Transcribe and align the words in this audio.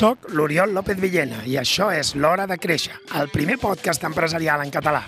Soc 0.00 0.30
l'Oriol 0.32 0.70
López 0.72 0.96
Villena 0.96 1.42
i 1.44 1.58
això 1.60 1.90
és 1.92 2.14
L'Hora 2.16 2.46
de 2.48 2.56
Créixer, 2.56 2.94
el 3.18 3.26
primer 3.28 3.58
podcast 3.60 4.06
empresarial 4.08 4.62
en 4.64 4.70
català. 4.72 5.02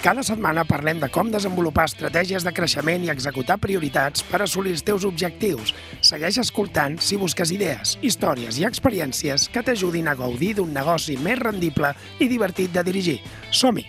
Cada 0.00 0.24
setmana 0.24 0.64
parlem 0.64 1.02
de 1.02 1.10
com 1.12 1.28
desenvolupar 1.28 1.84
estratègies 1.90 2.46
de 2.46 2.54
creixement 2.56 3.04
i 3.04 3.12
executar 3.12 3.58
prioritats 3.60 4.24
per 4.24 4.40
assolir 4.40 4.72
els 4.72 4.86
teus 4.88 5.04
objectius. 5.04 5.74
Segueix 6.00 6.40
escoltant 6.40 6.96
si 6.96 7.20
busques 7.20 7.52
idees, 7.52 7.98
històries 8.00 8.56
i 8.56 8.64
experiències 8.64 9.50
que 9.52 9.60
t'ajudin 9.68 10.08
a 10.08 10.16
gaudir 10.16 10.54
d'un 10.56 10.72
negoci 10.72 11.20
més 11.20 11.44
rendible 11.44 11.92
i 12.16 12.32
divertit 12.32 12.72
de 12.72 12.88
dirigir. 12.88 13.20
Som-hi! 13.52 13.84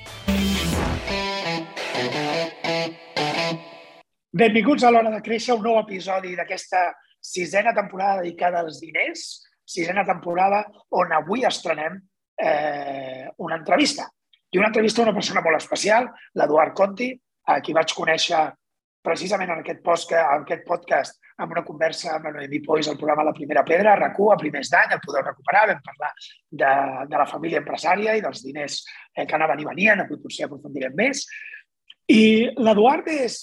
Benvinguts 4.35 4.83
a 4.83 4.91
l'Hora 4.91 5.15
de 5.15 5.23
Créixer, 5.23 5.55
un 5.55 5.63
nou 5.63 5.79
episodi 5.87 6.35
d'aquesta 6.35 6.89
sisena 7.23 7.71
temporada 7.71 8.25
dedicada 8.25 8.59
als 8.59 8.83
diners, 8.83 9.29
sisena 9.69 10.05
temporada 10.05 10.63
on 10.97 11.13
avui 11.13 11.45
estrenem 11.45 11.99
eh, 12.39 13.29
una 13.37 13.59
entrevista. 13.59 14.09
I 14.49 14.57
una 14.57 14.71
entrevista 14.71 15.01
a 15.01 15.05
una 15.05 15.13
persona 15.13 15.43
molt 15.45 15.59
especial, 15.59 16.09
l'Eduard 16.33 16.73
Conti, 16.73 17.11
a 17.49 17.59
qui 17.61 17.75
vaig 17.77 17.93
conèixer 17.93 18.47
precisament 19.05 19.51
en 19.53 19.61
aquest, 19.61 19.81
post, 19.85 20.11
en 20.11 20.43
aquest 20.43 20.65
podcast 20.67 21.19
amb 21.39 21.53
una 21.53 21.63
conversa 21.63 22.15
amb 22.15 22.27
la 22.27 22.33
Noemi 22.35 22.59
Pois 22.65 22.89
al 22.89 22.97
programa 22.99 23.23
La 23.29 23.35
Primera 23.35 23.63
Pedra, 23.63 23.93
a 23.93 23.99
rac 23.99 24.17
a 24.19 24.37
primers 24.41 24.71
d'any, 24.73 24.91
el 24.95 25.03
podeu 25.05 25.23
recuperar, 25.23 25.67
vam 25.69 25.79
parlar 25.85 26.11
de, 26.19 26.73
de 27.13 27.21
la 27.21 27.27
família 27.29 27.61
empresària 27.61 28.17
i 28.17 28.25
dels 28.25 28.43
diners 28.43 28.81
eh, 29.15 29.25
que 29.25 29.37
anaven 29.37 29.61
i 29.61 29.69
venien, 29.69 30.03
avui 30.03 30.19
potser 30.19 30.49
aprofundirem 30.49 30.97
més. 30.97 31.23
I 32.11 32.49
l'Eduard 32.57 33.07
és, 33.13 33.39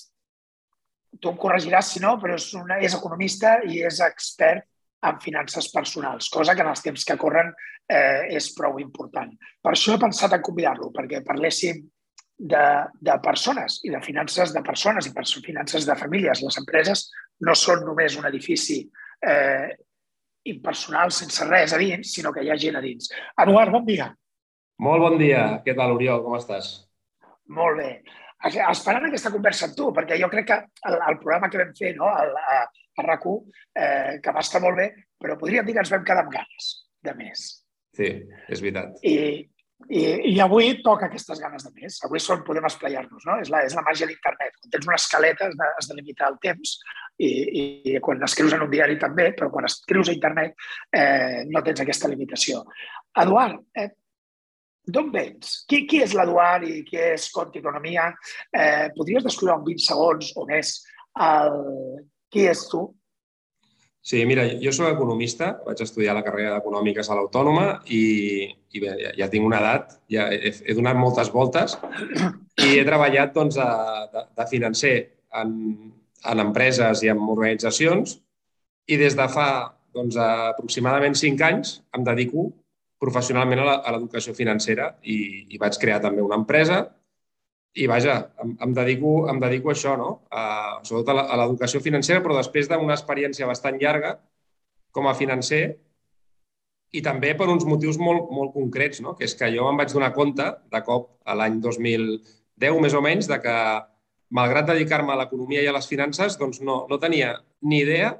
tu 1.22 1.32
em 1.32 1.38
corregiràs 1.40 1.94
si 1.94 2.02
no, 2.04 2.16
però 2.20 2.36
és, 2.36 2.50
una, 2.58 2.80
és 2.82 2.98
economista 2.98 3.60
i 3.64 3.80
és 3.86 4.02
expert 4.04 4.66
en 5.02 5.18
finances 5.20 5.68
personals, 5.72 6.30
cosa 6.32 6.54
que 6.54 6.64
en 6.64 6.70
els 6.72 6.82
temps 6.82 7.04
que 7.04 7.18
corren 7.20 7.52
eh, 7.52 8.32
és 8.36 8.48
prou 8.56 8.80
important. 8.80 9.30
Per 9.62 9.72
això 9.72 9.94
he 9.94 10.02
pensat 10.02 10.34
en 10.34 10.44
convidar-lo, 10.44 10.90
perquè 10.94 11.22
parléssim 11.26 11.82
de, 12.36 12.66
de 13.00 13.16
persones 13.24 13.80
i 13.84 13.92
de 13.92 14.00
finances 14.04 14.52
de 14.52 14.62
persones 14.64 15.08
i 15.08 15.42
finances 15.44 15.86
de 15.86 15.96
famílies. 15.96 16.42
Les 16.42 16.60
empreses 16.60 17.06
no 17.46 17.54
són 17.54 17.84
només 17.86 18.16
un 18.16 18.26
edifici 18.28 18.82
eh, 19.24 19.68
impersonal 20.46 21.10
sense 21.10 21.44
res 21.48 21.74
a 21.74 21.80
dins, 21.80 22.12
sinó 22.12 22.32
que 22.32 22.44
hi 22.44 22.50
ha 22.50 22.58
gent 22.60 22.76
a 22.78 22.84
dins. 22.84 23.10
Eduard, 23.42 23.72
bon 23.72 23.86
dia. 23.86 24.12
Molt 24.82 25.02
bon 25.02 25.16
dia. 25.18 25.62
Què 25.64 25.74
tal, 25.76 25.96
Oriol? 25.96 26.22
Com 26.24 26.36
estàs? 26.36 26.72
Molt 27.56 27.80
bé. 27.80 27.90
Esperant 28.46 29.06
aquesta 29.08 29.32
conversa 29.32 29.66
amb 29.66 29.76
tu, 29.78 29.88
perquè 29.96 30.18
jo 30.20 30.28
crec 30.30 30.46
que 30.50 30.58
el, 30.90 30.98
el 31.08 31.16
programa 31.22 31.48
que 31.50 31.60
vam 31.62 31.72
fer 31.78 31.94
no, 31.96 32.10
el, 32.20 32.34
a, 32.36 32.58
a 32.96 33.04
RAC1, 33.04 33.36
eh, 33.76 34.16
que 34.22 34.34
va 34.34 34.44
estar 34.44 34.62
molt 34.64 34.80
bé, 34.80 34.88
però 35.20 35.38
podríem 35.40 35.66
dir 35.66 35.76
que 35.76 35.84
ens 35.84 35.92
vam 35.92 36.06
quedar 36.06 36.24
amb 36.24 36.32
ganes 36.34 36.72
de 37.04 37.14
més. 37.18 37.44
Sí, 37.96 38.08
és 38.52 38.62
veritat. 38.62 38.96
I, 39.08 39.16
i, 39.88 40.02
i 40.32 40.36
avui 40.40 40.72
toca 40.84 41.08
aquestes 41.08 41.40
ganes 41.40 41.64
de 41.66 41.72
més. 41.76 41.98
Avui 42.04 42.20
són, 42.22 42.42
podem 42.46 42.64
esplaiar-nos, 42.68 43.26
no? 43.28 43.36
És 43.42 43.50
la, 43.52 43.62
és 43.68 43.76
la 43.76 43.84
màgia 43.86 44.08
d'internet. 44.08 44.56
Quan 44.60 44.72
tens 44.72 44.88
una 44.88 44.98
escaleta 45.00 45.48
has 45.48 45.58
de, 45.58 45.68
has 45.80 45.90
de 45.90 45.98
limitar 45.98 46.30
el 46.32 46.40
temps 46.42 46.78
i, 47.18 47.30
i 47.60 48.00
quan 48.04 48.24
escrius 48.26 48.56
en 48.56 48.64
un 48.66 48.72
diari 48.72 48.98
també, 49.00 49.30
però 49.36 49.50
quan 49.52 49.68
escrius 49.68 50.10
a 50.10 50.16
internet 50.16 50.56
eh, 50.92 51.44
no 51.52 51.62
tens 51.64 51.84
aquesta 51.84 52.10
limitació. 52.12 52.64
Eduard, 53.22 53.62
eh, 53.76 53.88
d'on 54.86 55.08
vens? 55.14 55.60
Qui, 55.68 55.84
qui 55.88 56.02
és 56.04 56.16
l'Eduard 56.16 56.66
i 56.66 56.82
qui 56.86 57.00
és 57.00 57.30
Conti 57.34 57.62
Economia? 57.62 58.10
Eh, 58.52 58.88
podries 58.96 59.24
descriure 59.24 59.56
en 59.58 59.64
20 59.66 59.86
segons 59.86 60.32
o 60.36 60.46
més 60.50 60.76
el, 61.26 61.56
qui 62.36 62.46
és 62.52 62.66
tu? 62.68 62.84
Sí, 64.06 64.20
mira, 64.28 64.44
jo 64.62 64.70
soc 64.70 64.92
economista, 64.92 65.48
vaig 65.66 65.80
estudiar 65.82 66.14
la 66.14 66.22
carrera 66.22 66.52
d'Econòmiques 66.54 67.08
a 67.10 67.16
l'Autònoma 67.18 67.64
i, 67.90 68.02
i 68.46 68.82
bé, 68.82 68.92
ja, 69.00 69.10
ja 69.18 69.26
tinc 69.32 69.48
una 69.48 69.58
edat, 69.58 69.96
ja 70.12 70.28
he, 70.30 70.52
he 70.62 70.76
donat 70.78 70.98
moltes 71.00 71.32
voltes 71.34 71.74
i 72.62 72.76
he 72.76 72.84
treballat 72.86 73.34
doncs, 73.34 73.58
de, 73.58 73.66
de, 74.12 74.22
de 74.38 74.46
financer 74.52 74.94
en, 75.40 75.56
en 76.22 76.44
empreses 76.44 77.02
i 77.02 77.10
en 77.10 77.24
organitzacions 77.24 78.14
i 78.86 79.00
des 79.00 79.18
de 79.18 79.26
fa 79.32 79.48
doncs, 79.96 80.20
aproximadament 80.22 81.18
cinc 81.18 81.42
anys 81.42 81.80
em 81.96 82.06
dedico 82.06 82.46
professionalment 83.02 83.64
a 83.64 83.90
l'educació 83.90 84.36
financera 84.38 84.92
i, 85.02 85.18
i 85.50 85.58
vaig 85.58 85.80
crear 85.82 85.98
també 86.04 86.22
una 86.22 86.38
empresa 86.38 86.84
i 87.76 87.86
vaja, 87.90 88.16
em, 88.42 88.54
em, 88.64 88.72
dedico, 88.74 89.16
em 89.30 89.40
dedico 89.40 89.70
a 89.70 89.74
això, 89.74 89.96
no? 90.00 90.10
A, 90.30 90.44
sobretot 90.82 91.20
a 91.20 91.36
l'educació 91.42 91.82
financera, 91.84 92.22
però 92.24 92.36
després 92.38 92.70
d'una 92.70 92.96
experiència 92.96 93.48
bastant 93.48 93.76
llarga 93.82 94.16
com 94.96 95.08
a 95.08 95.14
financer 95.14 95.64
i 96.96 97.02
també 97.04 97.34
per 97.36 97.48
uns 97.52 97.66
motius 97.68 97.98
molt, 98.00 98.30
molt 98.32 98.54
concrets, 98.54 99.02
no? 99.04 99.12
que 99.18 99.26
és 99.28 99.34
que 99.36 99.50
jo 99.52 99.66
em 99.68 99.76
vaig 99.76 99.92
donar 99.92 100.14
compte 100.16 100.46
de 100.72 100.80
cop 100.86 101.10
a 101.26 101.34
l'any 101.36 101.58
2010 101.60 102.80
més 102.80 102.96
o 102.96 103.02
menys 103.04 103.28
de 103.28 103.38
que 103.44 103.56
malgrat 104.36 104.70
dedicar-me 104.70 105.12
a 105.12 105.18
l'economia 105.20 105.62
i 105.62 105.68
a 105.68 105.74
les 105.76 105.88
finances, 105.90 106.38
doncs 106.40 106.62
no, 106.64 106.84
no 106.90 106.98
tenia 107.02 107.34
ni 107.62 107.82
idea 107.82 108.14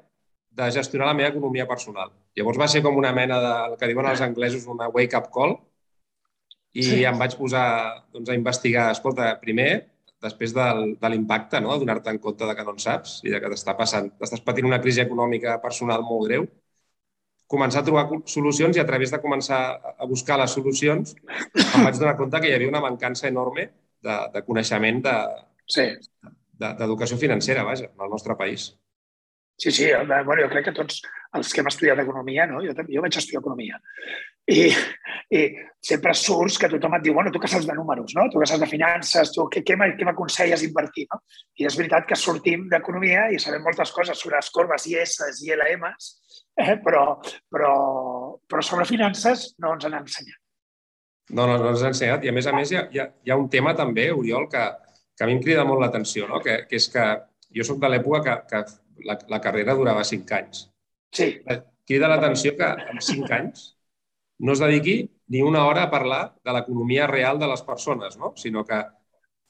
de 0.57 0.69
gestionar 0.73 1.09
la 1.09 1.17
meva 1.17 1.31
economia 1.33 1.67
personal. 1.69 2.13
Llavors 2.37 2.61
va 2.61 2.69
ser 2.69 2.83
com 2.85 2.97
una 2.97 3.15
mena 3.17 3.41
de, 3.41 3.55
el 3.71 3.79
que 3.81 3.89
diuen 3.91 4.09
els 4.11 4.23
anglesos, 4.25 4.69
una 4.73 4.89
wake-up 4.93 5.31
call, 5.33 5.57
i 6.77 6.85
sí. 6.85 7.03
em 7.09 7.19
vaig 7.21 7.37
posar 7.39 7.67
doncs, 8.13 8.31
a 8.31 8.37
investigar, 8.37 8.91
escolta, 8.93 9.31
primer, 9.43 9.71
després 10.23 10.53
del, 10.57 10.95
de 11.01 11.11
l'impacte, 11.13 11.61
no? 11.63 11.73
de 11.73 11.85
donar-te 11.85 12.13
en 12.13 12.21
compte 12.23 12.49
de 12.49 12.55
que 12.57 12.65
no 12.67 12.77
en 12.77 12.81
saps 12.83 13.19
i 13.25 13.33
de 13.33 13.41
que 13.41 13.51
t'està 13.53 13.77
passant, 13.79 14.11
t'estàs 14.21 14.45
patint 14.45 14.69
una 14.69 14.81
crisi 14.85 15.03
econòmica 15.05 15.59
personal 15.63 16.05
molt 16.07 16.29
greu, 16.29 16.47
començar 17.53 17.83
a 17.83 17.87
trobar 17.87 18.09
solucions 18.31 18.77
i 18.77 18.83
a 18.83 18.89
través 18.89 19.13
de 19.15 19.21
començar 19.23 19.61
a 19.97 20.09
buscar 20.11 20.39
les 20.41 20.57
solucions 20.57 21.15
em 21.15 21.87
vaig 21.87 22.01
donar 22.01 22.17
compte 22.19 22.41
que 22.43 22.51
hi 22.51 22.57
havia 22.57 22.73
una 22.73 22.83
mancança 22.83 23.29
enorme 23.29 23.69
de, 24.03 24.17
de 24.35 24.43
coneixement 24.49 24.99
d'educació 25.05 27.15
de, 27.15 27.21
de, 27.21 27.23
financera, 27.23 27.65
vaja, 27.69 27.93
en 27.93 28.07
el 28.07 28.11
nostre 28.11 28.35
país. 28.41 28.73
Sí, 29.57 29.71
sí, 29.73 29.87
bueno, 30.07 30.43
jo 30.43 30.49
crec 30.53 30.67
que 30.69 30.77
tots 30.77 31.01
els 31.37 31.53
que 31.53 31.63
hem 31.63 31.69
estudiat 31.71 32.01
economia, 32.03 32.45
no? 32.49 32.61
jo, 32.65 32.75
jo 32.77 33.05
vaig 33.05 33.17
estudiar 33.17 33.41
economia, 33.41 33.79
i, 34.53 34.67
i 35.33 35.41
sempre 35.83 36.13
surts 36.15 36.59
que 36.61 36.69
tothom 36.71 36.95
et 36.99 37.05
diu, 37.07 37.15
bueno, 37.17 37.33
tu 37.35 37.41
que 37.43 37.49
saps 37.51 37.67
de 37.67 37.75
números, 37.75 38.13
no? 38.19 38.29
tu 38.31 38.43
que 38.43 38.47
saps 38.47 38.63
de 38.63 38.69
finances, 38.71 39.33
tu 39.35 39.47
què, 39.53 39.63
què 39.67 39.77
m'aconselles 39.79 40.63
invertir? 40.69 41.07
No? 41.13 41.23
I 41.59 41.67
és 41.71 41.79
veritat 41.79 42.07
que 42.09 42.19
sortim 42.21 42.69
d'economia 42.71 43.27
i 43.33 43.41
sabem 43.43 43.65
moltes 43.65 43.93
coses 43.97 44.21
sobre 44.21 44.39
les 44.39 44.53
corbes 44.55 44.87
IS 44.93 45.19
i 45.49 45.55
LMs, 45.57 46.11
eh? 46.63 46.77
però, 46.85 47.07
però, 47.51 47.75
però 48.47 48.65
sobre 48.65 48.89
finances 48.89 49.55
no 49.63 49.75
ens 49.75 49.89
han 49.89 49.99
ensenyat. 50.03 50.43
No, 51.35 51.47
no, 51.49 51.57
no 51.59 51.73
ens 51.73 51.83
han 51.83 51.97
ensenyat. 51.97 52.23
I 52.23 52.31
a 52.31 52.37
més 52.37 52.47
a 52.47 52.55
més 52.55 52.71
hi 52.71 52.79
ha, 52.79 52.89
hi 52.93 53.03
ha, 53.03 53.09
hi 53.25 53.33
ha 53.33 53.41
un 53.41 53.49
tema 53.51 53.75
també, 53.75 54.13
Oriol, 54.15 54.47
que, 54.53 54.69
que 55.17 55.25
a 55.25 55.27
mi 55.27 55.41
em 55.41 55.43
crida 55.43 55.67
molt 55.67 55.83
l'atenció, 55.83 56.29
no? 56.31 56.45
que, 56.45 56.67
que 56.69 56.79
és 56.79 56.93
que 56.93 57.07
jo 57.57 57.67
sóc 57.67 57.81
de 57.83 57.91
l'època 57.91 58.43
que, 58.47 58.63
que 58.69 58.86
la, 59.05 59.19
la 59.29 59.41
carrera 59.43 59.75
durava 59.75 60.05
cinc 60.05 60.33
anys. 60.33 60.67
Sí. 61.15 61.33
Crida 61.87 62.11
l'atenció 62.11 62.57
que 62.59 62.69
en 62.93 63.03
cinc 63.05 63.31
anys 63.33 63.73
no 64.39 64.53
es 64.53 64.61
dediqui 64.61 64.99
ni 65.29 65.43
una 65.43 65.65
hora 65.67 65.87
a 65.87 65.91
parlar 65.91 66.23
de 66.45 66.55
l'economia 66.55 67.07
real 67.11 67.39
de 67.39 67.49
les 67.51 67.63
persones, 67.63 68.17
no? 68.19 68.33
sinó 68.37 68.65
que 68.67 68.79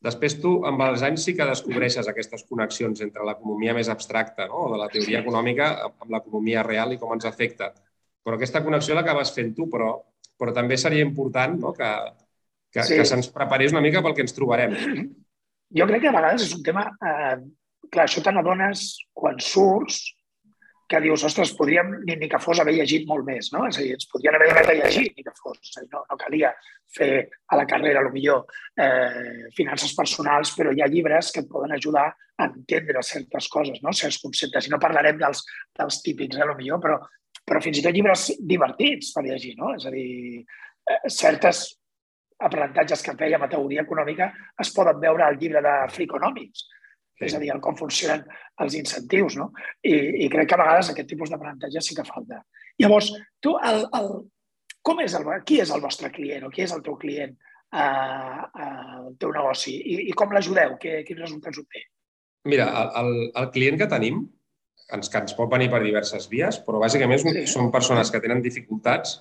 després 0.07 0.37
tu, 0.41 0.53
amb 0.69 0.83
els 0.87 1.03
anys, 1.07 1.25
sí 1.27 1.35
que 1.37 1.49
descobreixes 1.49 2.09
aquestes 2.09 2.45
connexions 2.49 3.03
entre 3.05 3.25
l'economia 3.27 3.75
més 3.75 3.91
abstracta, 3.93 4.47
no? 4.49 4.69
de 4.73 4.81
la 4.81 4.89
teoria 4.93 5.23
econòmica, 5.25 5.73
amb 5.89 6.13
l'economia 6.15 6.63
real 6.67 6.95
i 6.95 7.01
com 7.01 7.13
ens 7.17 7.27
afecta. 7.29 7.73
Però 8.25 8.39
aquesta 8.39 8.63
connexió 8.65 8.95
l'acabes 8.97 9.33
fent 9.35 9.53
tu, 9.57 9.69
però, 9.73 9.93
però 10.39 10.55
també 10.55 10.79
seria 10.81 11.05
important 11.05 11.59
no? 11.61 11.73
que, 11.77 11.93
que, 12.73 12.85
sí. 12.85 12.97
que 13.01 13.09
se'ns 13.09 13.31
preparés 13.35 13.75
una 13.75 13.85
mica 13.85 14.03
pel 14.05 14.15
que 14.15 14.25
ens 14.27 14.37
trobarem. 14.37 14.77
Jo 15.77 15.87
crec 15.89 16.05
que 16.05 16.11
a 16.13 16.15
vegades 16.15 16.47
és 16.47 16.55
un 16.55 16.63
tema 16.67 16.87
eh, 17.03 17.37
clar, 17.93 18.07
això 18.07 18.23
te 18.23 18.33
n'adones 18.35 18.89
quan 19.17 19.41
surts 19.43 20.05
que 20.87 21.01
dius, 21.03 21.25
ostres, 21.27 21.51
podríem, 21.59 21.89
ni, 22.07 22.15
ni 22.21 22.29
que 22.31 22.39
fos 22.39 22.61
haver 22.63 22.77
llegit 22.77 23.07
molt 23.09 23.27
més, 23.27 23.49
no? 23.51 23.65
És 23.67 23.79
a 23.79 23.83
dir, 23.83 23.97
ens 23.97 24.07
podrien 24.11 24.37
haver 24.39 24.53
de 24.69 24.77
llegir, 24.79 25.09
ni 25.17 25.25
que 25.27 25.33
fos. 25.35 25.59
És 25.59 25.73
a 25.75 25.83
dir, 25.83 25.89
no, 25.91 26.05
no 26.07 26.19
calia 26.21 26.53
fer 26.95 27.11
a 27.51 27.59
la 27.59 27.65
carrera, 27.67 28.01
a 28.01 28.07
lo 28.07 28.13
millor, 28.15 28.45
eh, 28.79 29.49
finances 29.57 29.97
personals, 29.99 30.53
però 30.55 30.71
hi 30.71 30.85
ha 30.85 30.91
llibres 30.91 31.33
que 31.35 31.43
et 31.43 31.49
poden 31.51 31.75
ajudar 31.75 32.07
a 32.15 32.47
entendre 32.47 33.03
certes 33.03 33.49
coses, 33.51 33.81
no? 33.83 33.95
certs 33.99 34.21
conceptes. 34.23 34.69
I 34.69 34.75
no 34.75 34.81
parlarem 34.83 35.19
dels, 35.19 35.43
dels 35.75 35.99
típics, 36.07 36.39
a 36.39 36.47
lo 36.47 36.55
millor, 36.55 36.79
però, 36.85 37.01
però 37.43 37.65
fins 37.65 37.81
i 37.81 37.85
tot 37.89 37.97
llibres 37.97 38.29
divertits 38.39 39.11
per 39.17 39.27
llegir, 39.27 39.57
no? 39.59 39.75
És 39.75 39.91
a 39.91 39.95
dir, 39.95 40.45
eh, 40.87 41.01
certes 41.11 41.67
aprenentatges 42.47 43.03
que 43.03 43.17
fèiem 43.19 43.43
a 43.43 43.51
teoria 43.51 43.83
econòmica 43.83 44.31
es 44.63 44.71
poden 44.77 45.01
veure 45.03 45.25
al 45.25 45.39
llibre 45.41 45.63
de 45.65 45.77
Freakonomics, 45.91 46.67
és 47.21 47.35
a 47.35 47.41
dir, 47.41 47.51
el 47.55 47.63
com 47.65 47.77
funcionen 47.79 48.25
els 48.63 48.77
incentius, 48.77 49.39
no? 49.41 49.51
I, 49.83 49.95
i 50.27 50.31
crec 50.33 50.51
que 50.51 50.57
a 50.57 50.63
vegades 50.63 50.93
aquest 50.93 51.09
tipus 51.13 51.33
d'aprenentatge 51.33 51.83
sí 51.85 51.97
que 51.97 52.05
falta. 52.05 52.43
Llavors, 52.83 53.11
tu, 53.41 53.55
el, 53.65 53.85
el, 53.97 54.11
com 54.85 55.01
és 55.05 55.17
el, 55.19 55.29
qui 55.49 55.61
és 55.65 55.73
el 55.73 55.85
vostre 55.85 56.13
client 56.13 56.47
o 56.47 56.53
qui 56.53 56.67
és 56.67 56.75
el 56.77 56.85
teu 56.85 56.99
client 57.01 57.37
al 57.77 59.15
teu 59.21 59.33
negoci 59.35 59.75
i, 59.75 59.97
i 60.11 60.13
com 60.17 60.33
l'ajudeu? 60.33 60.77
Quins 60.81 61.21
resultats 61.21 61.59
obté? 61.61 61.83
Mira, 62.47 62.69
el, 62.71 62.93
el, 63.01 63.31
el 63.43 63.49
client 63.55 63.81
que 63.81 63.89
tenim 63.91 64.23
ens, 64.95 65.11
que 65.11 65.19
ens 65.19 65.35
pot 65.37 65.51
venir 65.51 65.69
per 65.73 65.83
diverses 65.83 66.29
vies, 66.31 66.61
però 66.63 66.81
bàsicament 66.83 67.25
sí. 67.25 67.47
són 67.51 67.73
persones 67.75 68.13
que 68.13 68.23
tenen 68.23 68.45
dificultats 68.45 69.19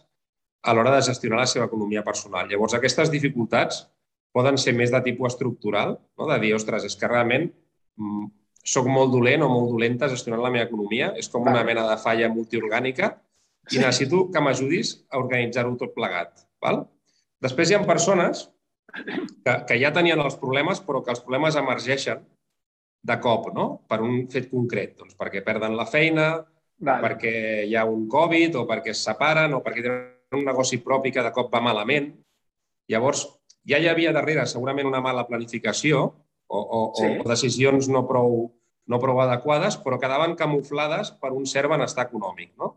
a 0.66 0.74
l'hora 0.74 0.94
de 0.96 1.04
gestionar 1.06 1.42
la 1.42 1.50
seva 1.50 1.68
economia 1.70 2.04
personal. 2.06 2.48
Llavors, 2.50 2.76
aquestes 2.78 3.12
dificultats 3.14 3.86
poden 4.36 4.60
ser 4.62 4.76
més 4.78 4.92
de 4.94 5.02
tipus 5.06 5.34
estructural, 5.34 5.96
no? 6.20 6.30
de 6.30 6.38
dir, 6.44 6.54
ostres, 6.58 6.86
és 6.86 6.98
que 7.00 7.10
realment 7.10 7.50
sóc 8.66 8.88
molt 8.90 9.14
dolent 9.14 9.46
o 9.46 9.50
molt 9.52 9.76
dolenta 9.76 10.10
gestionant 10.12 10.42
la 10.44 10.52
meva 10.54 10.66
economia, 10.66 11.12
és 11.20 11.30
com 11.30 11.46
una 11.46 11.64
mena 11.68 11.86
de 11.90 11.98
falla 12.02 12.32
multiorgànica 12.34 13.12
i 13.72 13.80
necessito 13.82 14.26
que 14.34 14.42
m'ajudis 14.42 14.96
a 15.10 15.22
organitzar-ho 15.22 15.76
tot 15.80 15.94
plegat. 15.96 16.46
Val? 16.62 16.84
Després 17.42 17.70
hi 17.70 17.78
ha 17.78 17.84
persones 17.86 18.48
que, 18.96 19.54
que 19.70 19.78
ja 19.82 19.94
tenien 19.94 20.22
els 20.22 20.38
problemes, 20.42 20.82
però 20.82 21.04
que 21.04 21.14
els 21.14 21.22
problemes 21.22 21.58
emergeixen 21.60 22.26
de 23.06 23.18
cop, 23.22 23.52
no? 23.54 23.68
per 23.90 24.02
un 24.02 24.26
fet 24.34 24.50
concret, 24.50 24.96
doncs 24.98 25.18
perquè 25.18 25.44
perden 25.46 25.76
la 25.78 25.86
feina, 25.86 26.30
vale. 26.80 27.02
perquè 27.04 27.34
hi 27.70 27.76
ha 27.78 27.86
un 27.86 28.08
Covid 28.10 28.58
o 28.62 28.66
perquè 28.70 28.96
es 28.96 29.04
separen 29.06 29.54
o 29.54 29.62
perquè 29.66 29.86
tenen 29.86 30.40
un 30.40 30.46
negoci 30.48 30.82
propi 30.84 31.14
que 31.14 31.24
de 31.26 31.34
cop 31.36 31.54
va 31.54 31.62
malament. 31.62 32.10
Llavors, 32.90 33.28
ja 33.66 33.78
hi 33.82 33.90
havia 33.90 34.14
darrere 34.14 34.46
segurament 34.50 34.90
una 34.90 35.04
mala 35.06 35.26
planificació 35.30 36.08
o, 36.48 36.60
o, 36.60 36.80
sí. 36.98 37.12
o 37.22 37.28
decisions 37.30 37.90
no 37.92 38.06
prou, 38.10 38.36
no 38.92 39.00
prou 39.02 39.22
adequades, 39.24 39.78
però 39.82 40.00
quedaven 40.02 40.36
camuflades 40.40 41.14
per 41.22 41.34
un 41.34 41.46
cert 41.50 41.72
benestar 41.72 42.08
econòmic. 42.10 42.54
No? 42.60 42.76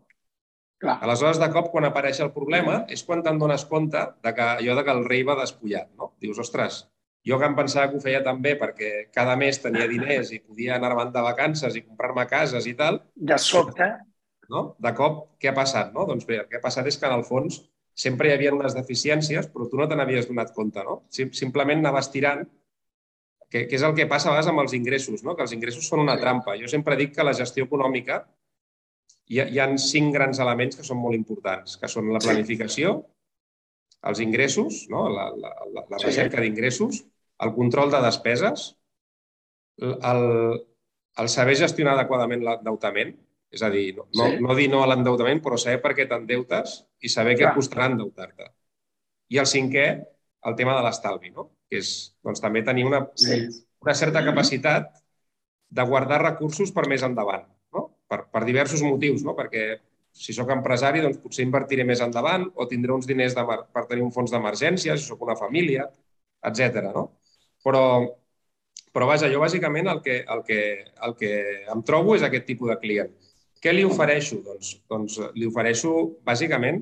Clar. 0.79 0.95
Aleshores, 1.03 1.41
de 1.41 1.49
cop, 1.51 1.67
quan 1.73 1.89
apareix 1.89 2.21
el 2.23 2.31
problema, 2.31 2.83
és 2.87 3.03
quan 3.03 3.23
te'n 3.23 3.39
dones 3.41 3.65
compte 3.67 4.05
de 4.23 4.31
que 4.35 4.45
allò 4.61 4.77
de 4.77 4.85
que 4.87 4.95
el 4.95 5.03
rei 5.09 5.25
va 5.27 5.35
despullat. 5.39 5.89
No? 5.99 6.13
Dius, 6.23 6.39
ostres, 6.39 6.85
jo 7.27 7.39
que 7.39 7.49
em 7.49 7.55
pensava 7.57 7.89
que 7.91 7.99
ho 7.99 8.03
feia 8.03 8.21
també 8.23 8.55
perquè 8.59 9.09
cada 9.15 9.35
mes 9.39 9.59
tenia 9.59 9.89
diners 9.91 10.31
i 10.31 10.39
podia 10.39 10.77
anar-me'n 10.77 11.11
de 11.11 11.23
vacances 11.25 11.75
i 11.75 11.83
comprar-me 11.83 12.23
cases 12.31 12.69
i 12.69 12.77
tal. 12.79 13.01
De 13.15 13.37
sobte, 13.43 13.89
no? 14.49 14.69
De 14.79 14.93
cop, 14.95 15.25
què 15.41 15.51
ha 15.51 15.57
passat? 15.57 15.91
No? 15.95 16.07
Doncs 16.07 16.25
bé, 16.29 16.39
el 16.43 16.47
que 16.47 16.61
ha 16.61 16.63
passat 16.63 16.87
és 16.87 16.97
que, 16.97 17.09
en 17.09 17.19
el 17.19 17.27
fons, 17.27 17.59
sempre 17.99 18.29
hi 18.29 18.37
havia 18.37 18.55
unes 18.55 18.75
deficiències, 18.77 19.51
però 19.51 19.67
tu 19.67 19.79
no 19.79 19.87
te 19.89 19.99
n'havies 19.99 20.29
donat 20.29 20.55
compte. 20.55 20.83
No? 20.87 21.01
Simplement 21.11 21.83
anaves 21.83 22.07
tirant, 22.13 22.47
que, 23.49 23.65
que 23.67 23.77
és 23.77 23.85
el 23.85 23.95
que 23.97 24.07
passa 24.09 24.29
a 24.29 24.33
vegades 24.33 24.49
amb 24.51 24.61
els 24.63 24.75
ingressos, 24.77 25.23
no? 25.25 25.35
que 25.35 25.45
els 25.45 25.53
ingressos 25.55 25.87
són 25.89 26.03
una 26.05 26.17
trampa. 26.21 26.57
Jo 26.61 26.69
sempre 26.71 26.97
dic 26.99 27.15
que 27.15 27.25
la 27.25 27.35
gestió 27.37 27.65
econòmica 27.65 28.21
hi 29.29 29.41
ha, 29.41 29.47
hi 29.49 29.61
ha 29.61 29.69
cinc 29.81 30.13
grans 30.15 30.41
elements 30.43 30.77
que 30.77 30.85
són 30.85 31.01
molt 31.01 31.17
importants, 31.17 31.77
que 31.81 31.89
són 31.91 32.11
la 32.13 32.21
planificació, 32.23 32.99
els 34.09 34.21
ingressos, 34.23 34.85
no? 34.89 35.07
la, 35.11 35.29
la, 35.35 35.53
la, 35.73 35.85
la 35.91 36.01
recerca 36.01 36.41
d'ingressos, 36.41 37.03
el 37.45 37.53
control 37.55 37.91
de 37.91 38.03
despeses, 38.05 38.69
el, 39.79 40.23
el 41.19 41.31
saber 41.31 41.57
gestionar 41.59 41.97
adequadament 41.97 42.45
l'endeutament, 42.45 43.13
és 43.49 43.63
a 43.65 43.69
dir, 43.73 43.95
no, 43.97 44.05
no, 44.13 44.27
sí. 44.29 44.41
no 44.45 44.55
dir 44.57 44.67
no 44.69 44.83
a 44.83 44.89
l'endeutament, 44.91 45.41
però 45.41 45.57
saber 45.57 45.81
per 45.81 45.95
què 45.97 46.05
t'endeutes 46.09 46.75
i 47.01 47.09
saber 47.09 47.35
què 47.37 47.47
et 47.49 47.57
costarà 47.57 47.89
endeutar-te. 47.89 48.51
I 49.33 49.39
el 49.41 49.49
cinquè, 49.49 49.87
el 50.49 50.57
tema 50.59 50.75
de 50.77 50.83
l'estalvi, 50.85 51.33
no? 51.33 51.49
Que 51.69 51.79
és 51.83 51.91
doncs, 52.25 52.41
també 52.43 52.63
tenir 52.65 52.85
una, 52.87 53.03
sí. 53.19 53.43
una 53.85 53.95
certa 53.95 54.23
capacitat 54.25 54.89
de 55.69 55.85
guardar 55.85 56.23
recursos 56.23 56.73
per 56.73 56.87
més 56.89 57.05
endavant, 57.05 57.45
no? 57.75 57.85
per, 58.09 58.23
per 58.33 58.43
diversos 58.47 58.81
motius, 58.85 59.23
no? 59.25 59.35
perquè 59.37 59.69
si 60.19 60.33
sóc 60.33 60.49
empresari, 60.51 61.03
doncs 61.05 61.19
potser 61.21 61.45
invertiré 61.45 61.85
més 61.85 62.01
endavant 62.01 62.47
o 62.55 62.65
tindré 62.67 62.95
uns 62.95 63.07
diners 63.07 63.37
de, 63.37 63.45
per 63.45 63.85
tenir 63.87 64.03
un 64.03 64.13
fons 64.15 64.33
d'emergència, 64.33 64.97
si 64.97 65.05
sóc 65.05 65.21
una 65.23 65.37
família, 65.37 65.85
etc. 66.49 66.89
No? 66.95 67.05
Però, 67.63 67.83
però 68.95 69.09
vaja, 69.11 69.29
jo 69.31 69.41
bàsicament 69.43 69.91
el 69.93 70.01
que, 70.05 70.19
el, 70.25 70.43
que, 70.47 70.61
el 71.05 71.15
que 71.19 71.33
em 71.69 71.83
trobo 71.85 72.17
és 72.17 72.25
aquest 72.25 72.47
tipus 72.49 72.73
de 72.73 72.79
client. 72.81 73.13
Què 73.61 73.75
li 73.75 73.85
ofereixo? 73.85 74.39
Doncs, 74.43 74.73
doncs 74.89 75.19
li 75.35 75.45
ofereixo, 75.47 75.93
bàsicament, 76.25 76.81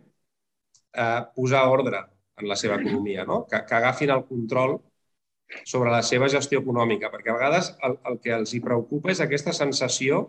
eh, 0.96 1.22
posar 1.36 1.66
ordre 1.74 2.06
en 2.38 2.48
la 2.48 2.58
seva 2.60 2.78
economia, 2.78 3.26
no? 3.26 3.46
que, 3.50 3.64
que 3.66 3.76
agafin 3.76 4.14
el 4.14 4.26
control 4.28 4.78
sobre 5.66 5.92
la 5.92 6.02
seva 6.04 6.28
gestió 6.30 6.60
econòmica, 6.62 7.10
perquè 7.14 7.32
a 7.32 7.38
vegades 7.38 7.72
el, 7.88 7.98
el 8.10 8.20
que 8.24 8.34
els 8.36 8.54
hi 8.54 8.62
preocupa 8.64 9.12
és 9.14 9.22
aquesta 9.24 9.56
sensació 9.56 10.28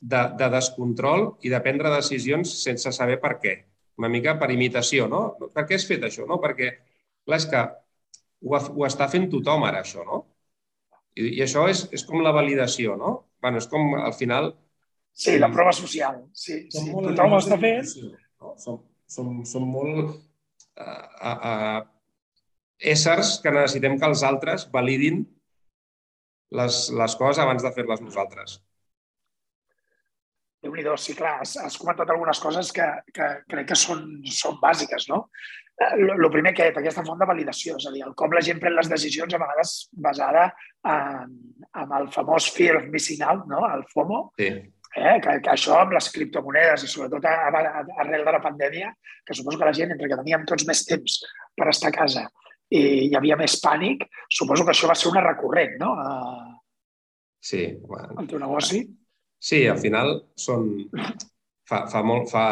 de, 0.00 0.22
de 0.40 0.48
descontrol 0.56 1.34
i 1.44 1.52
de 1.52 1.60
prendre 1.64 1.92
decisions 1.94 2.56
sense 2.64 2.92
saber 2.96 3.20
per 3.22 3.36
què. 3.42 3.54
Una 4.00 4.10
mica 4.10 4.34
per 4.40 4.50
imitació, 4.50 5.06
no? 5.08 5.22
Per 5.54 5.66
què 5.68 5.78
has 5.78 5.86
fet 5.86 6.02
això? 6.08 6.26
No? 6.26 6.40
Perquè, 6.42 6.72
clar, 7.28 7.38
és 7.38 7.46
que 7.52 7.62
ho, 7.62 8.56
ho 8.58 8.86
està 8.88 9.06
fent 9.12 9.28
tothom 9.30 9.68
ara, 9.68 9.84
això, 9.84 10.02
no? 10.08 10.24
I, 11.14 11.36
i 11.36 11.44
això 11.44 11.68
és, 11.70 11.84
és 11.94 12.02
com 12.08 12.24
la 12.24 12.34
validació, 12.34 12.96
no? 12.98 13.14
bueno, 13.44 13.60
és 13.60 13.68
com, 13.70 13.92
al 14.00 14.16
final, 14.18 14.54
Sí, 15.14 15.38
la 15.38 15.50
prova 15.52 15.72
social. 15.72 16.24
Sí, 16.34 16.64
sí. 16.74 16.88
Tothom 16.90 17.36
ho 17.36 17.38
està 17.38 17.56
fent. 17.62 17.86
No? 18.42 18.56
Som, 18.58 18.80
som, 19.06 19.28
som 19.46 19.68
molt 19.70 20.16
uh, 20.80 21.32
uh, 21.32 21.80
éssers 22.78 23.38
que 23.42 23.52
necessitem 23.54 23.98
que 23.98 24.10
els 24.10 24.22
altres 24.26 24.68
validin 24.72 25.24
les, 26.54 26.78
les 27.00 27.16
coses 27.18 27.42
abans 27.42 27.62
de 27.62 27.72
fer-les 27.74 28.02
nosaltres. 28.04 28.60
déu 30.64 30.72
nhi 30.72 30.84
sí, 30.96 31.12
clar, 31.12 31.40
has, 31.42 31.58
has 31.60 31.76
comentat 31.76 32.08
algunes 32.10 32.40
coses 32.40 32.70
que, 32.72 32.86
que 33.12 33.26
crec 33.52 33.66
que 33.68 33.76
són, 33.76 34.06
són 34.24 34.56
bàsiques, 34.62 35.10
no? 35.10 35.26
El 35.84 36.30
primer 36.30 36.54
que 36.54 36.68
és 36.70 36.76
aquesta 36.78 37.02
font 37.04 37.18
de 37.18 37.26
validació, 37.26 37.74
és 37.76 37.86
a 37.88 37.92
dir, 37.92 38.04
el 38.06 38.14
com 38.16 38.32
la 38.32 38.40
gent 38.46 38.60
pren 38.62 38.76
les 38.76 38.88
decisions 38.88 39.34
a 39.34 39.40
vegades 39.42 39.72
basada 40.06 40.44
en, 40.86 41.34
en 41.82 41.94
el 41.98 42.08
famós 42.14 42.46
fear 42.54 42.78
of 42.78 42.86
missing 42.94 43.24
out, 43.26 43.42
no? 43.50 43.64
el 43.74 43.82
FOMO, 43.90 44.20
sí. 44.38 44.52
Eh? 44.94 45.16
Que, 45.22 45.38
que 45.42 45.50
això 45.50 45.80
amb 45.80 45.94
les 45.96 46.06
criptomonedes 46.14 46.84
i 46.86 46.90
sobretot 46.90 47.26
arrel 47.26 48.24
de 48.24 48.34
la 48.36 48.42
pandèmia, 48.42 48.92
que 49.26 49.34
suposo 49.34 49.58
que 49.58 49.66
la 49.66 49.74
gent, 49.74 49.94
entre 49.94 50.10
que 50.10 50.18
teníem 50.20 50.46
tots 50.46 50.66
més 50.68 50.84
temps 50.86 51.20
per 51.58 51.70
estar 51.72 51.90
a 51.90 51.96
casa 51.96 52.28
i 52.74 52.82
hi 53.08 53.14
havia 53.16 53.36
més 53.38 53.56
pànic, 53.62 54.06
suposo 54.32 54.64
que 54.64 54.72
això 54.72 54.88
va 54.90 54.96
ser 54.98 55.10
una 55.10 55.22
recurrent, 55.24 55.76
no? 55.80 55.92
A... 56.00 56.60
Sí. 57.44 57.66
Bueno, 57.86 58.16
el 58.22 58.28
teu 58.30 58.40
negoci. 58.42 58.84
Sí, 59.38 59.64
al 59.68 59.80
final 59.82 60.16
són... 60.40 60.70
Fa, 61.68 61.84
fa, 61.88 62.02
molt, 62.04 62.28
fa, 62.28 62.44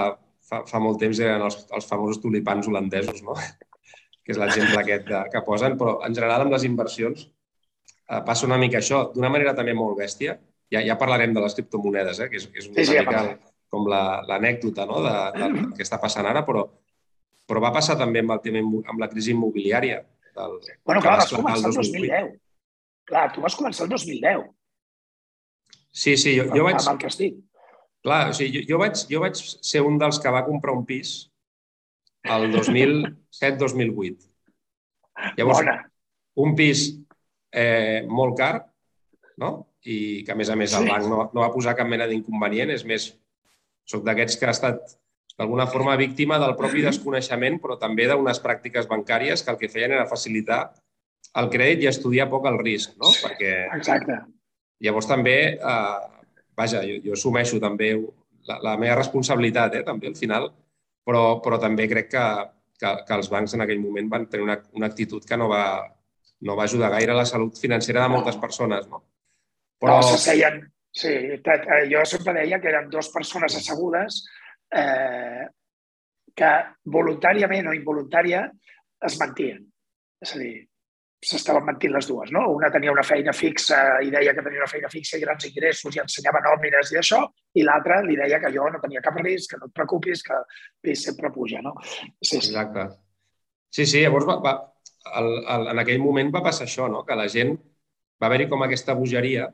fa, 0.49 0.63
fa 0.69 0.81
molt 0.81 1.01
temps 1.01 1.19
eren 1.21 1.43
els, 1.45 1.59
els 1.77 1.89
famosos 1.89 2.21
tulipans 2.23 2.69
holandesos, 2.69 3.21
no? 3.27 3.37
que 4.23 4.35
és 4.35 4.41
l'exemple 4.41 4.79
aquest 4.81 5.09
de, 5.09 5.21
que 5.33 5.43
posen, 5.47 5.77
però 5.81 5.99
en 6.07 6.15
general 6.17 6.45
amb 6.45 6.55
les 6.55 6.65
inversions 6.69 7.27
eh, 7.27 8.21
passa 8.25 8.47
una 8.47 8.59
mica 8.61 8.79
això, 8.81 9.05
d'una 9.15 9.33
manera 9.33 9.57
també 9.59 9.75
molt 9.77 9.99
bèstia, 9.99 10.37
ja, 10.73 10.83
ja 10.85 10.99
parlarem 11.01 11.35
de 11.37 11.45
les 11.45 11.57
criptomonedes, 11.59 12.21
eh, 12.25 12.31
que 12.33 12.41
és, 12.41 12.49
és 12.53 12.69
una 12.71 12.81
sí, 12.81 12.89
sí, 12.89 12.99
mica 12.99 13.25
ja 13.29 13.35
com 13.73 13.89
l'anècdota 13.89 14.85
no? 14.89 15.01
de, 15.01 15.13
de, 15.33 15.45
del 15.49 15.71
que 15.77 15.85
està 15.85 15.99
passant 16.01 16.29
ara, 16.29 16.45
però, 16.45 16.67
però 17.49 17.63
va 17.65 17.73
passar 17.73 17.97
també 18.01 18.21
amb, 18.21 18.35
el 18.35 18.43
tema, 18.45 18.61
amb 18.93 19.01
la 19.01 19.09
crisi 19.09 19.33
immobiliària. 19.33 20.03
Del, 20.37 20.59
bueno, 20.89 21.01
clar, 21.05 21.17
vas 21.23 21.33
començar 21.33 21.71
el 21.71 21.79
2010. 21.79 22.35
Clar, 23.09 23.25
tu 23.33 23.45
vas 23.45 23.57
començar 23.57 23.87
el 23.87 23.95
2010. 23.95 24.45
Sí, 25.93 26.17
sí, 26.21 26.37
jo, 26.37 26.47
jo 26.53 26.67
vaig... 26.69 26.81
Amb 26.81 27.01
el 27.01 27.09
estic. 27.09 27.41
Clar, 28.05 28.21
o 28.33 28.37
sigui, 28.37 28.59
jo, 28.59 28.67
jo, 28.75 28.81
vaig, 28.83 29.05
jo 29.09 29.23
vaig 29.23 29.41
ser 29.41 29.83
un 29.87 29.97
dels 30.01 30.19
que 30.21 30.33
va 30.35 30.45
comprar 30.45 30.75
un 30.77 30.85
pis 30.89 31.15
el 32.29 32.49
2007-2008. 32.53 34.29
Llavors, 35.39 35.63
Bona. 35.63 35.79
un 36.45 36.57
pis 36.59 36.89
eh, 37.53 38.03
molt 38.09 38.37
car, 38.41 38.57
no? 39.41 39.53
i 39.83 40.23
que, 40.27 40.33
a 40.33 40.39
més 40.39 40.51
a 40.53 40.57
més, 40.59 40.75
el 40.79 40.89
banc 40.89 41.09
no, 41.11 41.25
no 41.35 41.43
va 41.43 41.53
posar 41.55 41.75
cap 41.79 41.89
mena 41.91 42.07
d'inconvenient. 42.11 42.71
És 42.75 42.85
més, 42.89 43.09
sóc 43.89 44.05
d'aquests 44.07 44.39
que 44.39 44.47
ha 44.47 44.55
estat 44.55 44.95
d'alguna 45.39 45.67
forma 45.67 45.97
víctima 45.99 46.39
del 46.39 46.55
propi 46.59 46.85
desconeixement, 46.85 47.59
però 47.63 47.79
també 47.81 48.07
d'unes 48.09 48.41
pràctiques 48.45 48.89
bancàries 48.91 49.43
que 49.43 49.53
el 49.55 49.59
que 49.61 49.71
feien 49.73 49.97
era 49.97 50.09
facilitar 50.11 50.63
el 51.41 51.49
crèdit 51.53 51.87
i 51.87 51.91
estudiar 51.91 52.29
poc 52.31 52.47
el 52.51 52.59
risc, 52.61 52.95
no? 53.01 53.11
Perquè 53.23 53.53
Exacte. 53.79 54.19
Llavors 54.83 55.09
també, 55.09 55.37
eh, 55.55 56.25
vaja, 56.59 56.83
jo, 56.87 56.99
jo 57.05 57.15
assumeixo 57.17 57.61
també 57.63 57.95
la, 58.49 58.59
la 58.67 58.75
meva 58.77 58.99
responsabilitat, 58.99 59.79
eh, 59.79 59.85
també 59.87 60.11
al 60.11 60.19
final, 60.19 60.51
però, 61.07 61.41
però 61.45 61.59
també 61.63 61.89
crec 61.91 62.11
que, 62.13 62.27
que, 62.83 62.93
que 63.07 63.17
els 63.17 63.31
bancs 63.33 63.57
en 63.57 63.65
aquell 63.65 63.81
moment 63.81 64.11
van 64.13 64.29
tenir 64.31 64.45
una, 64.47 64.59
una 64.77 64.91
actitud 64.91 65.25
que 65.25 65.39
no 65.39 65.49
va, 65.51 65.65
no 66.43 66.59
va 66.59 66.67
ajudar 66.69 66.93
gaire 66.93 67.15
a 67.15 67.21
la 67.23 67.29
salut 67.29 67.59
financera 67.59 68.05
de 68.05 68.13
moltes 68.13 68.37
persones, 68.43 68.89
no? 68.91 69.03
Però... 69.83 69.99
No, 69.99 70.07
s'asseien... 70.07 70.63
Sí, 70.93 71.09
eh, 71.09 71.85
jo 71.89 72.03
sempre 72.05 72.35
deia 72.37 72.59
que 72.61 72.69
eren 72.69 72.91
dues 72.93 73.09
persones 73.15 73.55
assegudes 73.57 74.19
eh, 74.77 75.47
que 76.37 76.51
voluntàriament 76.97 77.71
o 77.71 77.73
involuntària 77.77 78.43
es 79.09 79.17
mentien. 79.21 79.63
És 80.23 80.35
a 80.37 80.41
dir, 80.43 80.53
s'estaven 81.23 81.65
mentint 81.65 81.95
les 81.95 82.09
dues. 82.11 82.33
No? 82.35 82.45
Una 82.57 82.71
tenia 82.75 82.93
una 82.93 83.05
feina 83.07 83.33
fixa 83.37 83.79
i 84.05 84.11
deia 84.13 84.35
que 84.37 84.45
tenia 84.45 84.61
una 84.61 84.71
feina 84.71 84.91
fixa 84.93 85.17
i 85.17 85.23
grans 85.25 85.47
ingressos 85.49 85.97
i 85.97 86.03
ensenyava 86.03 86.43
nòmines 86.45 86.93
i 86.93 87.01
això, 87.01 87.23
i 87.57 87.65
l'altra 87.67 88.03
li 88.05 88.19
deia 88.19 88.41
que 88.43 88.53
jo 88.55 88.69
no 88.69 88.83
tenia 88.83 89.03
cap 89.05 89.17
risc, 89.23 89.55
que 89.55 89.63
no 89.63 89.71
et 89.71 89.75
preocupis, 89.81 90.23
que 90.29 90.43
pis 90.83 91.07
sempre 91.09 91.33
puja. 91.33 91.65
No? 91.65 91.75
Sí, 92.21 92.37
sí. 92.37 92.43
Exacte. 92.51 92.89
Sí, 93.73 93.87
sí, 93.87 94.05
llavors 94.05 94.29
va, 94.29 94.37
va, 94.45 94.55
el, 95.23 95.33
el, 95.57 95.69
en 95.73 95.83
aquell 95.83 96.03
moment 96.03 96.31
va 96.35 96.45
passar 96.45 96.69
això, 96.69 96.91
no? 96.93 97.07
que 97.09 97.17
la 97.17 97.31
gent 97.33 97.57
va 98.21 98.29
haver-hi 98.29 98.51
com 98.51 98.63
aquesta 98.67 98.99
bogeria 98.99 99.49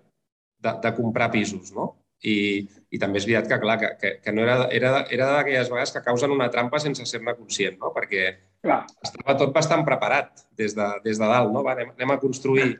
de, 0.59 0.75
de 0.83 0.93
comprar 0.97 1.31
pisos, 1.33 1.73
no? 1.75 1.93
I, 2.19 2.67
i 2.91 2.99
també 2.99 3.21
és 3.21 3.27
veritat 3.29 3.47
que, 3.47 3.59
clar, 3.63 3.77
que, 3.79 3.91
que, 4.01 4.11
que 4.25 4.33
no 4.35 4.43
era, 4.43 4.57
era, 4.75 5.05
era 5.15 5.29
d'aquelles 5.37 5.69
vegades 5.71 5.93
que 5.95 6.03
causen 6.03 6.35
una 6.35 6.49
trampa 6.51 6.81
sense 6.83 7.07
ser-ne 7.07 7.37
conscient, 7.39 7.77
no? 7.79 7.93
perquè 7.95 8.33
clar. 8.65 8.81
estava 9.07 9.37
tot 9.39 9.53
bastant 9.55 9.85
preparat 9.87 10.43
des 10.59 10.75
de, 10.75 10.89
des 11.05 11.21
de 11.21 11.29
dalt. 11.31 11.53
No? 11.55 11.63
Va, 11.63 11.77
anem, 11.77 11.93
anem 11.95 12.15
a 12.17 12.19
construir 12.19 12.73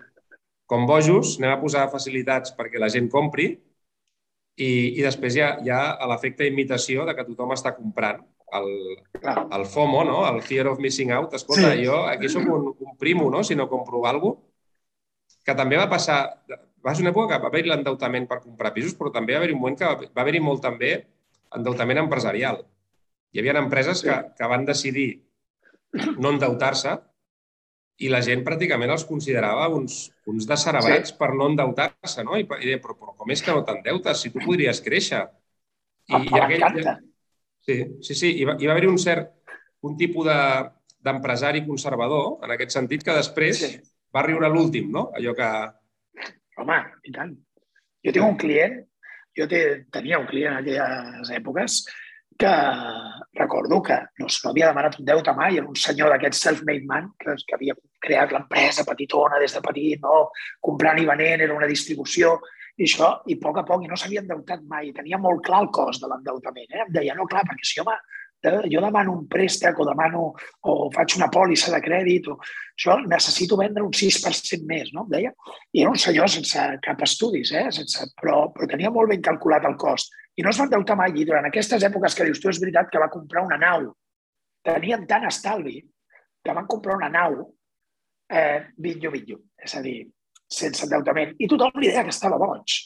com 0.69 0.89
bojos, 0.91 1.37
anem 1.39 1.55
a 1.55 1.61
posar 1.63 1.87
facilitats 1.93 2.57
perquè 2.59 2.83
la 2.83 2.91
gent 2.91 3.07
compri 3.13 3.53
i, 4.59 4.71
i 4.99 5.07
després 5.07 5.39
hi 5.39 5.45
ha, 5.45 5.53
hi 5.63 5.71
ha 5.71 6.11
l'efecte 6.11 6.49
imitació 6.51 7.07
de 7.07 7.15
que 7.15 7.27
tothom 7.31 7.55
està 7.55 7.77
comprant 7.77 8.25
el, 8.59 8.71
el 9.23 9.67
FOMO, 9.71 10.03
no? 10.09 10.23
el 10.29 10.43
Fear 10.43 10.67
of 10.73 10.81
Missing 10.83 11.13
Out. 11.13 11.35
Escolta, 11.39 11.75
sí. 11.77 11.85
jo 11.87 12.03
aquí 12.09 12.31
sóc 12.33 12.49
un, 12.49 12.73
un 12.75 12.97
primo, 12.99 13.31
no? 13.31 13.45
si 13.45 13.55
no 13.55 13.69
compro 13.71 14.03
alguna 14.07 14.35
cosa, 14.35 14.45
que 15.45 15.55
també 15.57 15.79
va 15.81 15.89
passar... 15.89 16.19
Va 16.85 16.95
ser 16.95 17.05
una 17.05 17.13
època 17.13 17.35
que 17.35 17.43
va 17.43 17.51
haver-hi 17.51 17.71
l'endeutament 17.73 18.29
per 18.31 18.41
comprar 18.43 18.73
pisos, 18.75 18.95
però 18.99 19.13
també 19.15 19.35
va 19.35 19.43
haver-hi 19.43 19.57
un 19.57 19.63
moment 19.63 19.79
que 19.79 19.89
va 20.07 20.25
haver-hi 20.25 20.43
molt 20.45 20.63
també 20.65 20.93
endeutament 21.57 22.05
empresarial. 22.05 22.63
Hi 23.33 23.43
havia 23.43 23.59
empreses 23.61 24.03
que, 24.05 24.15
que 24.39 24.51
van 24.51 24.65
decidir 24.69 25.09
no 26.19 26.33
endeutar-se 26.35 26.95
i 27.99 28.11
la 28.13 28.21
gent 28.23 28.45
pràcticament 28.47 28.93
els 28.95 29.05
considerava 29.09 29.67
uns, 29.75 29.99
uns 30.31 30.47
descerebrats 30.47 31.11
sí. 31.11 31.17
per 31.19 31.33
no 31.35 31.49
endeutar-se, 31.51 32.23
no? 32.27 32.37
I, 32.39 32.47
i 32.47 32.71
deia, 32.71 32.81
però, 32.83 32.95
però 32.95 33.15
com 33.19 33.33
és 33.35 33.43
que 33.43 33.55
no 33.55 33.65
t'endeutes? 33.67 34.23
Si 34.23 34.31
tu 34.35 34.43
podries 34.45 34.81
créixer. 34.85 35.25
I, 36.09 36.21
i 36.23 36.41
aquell, 36.41 36.93
sí, 37.67 37.79
sí, 38.07 38.15
sí. 38.15 38.31
I 38.39 38.47
va, 38.49 38.55
hi 38.61 38.71
va 38.71 38.77
haver 38.77 38.87
un 38.91 39.01
cert, 39.03 39.35
un 39.89 39.97
tipus 39.99 40.31
d'empresari 40.31 41.65
de, 41.65 41.67
conservador, 41.67 42.39
en 42.47 42.55
aquest 42.55 42.77
sentit, 42.77 43.03
que 43.07 43.19
després 43.19 43.65
sí. 43.65 43.75
va 44.15 44.25
riure 44.29 44.51
l'últim, 44.53 44.93
no? 44.95 45.09
Allò 45.19 45.35
que... 45.39 45.51
Home, 46.59 46.79
i 47.07 47.15
tant. 47.15 47.33
Jo 48.05 48.15
tinc 48.15 48.27
un 48.27 48.37
client, 48.41 48.77
jo 49.39 49.47
te, 49.51 49.63
tenia 49.95 50.21
un 50.21 50.29
client 50.29 50.57
en 50.57 50.61
aquelles 50.63 51.33
èpoques 51.35 51.81
que 52.39 52.51
recordo 53.35 53.81
que 53.83 53.97
no, 54.21 54.29
no 54.29 54.51
havia 54.51 54.69
demanat 54.71 54.99
un 55.01 55.07
deute 55.09 55.35
mai, 55.35 55.57
era 55.59 55.67
un 55.67 55.79
senyor 55.79 56.13
d'aquest 56.15 56.39
self-made 56.39 56.87
man 56.87 57.09
que, 57.19 57.35
que 57.47 57.57
havia 57.57 57.75
creat 58.05 58.35
l'empresa 58.35 58.87
petitona 58.87 59.41
des 59.43 59.57
de 59.57 59.63
petit, 59.65 59.99
no? 60.05 60.29
comprant 60.63 61.01
i 61.03 61.09
venent, 61.09 61.43
era 61.43 61.57
una 61.57 61.71
distribució, 61.71 62.37
i 62.79 62.87
això, 62.87 63.11
i 63.27 63.35
a 63.35 63.43
poc 63.43 63.59
a 63.59 63.67
poc, 63.67 63.83
i 63.83 63.91
no 63.91 63.99
s'havia 63.99 64.23
endeutat 64.23 64.63
mai, 64.71 64.93
tenia 64.95 65.19
molt 65.19 65.43
clar 65.47 65.65
el 65.65 65.73
cost 65.75 66.05
de 66.05 66.13
l'endeutament. 66.13 66.71
Eh? 66.71 66.85
Em 66.87 66.95
deia, 66.95 67.19
no, 67.19 67.27
clar, 67.27 67.43
perquè 67.49 67.67
si 67.67 67.83
Eh, 67.83 67.99
jo 68.43 68.81
demano 68.81 69.13
un 69.13 69.27
préstec 69.27 69.79
o 69.81 69.87
demano 69.87 70.33
o 70.63 70.75
faig 70.95 71.17
una 71.17 71.29
pòlissa 71.31 71.73
de 71.75 71.81
crèdit 71.83 72.29
o 72.31 72.37
això 72.39 72.99
necessito 73.03 73.59
vendre 73.59 73.83
un 73.83 73.91
6% 73.91 74.67
més, 74.67 74.93
no? 74.95 75.07
Deia. 75.11 75.33
I 75.73 75.83
era 75.83 75.91
un 75.91 75.99
senyor 75.99 76.31
sense 76.31 76.67
cap 76.85 77.03
estudis, 77.03 77.53
eh? 77.53 77.67
sense, 77.75 78.07
però, 78.21 78.49
però 78.55 78.69
tenia 78.71 78.93
molt 78.95 79.11
ben 79.11 79.23
calculat 79.23 79.67
el 79.67 79.77
cost. 79.77 80.15
I 80.39 80.45
no 80.47 80.53
es 80.53 80.61
va 80.61 80.69
endeutar 80.69 80.97
mai. 80.97 81.15
I 81.19 81.27
durant 81.27 81.49
aquestes 81.49 81.83
èpoques 81.83 82.15
que 82.15 82.29
dius 82.29 82.39
tu, 82.39 82.51
és 82.53 82.61
veritat 82.63 82.93
que 82.93 83.03
va 83.03 83.11
comprar 83.11 83.43
una 83.43 83.59
nau. 83.59 83.91
Tenien 84.63 85.07
tant 85.11 85.27
estalvi 85.27 85.81
que 86.45 86.55
van 86.55 86.69
comprar 86.71 86.97
una 87.01 87.11
nau 87.11 87.41
eh, 88.31 88.69
vinyo, 88.79 89.11
vinyo. 89.11 89.41
És 89.59 89.75
a 89.75 89.83
dir, 89.83 90.05
sense 90.47 90.87
endeutament. 90.87 91.35
I 91.43 91.51
tothom 91.51 91.83
li 91.83 91.91
deia 91.91 92.07
que 92.07 92.15
estava 92.15 92.39
boig. 92.39 92.79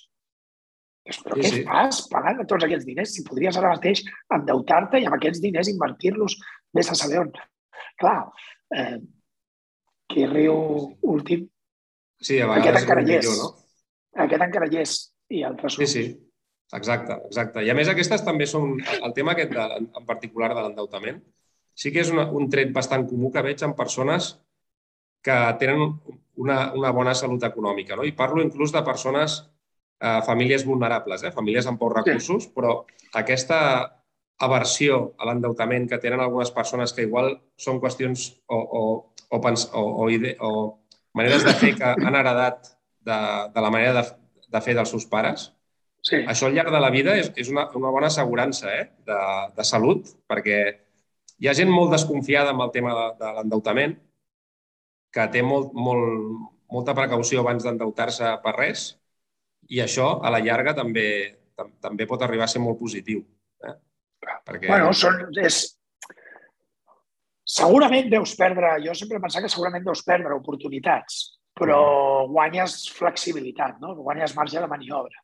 Però 1.03 1.35
sí, 1.35 1.43
què 1.43 1.51
sí. 1.51 1.63
fas 1.67 2.05
pagant 2.13 2.45
tots 2.47 2.65
aquests 2.67 2.87
diners 2.87 3.15
si 3.17 3.25
podries 3.27 3.57
ara 3.59 3.73
mateix 3.75 4.05
endeutar-te 4.37 5.01
i 5.03 5.09
amb 5.09 5.17
aquests 5.17 5.43
diners 5.43 5.71
invertir-los 5.73 6.37
més 6.79 6.91
a 6.93 6.99
saber 6.99 7.25
on? 7.25 7.33
Clar, 7.99 8.19
eh, 8.79 9.01
qui 10.13 10.29
riu 10.31 10.55
últim... 11.15 11.49
Sí, 12.23 12.39
a 12.39 12.47
vegades 12.47 12.69
aquest 12.69 12.85
encara 12.85 13.03
hi 13.03 13.17
és. 13.19 13.31
no? 13.41 13.51
Aquest 14.27 14.47
encara 14.47 14.69
hi 14.71 14.79
és 14.85 14.95
i 15.35 15.43
altres... 15.49 15.79
Sí, 15.81 15.89
sí, 15.91 16.05
exacte, 16.79 17.19
exacte. 17.27 17.67
I 17.67 17.73
a 17.73 17.77
més 17.79 17.91
aquestes 17.91 18.23
també 18.23 18.47
són... 18.47 18.77
El 19.01 19.15
tema 19.17 19.35
aquest 19.35 19.55
de, 19.57 19.69
en 19.83 20.07
particular 20.09 20.53
de 20.55 20.63
l'endeutament 20.63 21.19
sí 21.75 21.91
que 21.91 22.03
és 22.05 22.13
una, 22.13 22.29
un 22.31 22.51
tret 22.53 22.71
bastant 22.71 23.09
comú 23.09 23.33
que 23.35 23.43
veig 23.43 23.63
en 23.65 23.75
persones 23.75 24.37
que 25.25 25.39
tenen 25.59 25.97
una, 26.37 26.59
una 26.79 26.91
bona 26.95 27.15
salut 27.19 27.43
econòmica. 27.49 27.97
No? 27.97 28.07
I 28.07 28.15
parlo 28.15 28.43
inclús 28.45 28.75
de 28.75 28.83
persones 28.87 29.41
eh, 30.03 30.21
famílies 30.27 30.67
vulnerables, 30.67 31.23
eh, 31.23 31.33
famílies 31.33 31.69
amb 31.71 31.81
pocs 31.81 32.01
recursos, 32.01 32.47
sí. 32.49 32.53
però 32.55 32.81
aquesta 33.15 33.59
aversió 34.43 35.15
a 35.19 35.29
l'endeutament 35.29 35.87
que 35.89 36.01
tenen 36.03 36.21
algunes 36.21 36.51
persones 36.51 36.93
que 36.93 37.07
igual 37.07 37.37
són 37.57 37.79
qüestions 37.83 38.29
o, 38.51 38.59
o, 38.59 38.83
o, 39.29 39.41
pens, 39.45 39.69
o, 39.71 39.83
o, 40.03 40.09
ide, 40.11 40.35
o 40.41 40.83
maneres 41.15 41.47
de 41.47 41.55
fer 41.55 41.75
que 41.79 41.95
han 41.95 42.19
heredat 42.19 42.73
de, 43.07 43.19
de 43.55 43.65
la 43.65 43.71
manera 43.71 44.01
de, 44.01 44.07
de 44.51 44.63
fer 44.65 44.75
dels 44.79 44.91
seus 44.91 45.07
pares, 45.07 45.51
sí. 46.03 46.25
això 46.27 46.49
al 46.49 46.57
llarg 46.57 46.75
de 46.75 46.81
la 46.83 46.91
vida 46.95 47.15
és, 47.21 47.31
és 47.39 47.53
una, 47.53 47.69
una 47.79 47.93
bona 47.95 48.11
assegurança 48.11 48.73
eh, 48.75 48.89
de, 49.07 49.21
de 49.55 49.67
salut, 49.69 50.11
perquè 50.27 50.63
hi 51.39 51.51
ha 51.51 51.55
gent 51.59 51.71
molt 51.71 51.95
desconfiada 51.95 52.51
amb 52.55 52.67
el 52.67 52.75
tema 52.75 52.97
de, 52.99 53.07
de 53.23 53.31
l'endeutament, 53.39 53.95
que 55.13 55.29
té 55.31 55.43
molt, 55.45 55.75
molt, 55.77 56.51
molta 56.73 56.97
precaució 56.97 57.43
abans 57.43 57.67
d'endeutar-se 57.67 58.31
per 58.43 58.57
res, 58.57 58.87
i 59.71 59.81
això, 59.83 60.09
a 60.25 60.33
la 60.33 60.41
llarga, 60.43 60.75
també, 60.75 61.07
també 61.83 62.07
pot 62.09 62.23
arribar 62.25 62.49
a 62.49 62.53
ser 62.53 62.63
molt 62.63 62.81
positiu. 62.81 63.23
Eh? 63.63 63.77
Perquè... 64.23 64.69
Bueno, 64.69 64.93
són, 64.97 65.21
és... 65.43 65.63
Segurament 67.53 68.09
deus 68.09 68.33
perdre, 68.39 68.77
jo 68.85 68.95
sempre 68.97 69.19
he 69.19 69.23
pensat 69.23 69.45
que 69.45 69.51
segurament 69.53 69.85
deus 69.85 70.05
perdre 70.07 70.37
oportunitats, 70.39 71.19
però 71.59 71.79
mm. 71.83 72.33
guanyes 72.33 72.77
flexibilitat, 72.97 73.81
no? 73.83 73.97
guanyes 73.99 74.35
marge 74.39 74.63
de 74.63 74.71
maniobra. 74.71 75.23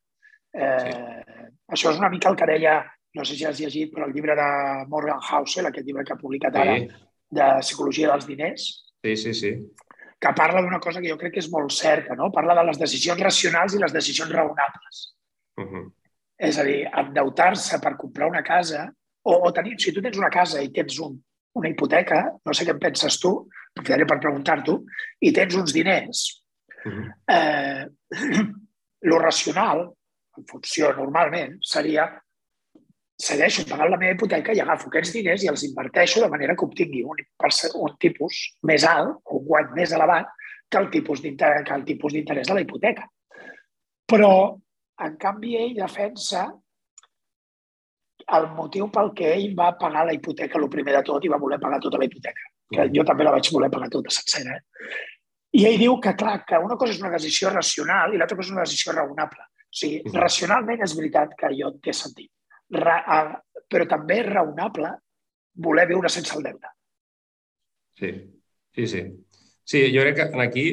Eh, 0.52 0.78
sí. 0.83 1.47
Això 1.76 1.92
és 1.92 2.00
una 2.00 2.11
mica 2.12 2.33
el 2.33 2.37
que 2.37 2.49
deia, 2.50 2.78
no 3.16 3.25
sé 3.25 3.38
si 3.38 3.47
has 3.49 3.62
llegit, 3.62 3.92
però 3.95 4.09
el 4.09 4.14
llibre 4.16 4.37
de 4.37 4.49
Morgan 4.90 5.23
Housel, 5.23 5.71
aquest 5.71 5.87
llibre 5.87 6.04
que 6.04 6.16
ha 6.16 6.21
publicat 6.21 6.59
ara, 6.59 6.76
sí. 6.83 7.07
de 7.38 7.49
psicologia 7.62 8.11
dels 8.12 8.28
diners. 8.28 8.68
Sí, 8.99 9.14
sí, 9.16 9.35
sí 9.37 9.54
que 10.18 10.32
parla 10.34 10.62
d'una 10.62 10.80
cosa 10.82 11.00
que 11.00 11.10
jo 11.10 11.18
crec 11.18 11.37
que 11.37 11.42
és 11.44 11.50
molt 11.52 11.72
certa, 11.75 12.16
no? 12.18 12.32
Parla 12.34 12.56
de 12.58 12.64
les 12.68 12.80
decisions 12.80 13.20
racionals 13.22 13.75
i 13.75 13.82
les 13.82 13.94
decisions 13.94 14.32
raonables. 14.34 15.02
Uh 15.58 15.64
-huh. 15.64 15.84
És 16.38 16.58
a 16.58 16.64
dir, 16.64 16.88
endeutar-se 16.92 17.78
per 17.80 17.96
comprar 17.96 18.28
una 18.28 18.42
casa 18.42 18.92
o, 19.22 19.32
o 19.32 19.52
tenir, 19.52 19.75
si 19.78 19.92
tu 19.92 20.02
tens 20.02 20.18
una 20.18 20.30
casa 20.30 20.62
i 20.62 20.70
tens 20.72 20.98
un, 20.98 21.18
una 21.54 21.68
hipoteca, 21.68 22.22
no 22.44 22.54
sé 22.54 22.64
què 22.64 22.70
en 22.70 22.78
penses 22.78 23.18
tu, 23.18 23.48
aprofitaré 23.75 24.06
per 24.06 24.18
preguntar-t'ho, 24.18 24.78
i 25.20 25.32
tens 25.32 25.54
uns 25.54 25.72
diners, 25.72 26.42
uh 26.84 26.92
-huh. 26.92 27.12
eh, 27.37 27.87
lo 29.10 29.18
racional, 29.18 29.92
en 30.37 30.44
funció 30.46 30.92
normalment, 30.92 31.58
seria 31.62 32.22
segueixo 33.18 33.64
pagant 33.66 33.90
la 33.90 33.98
meva 33.98 34.14
hipoteca 34.14 34.54
i 34.54 34.60
agafo 34.62 34.88
aquests 34.88 35.16
diners 35.16 35.42
i 35.42 35.50
els 35.50 35.64
inverteixo 35.66 36.22
de 36.22 36.30
manera 36.30 36.54
que 36.54 36.66
obtingui 36.66 37.02
un, 37.02 37.18
un 37.18 37.96
tipus 37.98 38.38
més 38.70 38.87
alt, 38.87 39.18
un 39.34 39.44
guany 39.48 39.72
més 39.75 39.92
elevat 39.96 40.30
que 40.70 40.78
el 40.78 40.88
tipus 40.92 41.22
d'interès 41.25 42.46
de 42.46 42.54
la 42.54 42.62
hipoteca. 42.62 43.08
Però, 44.08 44.32
en 45.04 45.18
canvi, 45.18 45.56
ell 45.58 45.75
defensa 45.80 46.46
el 48.38 48.48
motiu 48.54 48.87
pel 48.92 49.10
que 49.16 49.34
ell 49.34 49.50
va 49.58 49.72
pagar 49.80 50.06
la 50.06 50.14
hipoteca 50.14 50.60
el 50.60 50.68
primer 50.70 50.94
de 50.98 51.02
tot 51.10 51.25
i 51.25 51.32
va 51.32 51.40
voler 51.42 51.58
pagar 51.58 51.80
tota 51.82 51.98
la 51.98 52.06
hipoteca. 52.06 52.48
Que 52.70 52.90
jo 52.94 53.04
també 53.08 53.25
la 53.25 53.34
vaig 53.34 53.50
voler 53.50 53.70
pagar 53.72 53.88
tota 53.90 54.12
sencera. 54.14 54.58
Eh? 54.58 54.96
I 55.58 55.64
ell 55.64 55.78
diu 55.80 55.96
que, 55.98 56.12
clar, 56.14 56.42
que 56.46 56.60
una 56.60 56.76
cosa 56.76 56.92
és 56.92 57.00
una 57.02 57.14
decisió 57.16 57.50
racional 57.50 58.12
i 58.12 58.20
l'altra 58.20 58.37
cosa 58.37 58.52
és 58.52 58.56
una 58.58 58.66
decisió 58.68 58.92
raonable. 58.92 59.48
O 59.68 59.78
sigui, 59.80 60.02
racionalment 60.12 60.84
és 60.84 60.94
veritat 60.96 61.32
que 61.38 61.48
allò 61.48 61.72
té 61.82 61.96
sentit 61.96 62.30
però 62.68 63.87
també 63.90 64.20
és 64.22 64.28
raonable 64.28 64.92
voler 65.58 65.87
viure 65.90 66.10
sense 66.12 66.34
el 66.37 66.44
deute. 66.44 66.70
Sí, 67.98 68.12
sí, 68.75 68.87
sí. 68.87 69.04
Sí, 69.68 69.80
jo 69.92 70.04
crec 70.04 70.16
que 70.16 70.42
aquí, 70.42 70.66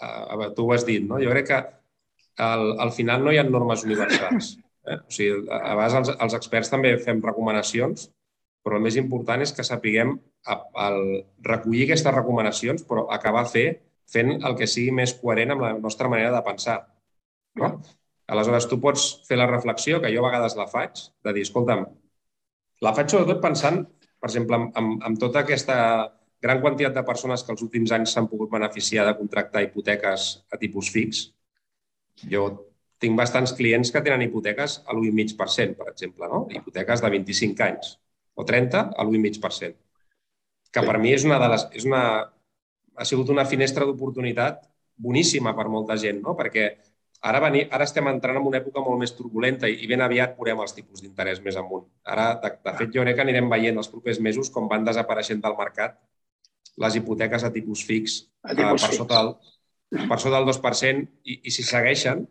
a 0.00 0.50
tu 0.56 0.66
ho 0.66 0.74
has 0.74 0.86
dit, 0.86 1.04
no? 1.04 1.20
jo 1.22 1.30
crec 1.30 1.50
que 1.50 1.58
al, 2.42 2.72
al 2.80 2.92
final 2.92 3.24
no 3.24 3.32
hi 3.32 3.38
ha 3.38 3.44
normes 3.46 3.84
universals. 3.84 4.56
Eh? 4.86 4.98
O 5.02 5.10
sigui, 5.10 5.46
a 5.50 5.74
vegades 5.74 5.94
els, 5.98 6.10
els 6.26 6.34
experts 6.38 6.70
també 6.70 6.92
fem 7.02 7.22
recomanacions, 7.24 8.08
però 8.66 8.78
el 8.78 8.84
més 8.84 8.96
important 8.98 9.42
és 9.42 9.52
que 9.54 9.66
sapiguem 9.66 10.16
el, 10.50 10.98
recollir 11.46 11.84
aquestes 11.86 12.14
recomanacions, 12.14 12.84
però 12.86 13.06
acabar 13.14 13.44
fer, 13.50 13.66
fent 14.10 14.36
el 14.36 14.56
que 14.58 14.68
sigui 14.70 14.94
més 14.94 15.14
coherent 15.18 15.54
amb 15.54 15.64
la 15.66 15.72
nostra 15.78 16.10
manera 16.10 16.32
de 16.34 16.42
pensar. 16.46 16.80
No? 17.58 17.72
Aleshores, 18.26 18.66
tu 18.66 18.80
pots 18.82 19.06
fer 19.28 19.38
la 19.38 19.46
reflexió, 19.46 20.00
que 20.02 20.10
jo 20.12 20.22
a 20.24 20.28
vegades 20.28 20.56
la 20.58 20.66
faig, 20.70 20.98
de 21.24 21.34
dir, 21.36 21.44
escolta'm, 21.46 21.84
la 22.82 22.92
faig 22.96 23.12
sobretot 23.12 23.42
pensant, 23.42 23.84
per 24.20 24.30
exemple, 24.30 24.58
amb, 24.80 25.02
amb 25.06 25.20
tota 25.22 25.44
aquesta 25.44 25.76
gran 26.42 26.60
quantitat 26.60 26.94
de 26.96 27.04
persones 27.06 27.44
que 27.44 27.54
els 27.54 27.62
últims 27.64 27.92
anys 27.96 28.12
s'han 28.14 28.28
pogut 28.30 28.50
beneficiar 28.52 29.06
de 29.06 29.14
contractar 29.18 29.62
hipoteques 29.64 30.26
a 30.52 30.58
tipus 30.60 30.90
fix. 30.94 31.22
Jo 32.32 32.48
tinc 33.02 33.16
bastants 33.18 33.52
clients 33.56 33.92
que 33.92 34.02
tenen 34.04 34.24
hipoteques 34.26 34.80
a 34.84 34.94
l'1,5%, 34.94 35.76
per 35.78 35.90
exemple, 35.92 36.28
no? 36.32 36.46
hipoteques 36.52 37.02
de 37.04 37.10
25 37.12 37.64
anys 37.66 37.96
o 38.36 38.44
30 38.44 38.82
a 38.96 39.04
l'1,5%, 39.04 39.76
que 40.72 40.84
per 40.84 40.96
mi 41.00 41.12
és 41.16 41.24
una 41.28 41.38
de 41.42 41.50
les, 41.52 41.66
és 41.80 41.86
una, 41.88 42.02
ha 42.96 43.06
sigut 43.08 43.32
una 43.32 43.44
finestra 43.48 43.86
d'oportunitat 43.88 44.64
boníssima 44.96 45.52
per 45.56 45.68
molta 45.72 45.96
gent, 46.00 46.22
no? 46.24 46.36
perquè 46.36 46.70
Ara, 47.26 47.40
veni, 47.42 47.64
ara 47.74 47.86
estem 47.88 48.06
entrant 48.10 48.38
en 48.38 48.44
una 48.46 48.60
època 48.60 48.82
molt 48.84 49.00
més 49.00 49.14
turbulenta 49.16 49.68
i, 49.70 49.80
i 49.82 49.88
ben 49.90 50.04
aviat 50.04 50.36
veurem 50.38 50.60
els 50.62 50.76
tipus 50.76 51.02
d'interès 51.02 51.40
més 51.42 51.56
amunt. 51.58 51.86
Ara, 52.14 52.26
de, 52.42 52.52
de 52.68 52.74
fet, 52.78 52.92
jo 52.94 53.02
crec 53.02 53.18
que 53.18 53.24
anirem 53.24 53.48
veient 53.50 53.80
els 53.82 53.90
propers 53.90 54.20
mesos 54.22 54.50
com 54.54 54.68
van 54.70 54.86
desapareixent 54.86 55.42
del 55.42 55.56
mercat 55.58 55.96
les 56.84 56.96
hipoteques 56.98 57.44
a 57.44 57.52
tipus 57.52 57.84
fix, 57.88 58.18
a 58.44 58.54
tipus 58.54 58.82
eh, 58.82 58.86
per, 58.86 58.90
fix. 58.92 59.00
Sota 59.00 59.22
el, 59.24 59.32
per 60.10 60.18
sota 60.22 60.36
del 60.38 60.50
2% 60.50 61.06
i, 61.24 61.38
i 61.48 61.54
si 61.54 61.64
segueixen 61.66 62.26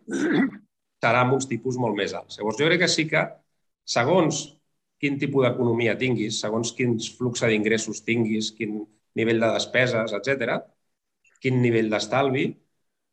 serà 1.02 1.22
amb 1.22 1.36
uns 1.36 1.48
tipus 1.50 1.78
molt 1.82 1.96
més 1.98 2.14
alts. 2.16 2.38
Llavors, 2.38 2.60
jo 2.60 2.68
crec 2.70 2.84
que 2.84 2.90
sí 2.90 3.06
que, 3.10 3.24
segons 3.86 4.44
quin 5.02 5.18
tipus 5.20 5.44
d'economia 5.44 5.96
tinguis, 6.00 6.40
segons 6.40 6.72
quins 6.76 7.10
flux 7.18 7.44
d'ingressos 7.44 8.00
tinguis, 8.06 8.52
quin 8.56 8.78
nivell 9.18 9.42
de 9.42 9.50
despeses, 9.58 10.14
etc, 10.16 10.56
quin 11.42 11.60
nivell 11.60 11.90
d'estalvi, 11.92 12.48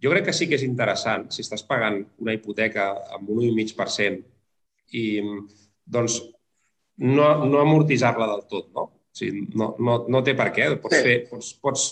jo 0.03 0.11
crec 0.11 0.27
que 0.27 0.35
sí 0.35 0.49
que 0.49 0.57
és 0.59 0.65
interessant, 0.67 1.29
si 1.31 1.43
estàs 1.45 1.63
pagant 1.67 2.01
una 2.23 2.35
hipoteca 2.35 2.89
amb 3.15 3.29
un 3.31 3.43
1,5% 3.47 4.97
i 4.99 5.05
doncs 5.95 6.19
no, 6.97 7.27
no 7.47 7.61
amortitzar-la 7.61 8.27
del 8.29 8.45
tot, 8.51 8.69
no? 8.75 8.89
O 9.13 9.17
sigui, 9.17 9.45
no, 9.57 9.73
no, 9.79 9.99
no 10.09 10.21
té 10.25 10.33
per 10.37 10.49
què. 10.53 10.69
Pots, 10.81 11.01
fer, 11.05 11.17
pots, 11.29 11.51
pots, 11.61 11.85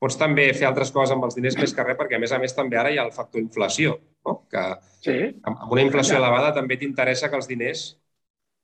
pots 0.00 0.18
també 0.18 0.46
fer 0.56 0.68
altres 0.68 0.92
coses 0.94 1.14
amb 1.14 1.26
els 1.26 1.36
diners 1.38 1.58
més 1.58 1.74
que 1.74 1.86
res, 1.86 1.98
perquè 1.98 2.18
a 2.18 2.22
més 2.22 2.34
a 2.34 2.40
més 2.42 2.54
també 2.56 2.78
ara 2.80 2.92
hi 2.94 3.00
ha 3.00 3.06
el 3.06 3.14
factor 3.14 3.42
inflació, 3.42 3.96
no? 4.26 4.36
que 4.50 4.64
sí. 5.04 5.16
amb 5.50 5.74
una 5.74 5.84
inflació 5.86 6.18
elevada 6.20 6.54
també 6.56 6.78
t'interessa 6.80 7.30
que 7.30 7.38
els 7.40 7.50
diners 7.50 7.88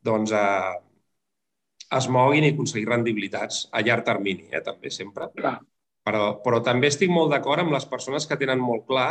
doncs, 0.07 0.33
eh, 0.33 0.79
es 1.99 2.07
moguin 2.09 2.47
i 2.47 2.53
aconseguir 2.55 2.89
rendibilitats 2.89 3.67
a 3.75 3.83
llarg 3.85 4.07
termini, 4.07 4.47
eh, 4.51 4.63
també, 4.65 4.93
sempre. 4.95 5.29
Clar. 5.37 5.59
Però, 6.07 6.23
però 6.45 6.61
també 6.64 6.88
estic 6.88 7.11
molt 7.12 7.33
d'acord 7.33 7.62
amb 7.62 7.75
les 7.75 7.87
persones 7.88 8.26
que 8.26 8.38
tenen 8.40 8.62
molt 8.62 8.87
clar, 8.88 9.11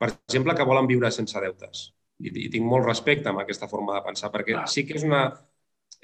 per 0.00 0.10
exemple, 0.14 0.54
que 0.56 0.66
volen 0.66 0.88
viure 0.88 1.10
sense 1.12 1.40
deutes. 1.40 1.88
I, 2.22 2.30
i 2.46 2.48
tinc 2.52 2.64
molt 2.68 2.86
respecte 2.86 3.28
amb 3.30 3.42
aquesta 3.42 3.68
forma 3.68 3.96
de 3.98 4.04
pensar, 4.06 4.30
perquè 4.32 4.54
Clar. 4.54 4.68
sí 4.70 4.86
que 4.86 4.96
és 4.98 5.04
una... 5.06 5.26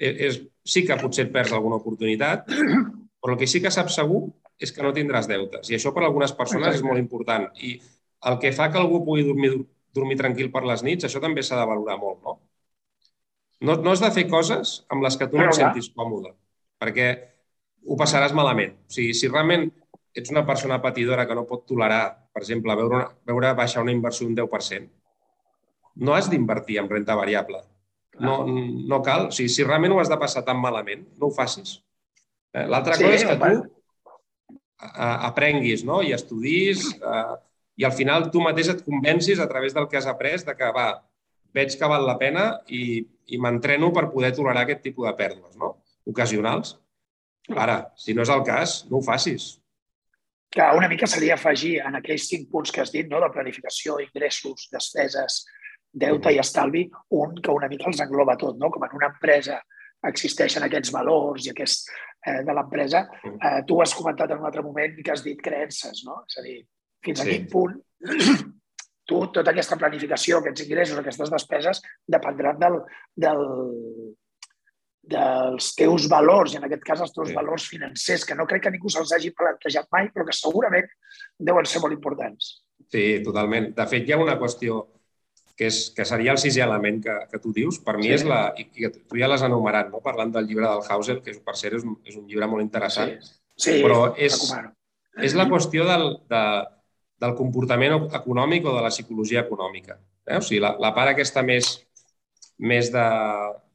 És, 0.01 0.19
és, 0.27 0.37
sí 0.65 0.85
que 0.87 0.97
potser 0.97 1.27
et 1.27 1.33
perds 1.33 1.53
alguna 1.53 1.77
oportunitat, 1.81 2.47
però 3.21 3.35
el 3.35 3.39
que 3.41 3.49
sí 3.49 3.61
que 3.61 3.73
saps 3.73 3.99
segur 3.99 4.23
és 4.61 4.71
que 4.73 4.85
no 4.85 4.93
tindràs 4.95 5.27
deutes. 5.29 5.69
I 5.69 5.77
això 5.77 5.91
per 5.93 6.05
a 6.05 6.07
algunes 6.09 6.33
persones 6.37 6.69
Exacte. 6.69 6.81
és 6.81 6.87
molt 6.87 7.01
important. 7.01 7.47
I 7.61 7.75
el 8.29 8.37
que 8.41 8.53
fa 8.53 8.69
que 8.71 8.79
algú 8.81 9.01
pugui 9.05 9.25
dormir, 9.25 9.51
dormir 9.93 10.17
tranquil 10.19 10.51
per 10.53 10.63
les 10.69 10.83
nits, 10.85 11.05
això 11.05 11.21
també 11.21 11.43
s'ha 11.45 11.59
de 11.59 11.67
valorar 11.69 11.97
molt, 12.01 12.21
no? 12.25 12.37
No, 13.61 13.75
no 13.77 13.93
has 13.93 14.01
de 14.01 14.09
fer 14.13 14.25
coses 14.29 14.79
amb 14.89 15.05
les 15.05 15.17
que 15.17 15.27
tu 15.29 15.37
no 15.37 15.49
et 15.49 15.57
sentis 15.57 15.91
còmode, 15.93 16.33
perquè 16.81 17.09
ho 17.85 17.97
passaràs 17.97 18.33
malament. 18.37 18.73
O 18.89 18.93
sigui, 18.93 19.13
si 19.17 19.29
realment 19.29 19.67
ets 20.13 20.31
una 20.31 20.45
persona 20.45 20.81
patidora 20.83 21.25
que 21.27 21.35
no 21.35 21.45
pot 21.47 21.65
tolerar, 21.67 22.03
per 22.33 22.43
exemple, 22.43 22.75
veure, 22.75 22.95
una, 22.95 23.09
veure 23.27 23.53
baixar 23.57 23.83
una 23.83 23.93
inversió 23.95 24.27
un 24.27 24.35
10%, 24.35 24.89
no 26.03 26.15
has 26.15 26.29
d'invertir 26.31 26.79
en 26.81 26.89
renta 26.89 27.15
variable. 27.15 27.61
No, 28.21 28.41
no 28.45 28.99
cal. 29.03 29.29
O 29.29 29.35
sigui, 29.35 29.49
si 29.49 29.63
realment 29.65 29.95
ho 29.95 30.01
has 30.01 30.11
de 30.11 30.19
passar 30.19 30.43
tan 30.47 30.59
malament, 30.61 31.05
no 31.19 31.29
ho 31.29 31.35
facis. 31.35 31.79
Eh, 32.53 32.65
l'altra 32.67 32.97
sí, 32.99 33.05
cosa 33.05 33.15
és 33.17 33.25
que 33.27 33.37
tu 33.39 33.69
aprenguis 34.81 35.83
no? 35.85 35.99
i 36.01 36.09
estudis 36.15 36.87
eh, 36.97 37.35
i 37.77 37.85
al 37.85 37.93
final 37.93 38.31
tu 38.33 38.41
mateix 38.41 38.71
et 38.73 38.81
convencis 38.81 39.39
a 39.39 39.45
través 39.47 39.75
del 39.77 39.85
que 39.87 39.99
has 39.99 40.07
après 40.09 40.41
de 40.45 40.55
que 40.57 40.69
va, 40.73 40.87
veig 41.53 41.75
que 41.77 41.89
val 41.89 42.07
la 42.07 42.17
pena 42.17 42.45
i, 42.67 43.05
i 43.29 43.37
m'entreno 43.37 43.91
per 43.93 44.09
poder 44.09 44.33
tolerar 44.35 44.65
aquest 44.65 44.81
tipus 44.89 45.05
de 45.07 45.13
pèrdues 45.19 45.53
no? 45.61 45.75
ocasionals. 46.09 46.79
Ara, 47.53 47.77
si 47.95 48.17
no 48.17 48.25
és 48.25 48.33
el 48.33 48.41
cas, 48.47 48.81
no 48.89 48.99
ho 48.99 49.05
facis 49.05 49.60
que 50.51 50.67
una 50.75 50.89
mica 50.91 51.07
seria 51.07 51.37
afegir 51.37 51.77
en 51.79 51.95
aquells 51.95 52.27
cinc 52.27 52.49
punts 52.51 52.73
que 52.75 52.83
has 52.83 52.91
dit, 52.91 53.07
no? 53.09 53.21
de 53.23 53.31
planificació, 53.31 53.99
ingressos, 54.03 54.67
despeses, 54.73 55.45
deute 55.91 56.33
i 56.33 56.39
estalvi, 56.43 56.85
un 57.17 57.37
que 57.39 57.55
una 57.55 57.69
mica 57.71 57.87
els 57.91 58.01
engloba 58.03 58.37
tot, 58.39 58.57
no? 58.59 58.69
com 58.71 58.83
en 58.87 58.97
una 58.99 59.11
empresa 59.13 59.61
existeixen 60.07 60.65
aquests 60.65 60.91
valors 60.91 61.45
i 61.45 61.51
aquest 61.51 61.89
eh, 62.25 62.41
de 62.43 62.55
l'empresa. 62.57 63.05
Eh, 63.31 63.59
tu 63.67 63.79
has 63.81 63.93
comentat 63.95 64.31
en 64.33 64.41
un 64.41 64.49
altre 64.49 64.63
moment 64.65 64.97
que 64.99 65.13
has 65.13 65.23
dit 65.23 65.39
creences, 65.43 66.03
no? 66.07 66.23
És 66.27 66.39
a 66.41 66.45
dir, 66.45 66.57
fins 67.05 67.21
a 67.21 67.27
sí. 67.27 67.35
quin 67.35 67.47
punt 67.51 67.77
tu, 69.11 69.21
tota 69.35 69.53
aquesta 69.53 69.77
planificació, 69.77 70.39
aquests 70.41 70.65
ingressos, 70.65 70.99
aquestes 71.01 71.31
despeses, 71.33 71.83
dependran 72.17 72.59
del, 72.61 72.79
del, 73.25 73.45
dels 75.01 75.71
teus 75.75 76.07
valors, 76.09 76.53
i 76.53 76.59
en 76.59 76.67
aquest 76.67 76.83
cas 76.85 77.01
els 77.01 77.13
teus 77.13 77.31
sí. 77.31 77.35
valors 77.35 77.65
financers, 77.71 78.25
que 78.27 78.37
no 78.37 78.45
crec 78.49 78.67
que 78.67 78.73
ningú 78.73 78.91
se'ls 78.93 79.13
hagi 79.17 79.33
plantejat 79.37 79.89
mai, 79.93 80.11
però 80.13 80.27
que 80.27 80.35
segurament 80.37 80.87
deuen 81.39 81.65
ser 81.65 81.81
molt 81.81 81.95
importants. 81.95 82.59
Sí, 82.91 83.05
totalment. 83.25 83.71
De 83.77 83.85
fet, 83.89 84.05
hi 84.05 84.13
ha 84.13 84.21
una 84.21 84.37
qüestió 84.39 84.83
que, 85.55 85.69
és, 85.69 85.79
que 85.95 86.05
seria 86.07 86.33
el 86.35 86.39
sisè 86.41 86.63
element 86.65 87.01
que, 87.03 87.15
que 87.31 87.39
tu 87.41 87.53
dius. 87.55 87.79
Per 87.85 87.95
mi 87.97 88.09
sí. 88.09 88.15
és 88.19 88.25
la... 88.27 88.41
I, 88.57 88.67
i 88.81 88.91
tu 88.91 89.19
ja 89.19 89.29
l'has 89.29 89.45
enumerat, 89.47 89.91
no? 89.93 90.01
parlant 90.03 90.33
del 90.33 90.47
llibre 90.49 90.67
del 90.67 90.85
Hausel, 90.89 91.21
que 91.25 91.35
per 91.45 91.57
cert 91.59 91.79
és 91.79 91.87
un, 91.87 91.97
és 92.07 92.17
un 92.17 92.27
llibre 92.29 92.49
molt 92.51 92.65
interessant. 92.65 93.13
Sí, 93.21 93.67
sí 93.67 93.75
però 93.83 94.11
és, 94.17 94.37
és 95.21 95.37
la 95.37 95.47
qüestió 95.49 95.85
del, 95.89 96.07
de, 96.31 96.43
del 97.21 97.35
comportament 97.37 98.09
econòmic 98.09 98.65
o 98.65 98.75
de 98.77 98.85
la 98.85 98.93
psicologia 98.93 99.45
econòmica. 99.45 99.99
Eh? 100.25 100.39
O 100.39 100.45
sigui, 100.45 100.61
la, 100.63 100.75
la 100.81 100.93
part 100.97 101.13
aquesta 101.13 101.45
més, 101.45 101.75
més 102.61 102.91
de, 102.93 103.07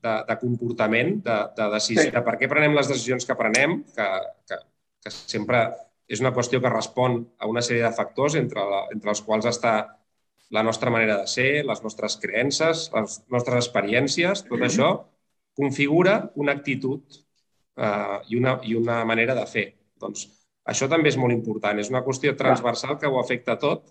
de, 0.04 0.14
de 0.28 0.36
comportament, 0.40 1.16
de, 1.26 1.36
de 1.58 1.68
decisió, 1.74 2.06
sí. 2.08 2.14
de 2.14 2.22
per 2.26 2.36
què 2.40 2.48
prenem 2.50 2.76
les 2.76 2.88
decisions 2.90 3.26
que 3.26 3.36
prenem, 3.38 3.80
que, 3.96 4.08
que, 4.46 4.60
que 5.02 5.12
sempre 5.14 5.66
és 6.06 6.22
una 6.22 6.32
qüestió 6.34 6.60
que 6.62 6.70
respon 6.70 7.18
a 7.42 7.48
una 7.50 7.64
sèrie 7.66 7.82
de 7.82 7.94
factors 7.96 8.36
entre, 8.38 8.62
la, 8.62 8.84
entre 8.94 9.10
els 9.12 9.22
quals 9.26 9.48
està 9.50 9.76
la 10.54 10.62
nostra 10.62 10.92
manera 10.94 11.18
de 11.22 11.26
ser, 11.26 11.64
les 11.66 11.82
nostres 11.82 12.18
creences, 12.22 12.86
les 12.94 13.18
nostres 13.34 13.64
experiències, 13.64 14.44
tot 14.46 14.54
mm-hmm. 14.54 14.68
això 14.70 14.92
configura 15.58 16.20
una 16.38 16.54
actitud 16.54 17.18
eh, 17.76 18.18
i, 18.30 18.38
una, 18.38 18.58
i 18.62 18.76
una 18.78 19.00
manera 19.08 19.34
de 19.34 19.46
fer. 19.50 19.66
Doncs 19.98 20.28
això 20.70 20.86
també 20.90 21.10
és 21.10 21.18
molt 21.18 21.34
important. 21.34 21.78
És 21.82 21.90
una 21.90 22.04
qüestió 22.06 22.36
transversal 22.38 22.98
que 23.00 23.10
ho 23.10 23.18
afecta 23.18 23.56
tot 23.58 23.88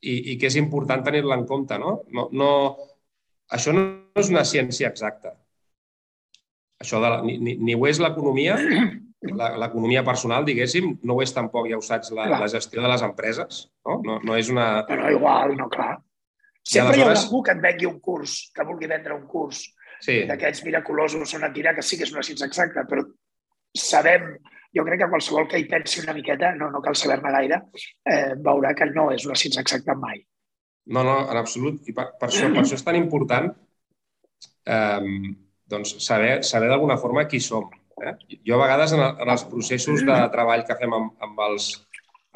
i, 0.00 0.32
i 0.32 0.38
que 0.38 0.48
és 0.50 0.58
important 0.58 1.04
tenir-la 1.06 1.38
en 1.38 1.46
compte. 1.46 1.78
No? 1.78 2.00
No, 2.10 2.28
no, 2.32 2.50
això 3.56 3.74
no 3.76 3.86
és 4.18 4.30
una 4.32 4.44
ciència 4.48 4.90
exacta. 4.90 5.34
Això 6.82 6.98
de 7.02 7.10
la, 7.12 7.20
ni, 7.22 7.38
ni, 7.38 7.56
ni 7.62 7.76
ho 7.78 7.86
és 7.86 8.00
l'economia, 8.02 8.56
l'economia 9.62 10.02
personal, 10.06 10.46
diguéssim, 10.48 10.96
no 11.06 11.16
ho 11.16 11.22
és 11.22 11.34
tampoc, 11.34 11.68
ja 11.70 11.78
ho 11.78 11.84
saps, 11.84 12.10
la, 12.16 12.26
la 12.32 12.48
gestió 12.50 12.82
de 12.82 12.90
les 12.90 13.04
empreses. 13.06 13.66
No, 13.86 14.00
no, 14.06 14.18
no 14.26 14.38
és 14.38 14.50
una... 14.52 14.70
Però 14.88 15.12
igual, 15.14 15.54
no, 15.58 15.68
clar. 15.72 15.94
Sempre 16.62 16.94
aleshores... 16.94 16.98
hi 16.98 17.04
haurà 17.04 17.20
algú 17.20 17.42
que 17.46 17.54
et 17.54 17.62
vengui 17.62 17.88
un 17.90 18.00
curs, 18.02 18.34
que 18.54 18.66
vulgui 18.66 18.90
vendre 18.90 19.14
un 19.14 19.28
curs 19.30 19.62
sí. 20.02 20.22
d'aquests 20.28 20.64
miraculosos 20.66 21.36
on 21.38 21.46
et 21.46 21.54
dirà 21.54 21.74
que 21.76 21.84
sí 21.86 21.98
que 21.98 22.06
és 22.06 22.14
una 22.14 22.24
ciència 22.26 22.48
exacta, 22.50 22.84
però 22.88 23.04
sabem, 23.78 24.28
jo 24.74 24.84
crec 24.86 25.02
que 25.02 25.10
qualsevol 25.12 25.48
que 25.50 25.60
hi 25.60 25.68
pensi 25.70 26.02
una 26.02 26.14
miqueta, 26.16 26.52
no, 26.58 26.70
no 26.74 26.82
cal 26.84 26.98
saber-ne 26.98 27.32
gaire, 27.34 27.62
eh, 28.08 28.34
veurà 28.46 28.74
que 28.78 28.88
no 28.92 29.10
és 29.14 29.26
una 29.28 29.38
ciència 29.38 29.64
exacta 29.64 29.96
mai. 29.98 30.22
No, 30.86 31.04
no, 31.06 31.16
en 31.30 31.38
absolut. 31.38 31.82
I 31.88 31.94
per, 31.94 32.08
per, 32.18 32.28
això, 32.28 32.48
per 32.50 32.64
això 32.64 32.78
és 32.78 32.84
tan 32.86 32.98
important 32.98 33.50
eh, 34.66 35.32
doncs 35.72 35.94
saber, 36.04 36.42
saber 36.46 36.70
d'alguna 36.72 36.98
forma 37.00 37.26
qui 37.30 37.40
som. 37.40 37.68
Eh? 38.02 38.14
Jo 38.48 38.58
a 38.58 38.62
vegades 38.64 38.94
en, 38.96 39.02
en 39.02 39.32
els 39.34 39.44
processos 39.48 40.02
de 40.06 40.18
treball 40.34 40.64
que 40.68 40.76
fem 40.80 40.94
amb, 40.96 41.12
amb, 41.22 41.42
els, 41.46 41.72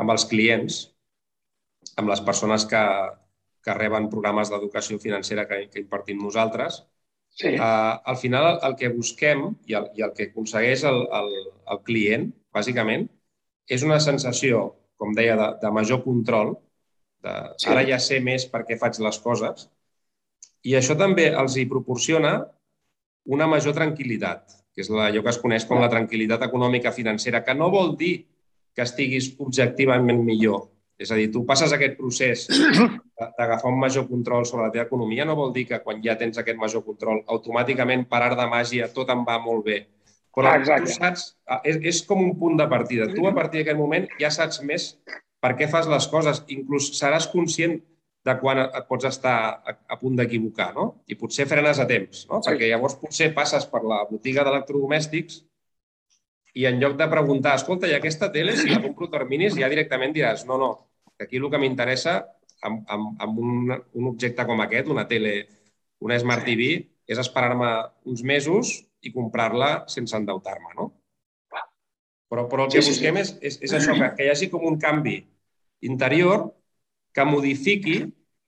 amb 0.02 0.14
els 0.14 0.26
clients, 0.30 0.82
amb 1.96 2.12
les 2.12 2.22
persones 2.22 2.66
que, 2.70 2.82
que 3.64 3.74
reben 3.74 4.10
programes 4.12 4.52
d'educació 4.52 5.00
financera 5.02 5.46
que, 5.50 5.64
que 5.72 5.82
impartim 5.82 6.22
nosaltres, 6.22 6.84
sí. 7.34 7.54
eh, 7.56 7.60
al 8.12 8.20
final 8.22 8.52
el, 8.52 8.60
el 8.70 8.78
que 8.78 8.92
busquem 8.94 9.48
i 9.66 9.78
el, 9.80 9.90
i 9.98 10.06
el 10.06 10.14
que 10.16 10.30
aconsegueix 10.30 10.86
el, 10.86 11.02
el, 11.20 11.32
el 11.74 11.82
client, 11.88 12.30
bàsicament, 12.54 13.08
és 13.66 13.82
una 13.82 13.98
sensació, 14.00 14.68
com 14.96 15.12
deia, 15.16 15.34
de, 15.40 15.50
de 15.64 15.72
major 15.74 16.04
control 16.04 16.54
de, 17.26 17.34
sí. 17.58 17.70
Ara 17.72 17.82
ja 17.88 17.98
sé 18.02 18.20
més 18.24 18.46
per 18.50 18.62
què 18.68 18.78
faig 18.80 19.00
les 19.02 19.18
coses. 19.24 19.66
I 20.66 20.76
això 20.78 20.96
també 20.98 21.28
els 21.30 21.56
hi 21.58 21.66
proporciona 21.70 22.38
una 23.36 23.48
major 23.50 23.74
tranquil·litat, 23.74 24.56
que 24.74 24.84
és 24.84 24.90
allò 24.90 25.22
que 25.22 25.32
es 25.32 25.42
coneix 25.42 25.66
com 25.66 25.82
la 25.82 25.90
tranquil·litat 25.90 26.46
econòmica 26.46 26.94
financera, 26.94 27.42
que 27.46 27.54
no 27.54 27.70
vol 27.74 27.94
dir 27.98 28.14
que 28.76 28.84
estiguis 28.84 29.32
objectivament 29.42 30.22
millor. 30.22 30.66
És 30.96 31.10
a 31.12 31.18
dir, 31.18 31.28
tu 31.32 31.42
passes 31.48 31.72
aquest 31.76 31.96
procés 31.98 32.46
d'agafar 33.38 33.68
un 33.68 33.78
major 33.80 34.06
control 34.08 34.46
sobre 34.48 34.66
la 34.66 34.72
teva 34.72 34.86
economia, 34.86 35.26
no 35.28 35.36
vol 35.36 35.52
dir 35.52 35.66
que 35.68 35.80
quan 35.84 36.00
ja 36.04 36.16
tens 36.20 36.38
aquest 36.40 36.56
major 36.60 36.84
control, 36.86 37.20
automàticament, 37.34 38.06
per 38.08 38.22
art 38.24 38.38
de 38.38 38.46
màgia, 38.48 38.88
tot 38.94 39.12
em 39.12 39.24
va 39.28 39.36
molt 39.42 39.64
bé. 39.66 39.82
Però 40.36 40.52
ah, 40.52 40.60
tu 40.60 40.92
saps, 40.92 41.30
és, 41.64 41.78
és 41.92 42.02
com 42.08 42.20
un 42.20 42.34
punt 42.40 42.58
de 42.60 42.66
partida. 42.68 43.08
Tu, 43.12 43.22
a 43.24 43.32
partir 43.36 43.62
d'aquest 43.62 43.78
moment, 43.80 44.04
ja 44.20 44.28
saps 44.32 44.60
més 44.68 44.90
per 45.46 45.54
què 45.58 45.68
fas 45.70 45.86
les 45.90 46.08
coses. 46.10 46.42
Inclús 46.50 46.90
seràs 46.98 47.28
conscient 47.30 47.78
de 48.26 48.34
quan 48.40 48.64
et 48.64 48.86
pots 48.88 49.06
estar 49.06 49.36
a, 49.54 49.74
a 49.94 49.98
punt 50.00 50.16
d'equivocar, 50.18 50.72
no? 50.74 50.86
I 51.06 51.14
potser 51.20 51.46
frenes 51.46 51.78
a 51.78 51.86
temps, 51.86 52.24
no? 52.26 52.40
Sí. 52.40 52.50
Perquè 52.50 52.72
llavors 52.72 52.96
potser 52.98 53.30
passes 53.36 53.68
per 53.70 53.84
la 53.86 54.00
botiga 54.08 54.42
d'electrodomèstics 54.46 55.44
i 56.58 56.64
en 56.66 56.80
lloc 56.80 56.96
de 56.98 57.06
preguntar, 57.12 57.54
escolta, 57.60 57.86
i 57.86 57.94
aquesta 57.94 58.30
tele, 58.34 58.56
si 58.58 58.72
la 58.72 58.80
compro 58.82 59.06
terminis, 59.12 59.54
ja 59.60 59.68
directament 59.70 60.14
diràs, 60.16 60.42
no, 60.48 60.56
no, 60.58 60.70
que 61.14 61.28
aquí 61.28 61.38
el 61.38 61.46
que 61.52 61.60
m'interessa 61.60 62.16
amb, 62.64 62.82
amb, 62.90 63.12
amb 63.22 63.38
un, 63.44 63.76
un 63.76 64.10
objecte 64.10 64.46
com 64.48 64.64
aquest, 64.64 64.90
una 64.90 65.06
tele, 65.06 65.36
una 66.02 66.18
Smart 66.18 66.48
sí. 66.48 66.56
TV, 66.56 66.70
és 67.06 67.20
esperar-me 67.22 67.70
uns 68.10 68.24
mesos 68.26 68.72
i 69.04 69.12
comprar-la 69.14 69.70
sense 69.92 70.16
endeutar-me, 70.18 70.74
no? 70.80 70.90
Però, 72.26 72.48
però 72.50 72.64
el 72.66 72.72
que 72.72 72.82
sí, 72.82 72.90
busquem 72.90 73.20
sí. 73.20 73.22
és, 73.22 73.34
és, 73.38 73.62
és 73.68 73.76
això, 73.78 73.94
que, 73.94 74.08
que 74.16 74.26
hi 74.26 74.32
hagi 74.32 74.48
com 74.50 74.64
un 74.66 74.80
canvi 74.82 75.20
interior 75.82 76.48
que 77.12 77.24
modifiqui 77.24 77.98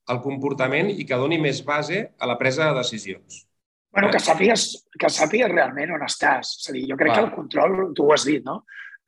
el 0.09 0.23
comportament 0.25 0.91
i 0.93 1.05
que 1.09 1.19
doni 1.21 1.39
més 1.41 1.61
base 1.65 2.01
a 2.19 2.29
la 2.29 2.39
presa 2.41 2.69
de 2.69 2.79
decisions. 2.81 3.45
Bueno, 3.93 4.11
que 4.13 4.21
sàpigues, 4.21 4.65
que 5.01 5.09
sàpigues 5.13 5.51
realment 5.53 5.95
on 5.97 6.05
estàs. 6.05 6.55
És 6.61 6.71
a 6.71 6.75
dir, 6.77 6.85
jo 6.91 6.97
crec 6.97 7.13
Clar. 7.13 7.21
que 7.21 7.29
el 7.29 7.35
control, 7.35 7.79
tu 7.97 8.07
ho 8.07 8.13
has 8.15 8.25
dit, 8.29 8.45
no? 8.45 8.63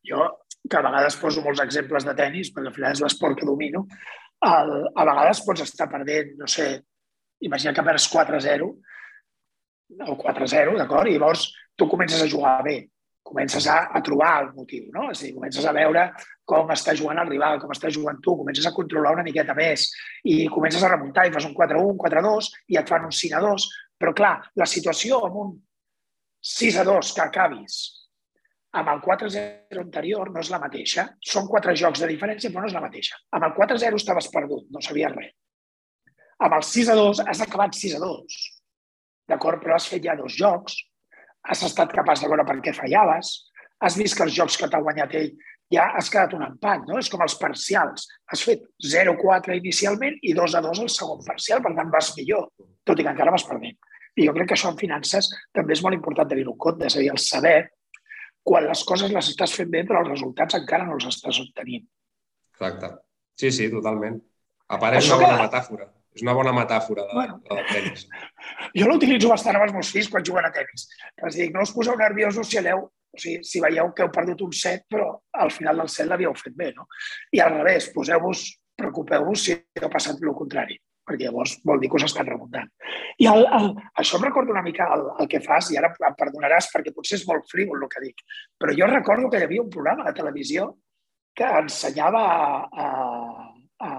Jo, 0.06 0.26
que 0.68 0.78
a 0.78 0.84
vegades 0.84 1.16
poso 1.20 1.44
molts 1.44 1.60
exemples 1.64 2.06
de 2.08 2.14
tennis, 2.16 2.52
perquè 2.52 2.72
al 2.72 2.76
final 2.76 2.96
és 2.96 3.02
l'esport 3.04 3.38
que 3.38 3.48
domino, 3.48 3.84
el, 4.48 4.72
a 4.96 5.04
vegades 5.08 5.42
pots 5.44 5.64
estar 5.66 5.88
perdent, 5.92 6.32
no 6.40 6.48
sé, 6.48 6.70
imagina 7.44 7.74
que 7.76 7.84
perds 7.84 8.08
4-0 8.12 8.70
o 10.06 10.16
4-0, 10.16 10.78
d'acord? 10.78 11.10
I 11.10 11.18
llavors 11.18 11.46
tu 11.76 11.88
comences 11.88 12.22
a 12.22 12.28
jugar 12.28 12.60
bé, 12.64 12.78
comences 13.22 13.66
a, 13.68 13.82
a 13.92 14.02
trobar 14.04 14.32
el 14.44 14.52
motiu, 14.56 14.88
no? 14.94 15.10
És 15.12 15.20
a 15.20 15.26
dir, 15.26 15.34
comences 15.36 15.66
a 15.66 15.76
veure 15.76 16.06
com 16.50 16.72
està 16.74 16.96
jugant 16.98 17.20
el 17.22 17.30
rival, 17.30 17.60
com 17.62 17.70
està 17.74 17.90
jugant 17.94 18.18
tu, 18.24 18.34
comences 18.40 18.66
a 18.66 18.74
controlar 18.74 19.14
una 19.16 19.26
miqueta 19.26 19.54
més 19.58 19.86
i 20.26 20.42
comences 20.50 20.82
a 20.82 20.90
remuntar 20.92 21.28
i 21.28 21.32
fas 21.34 21.46
un 21.46 21.54
4-1, 21.56 21.94
4-2 22.02 22.50
i 22.74 22.80
et 22.80 22.90
fan 22.90 23.06
un 23.06 23.14
5-2. 23.14 23.68
Però, 24.00 24.14
clar, 24.16 24.34
la 24.58 24.68
situació 24.68 25.22
amb 25.28 25.40
un 25.44 25.56
6-2 26.50 27.14
que 27.16 27.26
acabis 27.26 27.80
amb 28.80 28.88
el 28.92 29.00
4-0 29.02 29.82
anterior 29.82 30.30
no 30.30 30.42
és 30.42 30.50
la 30.52 30.60
mateixa. 30.62 31.06
Són 31.26 31.48
quatre 31.50 31.74
jocs 31.78 32.02
de 32.02 32.08
diferència, 32.10 32.52
però 32.52 32.64
no 32.64 32.70
és 32.70 32.76
la 32.76 32.84
mateixa. 32.84 33.18
Amb 33.36 33.48
el 33.48 33.54
4-0 33.56 33.98
estaves 33.98 34.30
perdut, 34.32 34.68
no 34.70 34.82
sabies 34.84 35.14
res. 35.16 35.34
Amb 36.40 36.56
el 36.56 36.64
6-2 36.64 37.24
has 37.26 37.42
acabat 37.44 37.76
6-2. 37.76 38.38
D'acord? 39.30 39.60
Però 39.62 39.76
has 39.76 39.88
fet 39.90 40.06
ja 40.06 40.16
dos 40.18 40.38
jocs, 40.38 40.78
has 41.50 41.64
estat 41.66 41.92
capaç 41.94 42.22
de 42.22 42.30
veure 42.30 42.46
per 42.46 42.58
què 42.64 42.72
fallaves, 42.76 43.34
has 43.80 43.96
vist 43.96 44.16
que 44.16 44.26
els 44.26 44.36
jocs 44.36 44.58
que 44.60 44.68
t'ha 44.70 44.80
guanyat 44.84 45.14
ell 45.18 45.30
ja 45.70 45.86
has 45.96 46.10
quedat 46.10 46.34
un 46.34 46.42
empat, 46.46 46.86
no? 46.88 46.98
És 46.98 47.10
com 47.12 47.22
els 47.24 47.36
parcials. 47.38 48.08
Has 48.30 48.42
fet 48.46 48.64
0-4 48.82 49.56
inicialment 49.58 50.18
i 50.22 50.34
2-2 50.36 50.82
al 50.82 50.90
segon 50.90 51.22
parcial, 51.26 51.62
per 51.62 51.74
tant 51.76 51.92
vas 51.92 52.10
millor, 52.16 52.48
tot 52.86 52.98
i 52.98 53.06
que 53.06 53.12
encara 53.12 53.34
vas 53.34 53.46
perdent. 53.46 53.78
I 54.18 54.26
jo 54.26 54.34
crec 54.34 54.50
que 54.50 54.56
això 54.58 54.72
en 54.72 54.80
finances 54.80 55.30
també 55.54 55.76
és 55.76 55.84
molt 55.84 55.96
important 55.96 56.28
tenir-ho 56.28 56.56
en 56.56 56.58
compte, 56.66 56.88
és 56.90 56.96
a 56.96 57.04
dir, 57.04 57.12
el 57.12 57.22
saber 57.22 57.70
quan 58.42 58.66
les 58.66 58.82
coses 58.88 59.12
les 59.12 59.30
estàs 59.30 59.54
fent 59.54 59.70
bé 59.70 59.84
però 59.86 60.02
els 60.02 60.10
resultats 60.14 60.58
encara 60.58 60.88
no 60.88 60.98
els 60.98 61.06
estàs 61.12 61.38
obtenint. 61.44 61.86
Exacte. 62.54 62.90
Sí, 63.38 63.52
sí, 63.54 63.70
totalment. 63.72 64.18
A 64.70 64.78
part, 64.78 64.98
és 64.98 65.08
una 65.08 65.22
bona 65.22 65.36
que... 65.36 65.46
metàfora. 65.46 65.90
És 66.10 66.24
una 66.24 66.34
bona 66.34 66.52
metàfora 66.54 67.04
de, 67.06 67.14
bueno, 67.14 67.36
de, 67.46 67.64
tenis. 67.70 68.08
Jo 68.74 68.88
l'utilitzo 68.90 69.28
bastant 69.30 69.56
amb 69.56 69.68
els 69.68 69.76
meus 69.76 69.92
fills 69.94 70.08
quan 70.10 70.24
juguen 70.26 70.48
a 70.48 70.50
tenis. 70.54 70.88
És 71.28 71.38
dir, 71.38 71.46
no 71.54 71.62
us 71.62 71.72
poseu 71.74 71.94
nerviosos 71.98 72.50
si 72.50 72.58
aneu, 72.58 72.88
o 73.10 73.18
sigui, 73.18 73.40
si 73.46 73.62
veieu 73.62 73.90
que 73.94 74.04
heu 74.04 74.12
perdut 74.14 74.44
un 74.46 74.52
set, 74.54 74.86
però 74.90 75.10
al 75.44 75.50
final 75.54 75.82
del 75.82 75.90
set 75.90 76.08
l'havíeu 76.08 76.34
fet 76.38 76.54
bé, 76.56 76.70
no? 76.76 76.86
I 77.34 77.42
al 77.42 77.56
revés, 77.58 77.90
poseu-vos, 77.94 78.44
preocupeu-vos 78.78 79.44
si 79.46 79.56
heu 79.56 79.90
passat 79.90 80.22
el 80.22 80.38
contrari 80.38 80.78
perquè 81.10 81.26
llavors 81.26 81.56
vol 81.66 81.80
dir 81.82 81.90
que 81.90 81.98
us 81.98 82.06
estan 82.06 82.28
remuntant. 82.28 82.68
I 83.18 83.26
el, 83.30 83.42
el, 83.56 83.72
això 83.98 84.18
em 84.18 84.26
recorda 84.28 84.54
una 84.54 84.62
mica 84.62 84.86
el, 84.94 85.06
el 85.22 85.28
que 85.32 85.42
fas, 85.42 85.72
i 85.72 85.78
ara 85.80 85.90
em 85.90 86.16
perdonaràs 86.18 86.70
perquè 86.70 86.94
potser 86.94 87.18
és 87.18 87.26
molt 87.28 87.48
frívol 87.50 87.82
el 87.82 87.90
que 87.90 88.04
dic, 88.04 88.22
però 88.60 88.76
jo 88.76 88.88
recordo 88.90 89.30
que 89.32 89.40
hi 89.40 89.48
havia 89.48 89.64
un 89.64 89.72
programa 89.72 90.06
de 90.06 90.14
televisió 90.16 90.70
que 91.36 91.48
ensenyava 91.62 92.22
a, 92.84 92.86
a, 93.86 93.90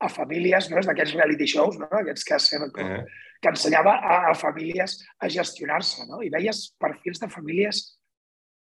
a 0.00 0.12
famílies, 0.12 0.70
no? 0.72 0.82
d'aquests 0.84 1.16
reality 1.16 1.48
shows, 1.48 1.78
no? 1.80 1.88
aquests 2.00 2.26
que, 2.28 2.40
eh. 2.84 3.00
que 3.40 3.52
ensenyava 3.52 3.96
a, 3.96 4.20
a 4.30 4.34
famílies 4.36 4.98
a 5.20 5.32
gestionar-se, 5.32 6.06
no? 6.10 6.22
i 6.24 6.32
veies 6.32 6.70
perfils 6.80 7.22
de 7.22 7.30
famílies 7.32 7.84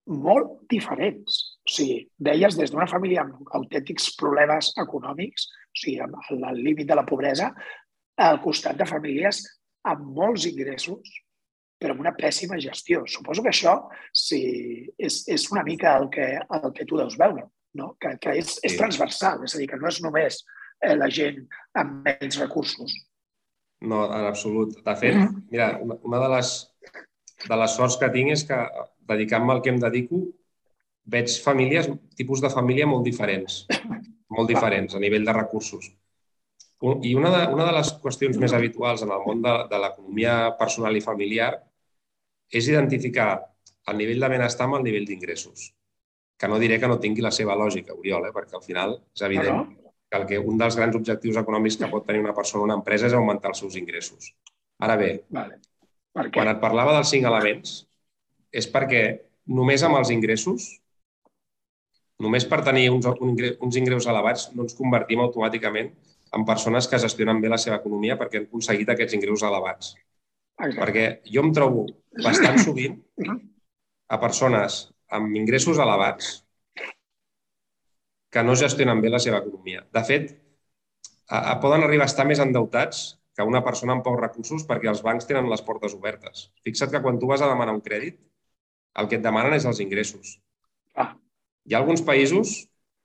molt 0.09 0.65
diferents. 0.73 1.39
O 1.69 1.73
sigui, 1.73 2.01
veies 2.25 2.57
des 2.57 2.73
d'una 2.73 2.89
família 2.91 3.23
amb 3.25 3.53
autèntics 3.59 4.11
problemes 4.19 4.73
econòmics, 4.81 5.49
o 5.49 5.81
sigui, 5.83 6.01
al 6.01 6.59
límit 6.59 6.89
de 6.89 6.97
la 6.97 7.07
pobresa, 7.07 7.53
al 8.19 8.41
costat 8.43 8.79
de 8.79 8.89
famílies 8.89 9.45
amb 9.89 10.09
molts 10.17 10.47
ingressos, 10.49 11.13
però 11.79 11.95
amb 11.95 12.03
una 12.03 12.15
pèssima 12.17 12.59
gestió. 12.61 13.05
Suposo 13.07 13.45
que 13.45 13.53
això 13.53 13.77
sí, 14.13 14.41
és, 14.99 15.23
és 15.31 15.47
una 15.53 15.63
mica 15.67 15.95
el 16.01 16.09
que, 16.15 16.33
el 16.41 16.73
que 16.75 16.87
tu 16.89 16.99
deus 16.99 17.19
veure, 17.21 17.47
no? 17.79 17.93
que, 18.01 18.17
que 18.23 18.35
és, 18.41 18.57
és 18.67 18.79
transversal, 18.81 19.45
és 19.47 19.55
a 19.55 19.61
dir, 19.61 19.69
que 19.71 19.79
no 19.79 19.93
és 19.93 20.01
només 20.03 20.41
eh, 20.83 20.97
la 20.97 21.09
gent 21.13 21.45
amb 21.79 22.03
menys 22.09 22.41
recursos. 22.43 22.97
No, 23.81 24.09
en 24.11 24.27
absolut. 24.27 24.75
De 24.83 24.95
fet, 24.99 25.15
mm-hmm. 25.15 25.45
mira, 25.53 25.71
una, 25.85 26.01
una 26.03 26.23
de, 26.25 26.31
les, 26.35 26.55
de 27.45 27.59
les 27.63 27.77
sorts 27.79 27.99
que 28.01 28.11
tinc 28.17 28.35
és 28.35 28.43
que, 28.49 28.59
dedicant-me 29.09 29.55
al 29.55 29.63
que 29.65 29.73
em 29.73 29.81
dedico, 29.83 30.23
veig 31.09 31.33
famílies, 31.45 31.89
tipus 32.17 32.45
de 32.45 32.53
família 32.53 32.87
molt 32.87 33.07
diferents 33.09 33.65
molt 34.29 34.51
diferents 34.51 34.95
a 34.95 35.01
nivell 35.03 35.25
de 35.25 35.35
recursos. 35.35 35.89
I 37.03 37.15
una 37.19 37.31
de, 37.35 37.41
una 37.55 37.65
de 37.67 37.75
les 37.75 37.91
qüestions 38.03 38.39
més 38.39 38.55
habituals 38.55 39.03
en 39.03 39.11
el 39.15 39.25
món 39.25 39.41
de, 39.43 39.55
de 39.71 39.81
l'economia 39.83 40.35
personal 40.61 40.95
i 40.95 41.03
familiar 41.03 41.51
és 42.55 42.69
identificar 42.71 43.33
el 43.91 43.99
nivell 43.99 44.23
de 44.23 44.31
benestar 44.37 44.69
amb 44.69 44.79
el 44.79 44.87
nivell 44.87 45.09
d'ingressos. 45.09 45.73
Que 46.39 46.47
no 46.47 46.61
diré 46.63 46.79
que 46.79 46.91
no 46.91 47.01
tingui 47.03 47.25
la 47.25 47.35
seva 47.35 47.57
lògica, 47.59 47.97
Oriol, 47.99 48.29
eh? 48.29 48.35
perquè 48.35 48.55
al 48.61 48.63
final 48.63 48.95
és 49.17 49.25
evident 49.27 49.65
que, 49.75 50.21
el 50.21 50.29
que 50.29 50.39
un 50.39 50.61
dels 50.61 50.77
grans 50.79 50.95
objectius 51.01 51.41
econòmics 51.41 51.81
que 51.81 51.91
pot 51.91 52.07
tenir 52.07 52.23
una 52.23 52.37
persona 52.37 52.63
o 52.63 52.69
una 52.69 52.79
empresa 52.79 53.09
és 53.09 53.17
augmentar 53.19 53.51
els 53.51 53.65
seus 53.65 53.75
ingressos. 53.81 54.31
Ara 54.79 54.95
bé, 55.01 55.11
vale. 55.35 55.59
quan 56.15 56.53
et 56.53 56.63
parlava 56.63 56.95
dels 56.95 57.11
cinc 57.11 57.27
elements, 57.27 57.81
és 58.53 58.69
perquè 58.73 59.03
només 59.49 59.83
amb 59.85 59.99
els 60.01 60.13
ingressos 60.15 60.69
només 62.23 62.45
per 62.51 62.61
tenir 62.67 62.89
uns, 62.91 63.07
uns 63.07 63.77
ingressos 63.79 64.09
elevats 64.11 64.49
no 64.55 64.67
ens 64.67 64.77
convertim 64.79 65.23
automàticament 65.23 65.93
en 66.35 66.45
persones 66.49 66.89
que 66.89 67.01
gestionen 67.01 67.41
bé 67.41 67.51
la 67.53 67.61
seva 67.61 67.79
economia 67.79 68.19
perquè 68.21 68.41
han 68.41 68.49
aconseguit 68.49 68.91
aquests 68.93 69.17
ingressos 69.17 69.47
elevats. 69.49 69.95
Exacte. 70.59 70.81
Perquè 70.81 71.05
jo 71.31 71.45
em 71.47 71.53
trobo 71.55 71.87
bastant 72.25 72.59
sovint 72.65 72.99
a 74.09 74.19
persones 74.21 74.83
amb 75.15 75.37
ingressos 75.39 75.79
elevats 75.81 76.35
que 78.33 78.43
no 78.45 78.57
gestionen 78.61 79.01
bé 79.01 79.13
la 79.13 79.23
seva 79.23 79.39
economia. 79.41 79.85
De 79.95 80.03
fet, 80.05 80.35
a, 81.29 81.39
a, 81.39 81.55
poden 81.63 81.87
arribar 81.87 82.09
a 82.09 82.13
estar 82.13 82.27
més 82.29 82.43
endeutats 82.45 83.05
que 83.37 83.47
una 83.47 83.63
persona 83.65 83.95
amb 83.95 84.05
pocs 84.05 84.21
recursos 84.21 84.67
perquè 84.69 84.91
els 84.91 85.01
bancs 85.07 85.29
tenen 85.29 85.49
les 85.49 85.63
portes 85.65 85.95
obertes. 85.97 86.49
Fixa't 86.67 86.93
que 86.93 87.01
quan 87.05 87.21
tu 87.23 87.31
vas 87.31 87.45
a 87.45 87.49
demanar 87.49 87.77
un 87.77 87.85
crèdit, 87.85 88.19
el 88.99 89.09
que 89.11 89.19
et 89.19 89.25
demanen 89.25 89.55
és 89.57 89.67
els 89.69 89.81
ingressos. 89.85 90.37
Ah. 90.99 91.13
Hi 91.69 91.77
ha 91.77 91.81
alguns 91.83 92.03
països, 92.07 92.57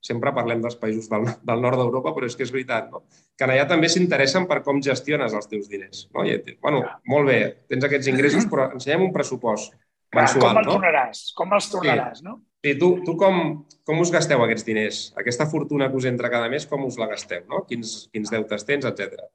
sempre 0.03 0.34
parlem 0.36 0.62
dels 0.63 0.75
països 0.79 1.08
del, 1.12 1.27
del 1.47 1.63
nord 1.63 1.79
d'Europa, 1.79 2.13
però 2.15 2.27
és 2.27 2.36
que 2.36 2.45
és 2.45 2.51
veritat, 2.53 2.89
no? 2.91 3.03
que 3.39 3.47
allà 3.47 3.65
també 3.69 3.89
s'interessen 3.89 4.47
per 4.49 4.62
com 4.65 4.82
gestiones 4.84 5.36
els 5.38 5.49
teus 5.51 5.69
diners. 5.71 6.08
No? 6.13 6.25
I, 6.27 6.38
bueno, 6.62 6.84
molt 7.10 7.29
bé, 7.32 7.39
tens 7.71 7.88
aquests 7.88 8.10
ingressos, 8.12 8.47
però 8.51 8.69
ensenyem 8.75 9.08
un 9.08 9.13
pressupost 9.15 9.73
mensual. 10.13 10.49
Com 10.49 10.60
els 10.62 10.67
no? 10.67 10.75
tornaràs? 10.75 11.23
Com 11.38 11.56
els 11.58 11.69
tornaràs, 11.71 12.19
sí. 12.19 12.27
no? 12.27 12.39
Sí, 12.63 12.75
tu, 12.79 12.89
tu 13.03 13.17
com, 13.19 13.39
com 13.88 13.99
us 13.99 14.12
gasteu 14.13 14.43
aquests 14.43 14.67
diners? 14.67 14.99
Aquesta 15.19 15.49
fortuna 15.51 15.89
que 15.91 15.99
us 15.99 16.08
entra 16.08 16.32
cada 16.32 16.51
mes, 16.51 16.67
com 16.69 16.86
us 16.88 16.99
la 17.01 17.10
gasteu? 17.12 17.43
No? 17.51 17.65
Quins, 17.67 18.06
quins 18.13 18.32
deutes 18.32 18.63
tens, 18.69 18.88
etc. 18.88 19.25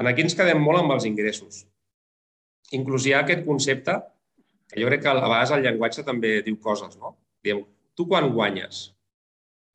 En 0.00 0.10
aquí 0.10 0.24
ens 0.26 0.34
quedem 0.34 0.58
molt 0.62 0.82
amb 0.82 0.96
els 0.96 1.06
ingressos. 1.06 1.62
Inclús 2.74 3.06
hi 3.06 3.14
ha 3.14 3.22
aquest 3.22 3.44
concepte, 3.46 4.00
que 4.74 4.82
jo 4.82 4.90
crec 4.90 5.04
que 5.04 5.12
a 5.12 5.20
vegades 5.20 5.54
el 5.54 5.62
llenguatge 5.64 6.04
també 6.06 6.36
diu 6.46 6.58
coses, 6.62 6.98
no? 6.98 7.14
Diem, 7.46 7.62
tu 7.94 8.08
quan 8.10 8.26
guanyes, 8.34 8.88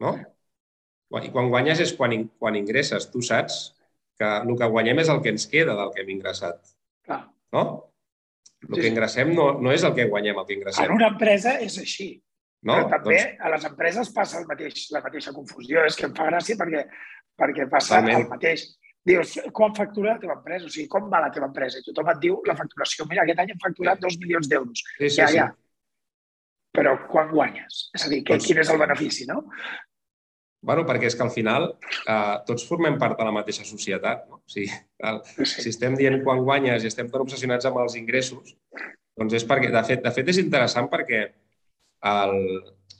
no? 0.03 0.17
I 1.09 1.31
quan 1.33 1.49
guanyes 1.49 1.81
és 1.81 1.95
quan, 1.97 2.13
quan 2.37 2.57
ingresses. 2.59 3.07
Tu 3.09 3.21
saps 3.25 3.59
que 4.19 4.29
el 4.43 4.57
que 4.59 4.67
guanyem 4.69 4.99
és 5.01 5.09
el 5.09 5.21
que 5.23 5.31
ens 5.33 5.47
queda 5.49 5.75
del 5.77 5.93
que 5.95 6.03
hem 6.03 6.11
ingressat. 6.17 6.59
Clar. 7.07 7.23
No? 7.55 7.63
El 8.67 8.75
sí. 8.75 8.81
que 8.81 8.89
ingressem 8.91 9.31
no, 9.33 9.53
no 9.63 9.71
és 9.71 9.85
el 9.87 9.95
que 9.95 10.09
guanyem, 10.11 10.41
el 10.41 10.47
que 10.49 10.57
ingressem. 10.57 10.85
En 10.85 10.97
una 10.97 11.07
empresa 11.13 11.55
és 11.63 11.79
així. 11.81 12.11
No? 12.67 12.75
Però 12.75 12.89
també 12.91 13.15
doncs... 13.15 13.39
a 13.39 13.53
les 13.55 13.65
empreses 13.69 14.11
passa 14.15 14.41
el 14.41 14.45
mateix, 14.49 14.83
la 14.93 15.01
mateixa 15.05 15.33
confusió. 15.35 15.85
És 15.87 15.95
que 15.97 16.09
em 16.09 16.15
fa 16.17 16.27
gràcia 16.27 16.59
perquè, 16.59 16.83
perquè 17.39 17.69
passa 17.71 17.95
Totalment. 17.95 18.25
el 18.25 18.33
mateix. 18.35 18.67
Dius, 19.09 19.37
quan 19.55 19.73
factura 19.77 20.13
la 20.13 20.21
teva 20.21 20.35
empresa? 20.37 20.67
O 20.67 20.73
sigui, 20.73 20.89
com 20.91 21.07
va 21.09 21.23
la 21.23 21.31
teva 21.33 21.47
empresa? 21.49 21.81
I 21.81 21.87
tothom 21.87 22.11
et 22.13 22.21
diu 22.21 22.41
la 22.45 22.55
facturació. 22.59 23.07
Mira, 23.09 23.25
aquest 23.25 23.41
any 23.41 23.55
hem 23.55 23.63
facturat 23.63 24.01
dos 24.03 24.19
milions 24.21 24.51
d'euros. 24.51 24.83
Sí, 24.85 25.07
sí, 25.07 25.17
ja, 25.21 25.27
sí. 25.31 25.39
ja 25.41 25.49
però 26.75 26.95
quan 27.09 27.29
guanyes? 27.33 27.89
És 27.95 28.05
a 28.05 28.11
dir, 28.11 28.23
que, 28.23 28.35
doncs, 28.37 28.47
quin 28.47 28.61
és 28.61 28.71
el 28.71 28.81
benefici, 28.81 29.27
no? 29.29 29.41
Bueno, 30.69 30.83
perquè 30.87 31.07
és 31.07 31.15
que 31.15 31.23
al 31.23 31.31
final 31.31 31.69
eh, 31.71 32.37
tots 32.47 32.65
formem 32.67 32.97
part 32.99 33.15
de 33.19 33.27
la 33.27 33.33
mateixa 33.35 33.65
societat. 33.67 34.25
No? 34.29 34.41
O 34.43 34.53
sigui, 34.53 34.71
el, 35.07 35.21
sí. 35.39 35.63
Si 35.65 35.69
estem 35.71 35.95
dient 35.99 36.19
quan 36.25 36.43
guanyes 36.45 36.83
i 36.83 36.89
estem 36.91 37.11
tan 37.11 37.23
obsessionats 37.23 37.67
amb 37.69 37.79
els 37.83 37.95
ingressos, 37.99 38.57
doncs 39.19 39.37
és 39.39 39.47
perquè, 39.47 39.71
de 39.71 39.85
fet, 39.87 40.03
de 40.03 40.11
fet 40.15 40.33
és 40.33 40.41
interessant 40.43 40.89
perquè 40.91 41.23
el, 42.09 42.35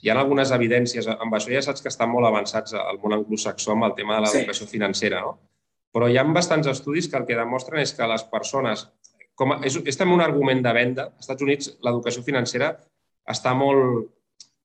hi 0.00 0.10
ha 0.10 0.16
algunes 0.16 0.52
evidències, 0.56 1.08
amb 1.12 1.36
això 1.36 1.52
ja 1.52 1.62
saps 1.64 1.84
que 1.84 1.92
estan 1.92 2.10
molt 2.12 2.28
avançats 2.28 2.74
al 2.76 3.00
món 3.02 3.18
anglosaxó 3.18 3.76
amb 3.76 3.90
el 3.90 3.96
tema 3.98 4.16
de 4.16 4.24
l'educació 4.24 4.66
sí. 4.66 4.72
financera, 4.72 5.20
no? 5.28 5.36
Però 5.94 6.06
hi 6.08 6.18
ha 6.18 6.24
bastants 6.30 6.68
estudis 6.70 7.08
que 7.10 7.18
el 7.18 7.26
que 7.26 7.38
demostren 7.38 7.82
és 7.82 7.94
que 7.96 8.08
les 8.10 8.24
persones... 8.30 8.86
Com 9.40 9.54
a, 9.54 9.60
és, 9.64 9.78
és 9.88 9.96
també 9.96 10.14
un 10.14 10.22
argument 10.22 10.60
de 10.62 10.72
venda. 10.76 11.10
Als 11.10 11.24
Estats 11.24 11.46
Units 11.46 11.70
l'educació 11.86 12.22
financera 12.22 12.74
està 13.30 13.54
molt, 13.56 14.10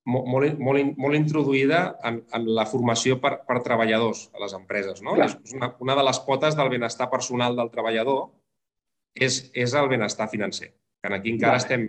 molt, 0.06 0.60
molt, 0.60 0.98
molt 1.02 1.18
introduïda 1.18 1.82
en, 2.06 2.20
en 2.36 2.50
la 2.58 2.66
formació 2.70 3.18
per, 3.22 3.38
per 3.48 3.62
treballadors 3.66 4.28
a 4.36 4.42
les 4.44 4.56
empreses. 4.58 5.02
No? 5.06 5.16
És 5.24 5.38
una, 5.56 5.72
una 5.82 5.96
de 5.98 6.04
les 6.06 6.20
potes 6.28 6.58
del 6.60 6.70
benestar 6.74 7.10
personal 7.10 7.56
del 7.58 7.72
treballador 7.74 8.28
és, 9.16 9.46
és 9.56 9.74
el 9.74 9.90
benestar 9.90 10.30
financer. 10.30 10.74
Que 11.02 11.14
aquí 11.14 11.34
encara 11.36 11.62
estem... 11.62 11.88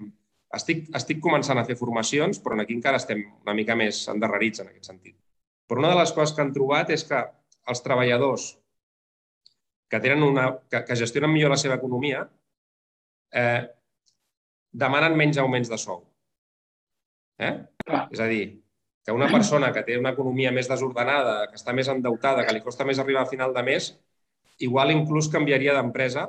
Estic, 0.56 0.84
estic 0.94 1.18
començant 1.20 1.58
a 1.58 1.64
fer 1.66 1.74
formacions, 1.76 2.38
però 2.40 2.54
aquí 2.62 2.76
encara 2.76 3.00
estem 3.00 3.18
una 3.42 3.52
mica 3.58 3.74
més 3.76 4.04
endarrerits 4.08 4.62
en 4.62 4.68
aquest 4.70 4.86
sentit. 4.88 5.16
Però 5.66 5.82
una 5.82 5.90
de 5.90 5.98
les 5.98 6.12
coses 6.14 6.32
que 6.36 6.44
han 6.44 6.52
trobat 6.54 6.92
és 6.94 7.02
que 7.04 7.18
els 7.66 7.82
treballadors 7.82 8.52
que, 9.88 10.00
tenen 10.00 10.22
una, 10.26 10.50
que, 10.70 10.82
que 10.84 10.98
gestionen 10.98 11.32
millor 11.32 11.54
la 11.54 11.60
seva 11.60 11.78
economia 11.78 12.24
eh, 13.32 13.62
demanen 14.72 15.16
menys 15.18 15.40
augments 15.42 15.70
de 15.72 15.78
sou. 15.80 16.02
Eh? 17.38 17.52
És 18.10 18.20
a 18.20 18.28
dir, 18.30 18.44
que 19.06 19.14
una 19.14 19.28
persona 19.30 19.70
que 19.72 19.84
té 19.86 19.98
una 20.00 20.12
economia 20.16 20.50
més 20.52 20.68
desordenada, 20.70 21.36
que 21.50 21.60
està 21.60 21.74
més 21.76 21.88
endeutada, 21.92 22.44
que 22.46 22.56
li 22.56 22.64
costa 22.64 22.86
més 22.88 22.98
arribar 22.98 23.22
a 23.22 23.30
final 23.30 23.54
de 23.54 23.62
mes, 23.66 23.92
igual 24.66 24.90
inclús 24.90 25.30
canviaria 25.32 25.76
d'empresa 25.76 26.26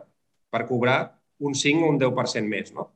per 0.53 0.67
cobrar 0.69 0.99
un 1.39 1.55
5 1.55 1.85
o 1.85 1.91
un 1.93 1.99
10% 2.01 2.47
més, 2.49 2.71
no? 2.75 2.91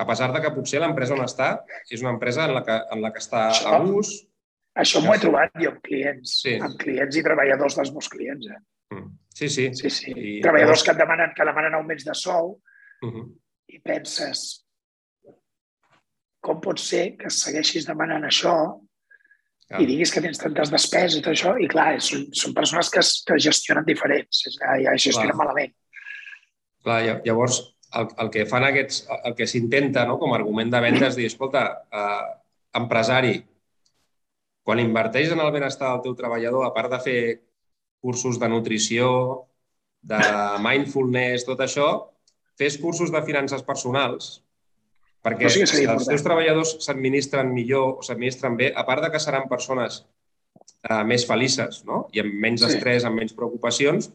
A 0.00 0.06
pesar 0.06 0.30
de 0.32 0.40
que 0.40 0.52
potser 0.54 0.80
l'empresa 0.80 1.16
on 1.16 1.24
està 1.24 1.48
és 1.90 2.00
una 2.00 2.12
empresa 2.14 2.46
en 2.46 2.54
la 2.54 2.62
que, 2.64 2.76
en 2.94 3.02
la 3.02 3.10
que 3.12 3.20
està 3.20 3.48
això, 3.50 3.72
a 3.74 3.80
gust... 3.84 4.28
Això 4.80 5.02
m'ho 5.02 5.12
he 5.12 5.20
trobat 5.20 5.56
jo 5.58 5.72
amb 5.72 5.80
clients, 5.84 6.36
sí. 6.44 6.54
amb 6.62 6.78
clients 6.80 7.18
i 7.18 7.24
treballadors 7.26 7.76
dels 7.76 7.90
meus 7.92 8.08
clients. 8.08 8.46
Eh? 8.46 8.60
Mm. 8.90 9.06
Sí, 9.34 9.48
sí. 9.48 9.68
sí, 9.74 9.90
sí. 9.90 10.10
I, 10.12 10.40
treballadors 10.44 10.82
que 10.84 10.92
et 10.92 10.98
demanen, 10.98 11.32
que 11.36 11.46
demanen 11.46 11.76
augments 11.78 12.04
de 12.04 12.14
sou 12.18 12.56
uh 12.56 13.10
-huh. 13.10 13.26
i 13.68 13.78
penses 13.78 14.64
com 16.40 16.60
pot 16.60 16.80
ser 16.80 17.16
que 17.20 17.30
segueixis 17.30 17.86
demanant 17.86 18.24
això 18.24 18.54
ah. 19.70 19.80
i 19.80 19.86
diguis 19.86 20.12
que 20.12 20.22
tens 20.24 20.38
tantes 20.38 20.72
despeses 20.72 21.18
i 21.18 21.22
tot 21.22 21.32
això, 21.32 21.54
i 21.60 21.68
clar, 21.68 22.00
són, 22.00 22.26
són 22.32 22.54
persones 22.56 22.90
que, 22.90 23.02
es, 23.04 23.22
que 23.26 23.38
gestionen 23.38 23.84
diferents, 23.84 24.42
ja 24.58 24.96
gestionen 24.96 25.36
clar. 25.36 25.42
malament. 25.42 25.74
Clar, 26.82 27.20
llavors, 27.26 27.60
el, 28.00 28.08
el 28.24 28.30
que 28.30 28.46
fan 28.46 28.64
aquests, 28.64 29.04
el 29.24 29.36
que 29.36 29.46
s'intenta 29.46 30.06
no, 30.08 30.16
com 30.18 30.32
a 30.32 30.38
argument 30.40 30.72
de 30.72 30.80
venda 30.80 31.10
és 31.10 31.18
dir, 31.18 31.28
escolta, 31.28 31.66
eh, 31.92 32.24
empresari, 32.80 33.34
quan 34.64 34.80
inverteix 34.80 35.34
en 35.34 35.40
el 35.44 35.52
benestar 35.52 35.92
del 35.92 36.04
teu 36.06 36.16
treballador, 36.16 36.64
a 36.66 36.74
part 36.74 36.92
de 36.92 37.00
fer 37.04 37.20
cursos 38.00 38.38
de 38.40 38.48
nutrició, 38.48 39.10
de 40.02 40.20
mindfulness, 40.64 41.44
tot 41.48 41.60
això, 41.64 41.88
fes 42.60 42.78
cursos 42.80 43.12
de 43.12 43.22
finances 43.24 43.62
personals, 43.64 44.38
perquè 45.24 45.50
sí 45.52 45.66
si 45.68 45.84
els 45.84 46.08
teus 46.08 46.24
treballadors 46.24 46.78
s'administren 46.84 47.52
millor 47.52 48.00
o 48.00 48.04
s'administren 48.04 48.56
bé, 48.56 48.70
a 48.72 48.86
part 48.88 49.04
de 49.04 49.10
que 49.12 49.20
seran 49.20 49.48
persones 49.48 50.02
eh, 50.88 51.02
més 51.04 51.26
felices 51.28 51.82
no? 51.88 52.06
i 52.16 52.22
amb 52.24 52.36
menys 52.40 52.64
sí. 52.64 52.72
estrès, 52.72 53.04
amb 53.04 53.20
menys 53.20 53.36
preocupacions, 53.36 54.10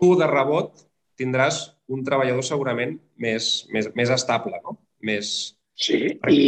tu 0.00 0.14
de 0.16 0.28
rebot 0.28 0.86
tindràs 1.20 1.62
un 1.92 2.04
treballador 2.06 2.44
segurament 2.46 2.96
més, 3.20 3.50
més, 3.74 3.90
més 3.96 4.12
estable, 4.14 4.60
no? 4.64 4.78
Més... 5.04 5.56
Sí, 5.80 5.96
i, 6.28 6.40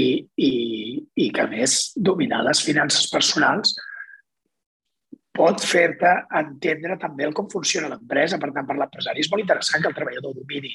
i, 0.44 0.50
i 1.16 1.26
que 1.32 1.40
a 1.40 1.48
més 1.48 1.94
dominar 1.96 2.42
les 2.44 2.60
finances 2.60 3.06
personals 3.08 3.72
pot 5.32 5.62
fer-te 5.64 6.10
entendre 6.38 6.98
també 7.00 7.24
el 7.26 7.32
com 7.36 7.48
funciona 7.50 7.88
l'empresa. 7.92 8.38
Per 8.40 8.50
tant, 8.52 8.68
per 8.68 8.76
l'empresari 8.78 9.24
és 9.24 9.30
molt 9.32 9.44
interessant 9.44 9.82
que 9.82 9.90
el 9.90 9.96
treballador 9.96 10.36
domini 10.36 10.74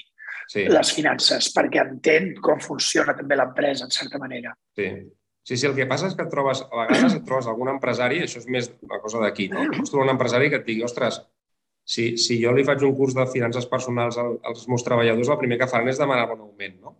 sí. 0.49 0.65
les 0.71 0.91
finances 0.95 1.51
perquè 1.55 1.83
entén 1.83 2.33
com 2.43 2.61
funciona 2.63 3.15
també 3.17 3.37
l'empresa, 3.37 3.85
en 3.85 3.95
certa 3.95 4.21
manera. 4.21 4.55
Sí. 4.75 4.91
Sí, 5.47 5.55
sí, 5.55 5.63
el 5.63 5.77
que 5.77 5.85
passa 5.87 6.09
és 6.09 6.15
que 6.17 6.25
et 6.25 6.31
trobes, 6.31 6.59
a 6.65 6.81
vegades 6.81 7.13
et 7.15 7.21
trobes 7.23 7.45
algun 7.47 7.69
empresari, 7.71 8.17
això 8.19 8.41
és 8.41 8.47
més 8.51 8.65
una 8.83 8.97
cosa 8.99 9.21
d'aquí, 9.21 9.45
no? 9.47 9.61
Et 9.63 9.77
trobes 9.77 9.93
un 9.95 10.11
empresari 10.11 10.49
que 10.51 10.57
et 10.59 10.65
digui, 10.67 10.83
ostres, 10.83 11.21
si, 11.87 12.09
si 12.19 12.35
jo 12.41 12.51
li 12.51 12.65
faig 12.67 12.83
un 12.83 12.91
curs 12.97 13.15
de 13.15 13.23
finances 13.31 13.69
personals 13.71 14.17
als 14.19 14.65
meus 14.67 14.83
treballadors, 14.83 15.31
el 15.31 15.39
primer 15.39 15.55
que 15.61 15.69
faran 15.71 15.87
és 15.87 16.01
demanar 16.01 16.27
un 16.33 16.41
augment, 16.49 16.75
no? 16.81 16.97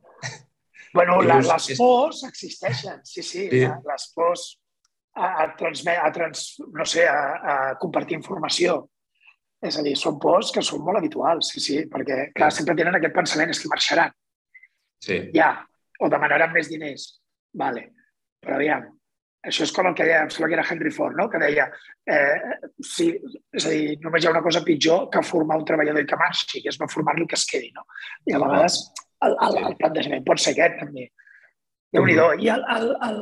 Bueno, 0.94 1.20
la, 1.28 1.42
les 1.44 1.68
pors 1.76 2.24
existeixen, 2.30 3.02
sí, 3.04 3.20
sí. 3.20 3.50
sí. 3.52 3.66
Les 3.68 4.08
pors 4.16 4.46
a, 5.18 5.32
a, 5.44 5.48
transmet, 5.60 6.00
a, 6.04 6.12
trans, 6.14 6.46
no 6.74 6.86
sé, 6.86 7.08
a, 7.10 7.18
a 7.54 7.56
compartir 7.82 8.18
informació. 8.20 8.84
És 9.68 9.80
a 9.80 9.84
dir, 9.86 9.96
són 9.98 10.20
pors 10.22 10.52
que 10.54 10.62
són 10.62 10.84
molt 10.86 11.00
habituals, 11.00 11.50
sí, 11.54 11.64
sí, 11.64 11.80
perquè, 11.90 12.28
clar, 12.38 12.52
sempre 12.54 12.76
tenen 12.78 13.00
aquest 13.00 13.16
pensament, 13.16 13.54
és 13.54 13.62
que 13.64 13.72
marxaran. 13.72 14.14
Sí. 15.02 15.18
Ja, 15.34 15.56
o 16.00 16.10
demanaran 16.14 16.54
més 16.54 16.70
diners. 16.70 17.10
Vale. 17.58 17.88
Però 18.44 18.60
aviam, 18.60 18.86
això 19.48 19.66
és 19.66 19.74
com 19.74 19.88
el 19.90 19.96
que 19.98 20.06
deia, 20.06 20.22
em 20.26 20.32
sembla 20.34 20.50
que 20.52 20.58
era 20.58 20.66
Henry 20.70 20.92
Ford, 20.94 21.16
no? 21.18 21.28
que 21.32 21.42
deia, 21.42 21.68
eh, 22.10 22.58
sí, 22.84 23.10
és 23.54 23.66
a 23.66 23.74
dir, 23.74 23.98
només 24.04 24.24
hi 24.24 24.30
ha 24.30 24.34
una 24.34 24.44
cosa 24.46 24.64
pitjor 24.66 25.08
que 25.14 25.24
formar 25.26 25.60
un 25.62 25.66
treballador 25.68 26.04
i 26.04 26.10
que 26.10 26.20
marxi, 26.20 26.62
que 26.62 26.74
és 26.74 26.80
no 26.82 26.90
formar-lo 26.92 27.28
que 27.30 27.38
es 27.40 27.46
quedi. 27.50 27.72
No? 27.76 27.86
I 28.28 28.36
a 28.36 28.42
vegades 28.44 28.80
el, 29.26 29.38
el, 29.48 29.60
el 29.70 29.78
plantejament 29.80 30.26
pot 30.28 30.42
ser 30.42 30.54
aquest, 30.56 30.82
també. 30.82 31.08
déu 31.96 32.06
nhi 32.06 32.18
mm-hmm. 32.18 32.44
I 32.44 32.52
el, 32.56 32.66
el, 32.76 32.90
el... 33.10 33.22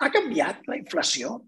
Ha 0.00 0.10
canviat 0.12 0.68
la 0.70 0.78
inflació 0.80 1.38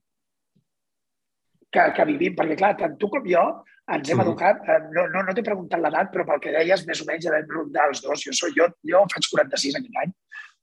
que, 1.72 1.84
que 1.96 2.08
vivim? 2.08 2.34
Perquè, 2.36 2.56
clar, 2.60 2.74
tant 2.80 2.98
tu 3.00 3.08
com 3.12 3.24
jo 3.28 3.44
ens 3.92 4.08
hem 4.08 4.18
mm. 4.18 4.24
educat, 4.24 4.60
eh, 4.68 4.80
no, 4.94 5.06
no, 5.12 5.22
no 5.26 5.34
t'he 5.34 5.44
preguntat 5.46 5.80
l'edat, 5.82 6.12
però 6.12 6.26
pel 6.28 6.42
que 6.44 6.52
deies, 6.54 6.84
més 6.88 7.00
o 7.02 7.06
menys 7.08 7.26
ja 7.26 7.32
vam 7.34 7.48
rondar 7.50 7.88
els 7.90 8.02
dos. 8.04 8.22
Jo, 8.26 8.34
soc, 8.36 8.52
jo, 8.56 8.68
jo 8.88 9.00
faig 9.14 9.30
46 9.32 9.80
aquest 9.80 10.04
any 10.04 10.12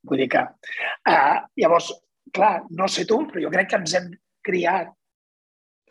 Vull 0.08 0.22
dir 0.22 0.30
que... 0.32 0.40
Uh, 1.08 1.36
llavors, 1.60 1.90
clar, 2.32 2.54
no 2.76 2.88
sé 2.88 3.04
tu, 3.08 3.20
però 3.28 3.42
jo 3.44 3.50
crec 3.52 3.68
que 3.68 3.80
ens 3.82 3.94
hem 3.98 4.08
criat 4.46 4.94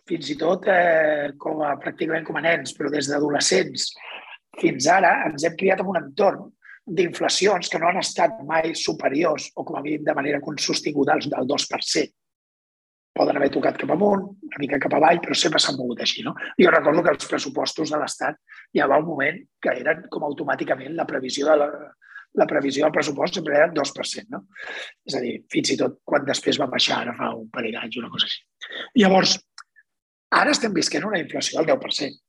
fins 0.09 0.31
i 0.33 0.37
tot 0.39 0.65
eh, 0.73 1.29
com 1.37 1.61
a, 1.61 1.75
pràcticament 1.81 2.25
com 2.25 2.39
a 2.39 2.41
nens, 2.41 2.73
però 2.73 2.89
des 2.89 3.11
d'adolescents 3.11 3.91
fins 4.57 4.87
ara 4.89 5.11
ens 5.27 5.45
hem 5.45 5.53
criat 5.59 5.83
en 5.83 5.91
un 5.91 5.99
entorn 5.99 6.47
d'inflacions 6.95 7.69
que 7.69 7.79
no 7.81 7.89
han 7.89 7.99
estat 8.01 8.39
mai 8.47 8.73
superiors 8.75 9.49
o 9.55 9.65
com 9.65 9.77
a 9.77 9.83
mínim 9.85 10.03
de 10.05 10.15
manera 10.17 10.41
sostinguda 10.57 11.17
del 11.19 11.47
2%. 11.47 12.13
Poden 13.19 13.37
haver 13.37 13.49
tocat 13.51 13.77
cap 13.77 13.89
amunt, 13.91 14.21
una 14.47 14.59
mica 14.61 14.79
cap 14.79 14.93
avall, 14.95 15.19
però 15.19 15.35
sempre 15.35 15.59
s'han 15.59 15.75
mogut 15.77 16.01
així. 16.01 16.23
No? 16.23 16.35
Jo 16.57 16.71
recordo 16.71 17.03
que 17.03 17.11
els 17.15 17.27
pressupostos 17.27 17.91
de 17.91 17.97
l'Estat 17.99 18.37
ja 18.75 18.87
va 18.87 18.99
un 18.99 19.07
moment 19.07 19.41
que 19.61 19.73
eren 19.81 20.05
com 20.09 20.23
automàticament 20.23 20.95
la 20.95 21.07
previsió 21.09 21.49
de 21.49 21.57
la, 21.59 21.67
la 22.39 22.45
previsió 22.45 22.85
del 22.85 22.93
pressupost 22.95 23.39
sempre 23.39 23.57
era 23.57 23.67
2%. 23.73 24.25
No? 24.29 24.45
És 25.05 25.17
a 25.17 25.21
dir, 25.25 25.35
fins 25.51 25.73
i 25.73 25.77
tot 25.81 25.99
quan 26.05 26.25
després 26.25 26.61
va 26.61 26.69
baixar, 26.71 27.01
ara 27.01 27.15
fa 27.17 27.33
un 27.35 27.49
parell 27.53 27.75
d'anys, 27.75 27.99
una 28.01 28.11
cosa 28.13 28.29
així. 28.29 28.41
Llavors, 29.01 29.37
ara 30.39 30.55
estem 30.55 30.73
visquent 30.73 31.07
una 31.09 31.21
inflació 31.21 31.59
del 31.59 31.73
10%, 31.73 32.19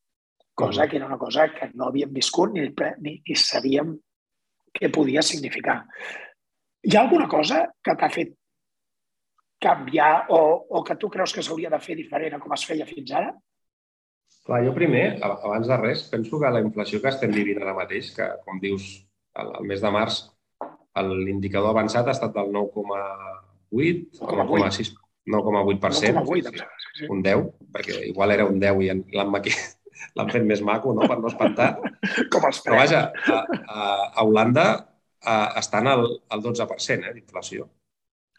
cosa 0.61 0.89
que 0.89 0.97
era 0.99 1.07
una 1.07 1.19
cosa 1.19 1.49
que 1.55 1.71
no 1.75 1.89
havíem 1.89 2.13
viscut 2.13 2.57
ni, 2.57 2.67
ni, 3.05 3.19
ni 3.29 3.37
sabíem 3.37 3.95
què 4.77 4.91
podia 4.93 5.23
significar. 5.27 5.83
Hi 6.87 6.97
ha 6.97 7.05
alguna 7.05 7.29
cosa 7.29 7.65
que 7.85 7.95
t'ha 7.97 8.09
fet 8.13 8.35
canviar 9.61 10.27
o, 10.33 10.41
o 10.79 10.83
que 10.87 10.97
tu 10.97 11.11
creus 11.13 11.35
que 11.37 11.45
s'hauria 11.45 11.71
de 11.73 11.81
fer 11.85 11.97
diferent 11.99 12.37
a 12.37 12.41
com 12.41 12.55
es 12.57 12.65
feia 12.65 12.89
fins 12.89 13.13
ara? 13.13 13.35
Clar, 14.47 14.63
jo 14.65 14.73
primer, 14.73 15.05
abans 15.27 15.69
de 15.69 15.77
res, 15.77 16.07
penso 16.09 16.41
que 16.41 16.53
la 16.55 16.63
inflació 16.65 17.03
que 17.03 17.11
estem 17.13 17.35
vivint 17.35 17.61
ara 17.61 17.77
mateix, 17.77 18.15
que 18.17 18.29
com 18.47 18.61
dius, 18.63 18.87
el, 19.37 19.53
el 19.61 19.69
mes 19.69 19.85
de 19.85 19.93
març 19.93 20.23
l'indicador 21.01 21.71
avançat 21.71 22.09
ha 22.09 22.15
estat 22.17 22.33
del 22.35 22.51
9,8 22.57 24.25
o 24.25 24.33
9,6 24.41 24.97
9,8%. 25.31 26.25
9,8, 26.25 26.65
sí. 26.97 27.07
Un 27.09 27.23
10, 27.23 27.45
perquè 27.73 28.01
igual 28.09 28.33
era 28.35 28.47
un 28.49 28.59
10 28.61 28.83
i 28.83 28.91
l'han 29.17 29.31
maqui... 29.31 29.53
l'han 30.19 30.33
fet 30.33 30.47
més 30.47 30.63
maco, 30.67 30.95
no?, 30.97 31.09
per 31.09 31.19
no 31.21 31.31
espantar. 31.31 31.73
Com 32.33 32.47
els 32.49 32.63
Però 32.65 32.81
vaja, 32.81 33.05
a, 33.11 33.43
a, 33.61 33.85
a 34.15 34.25
Holanda 34.25 34.67
a, 34.73 35.37
estan 35.61 35.91
al, 35.91 36.07
al 36.33 36.45
12% 36.45 37.09
eh, 37.09 37.15
d'inflació, 37.17 37.69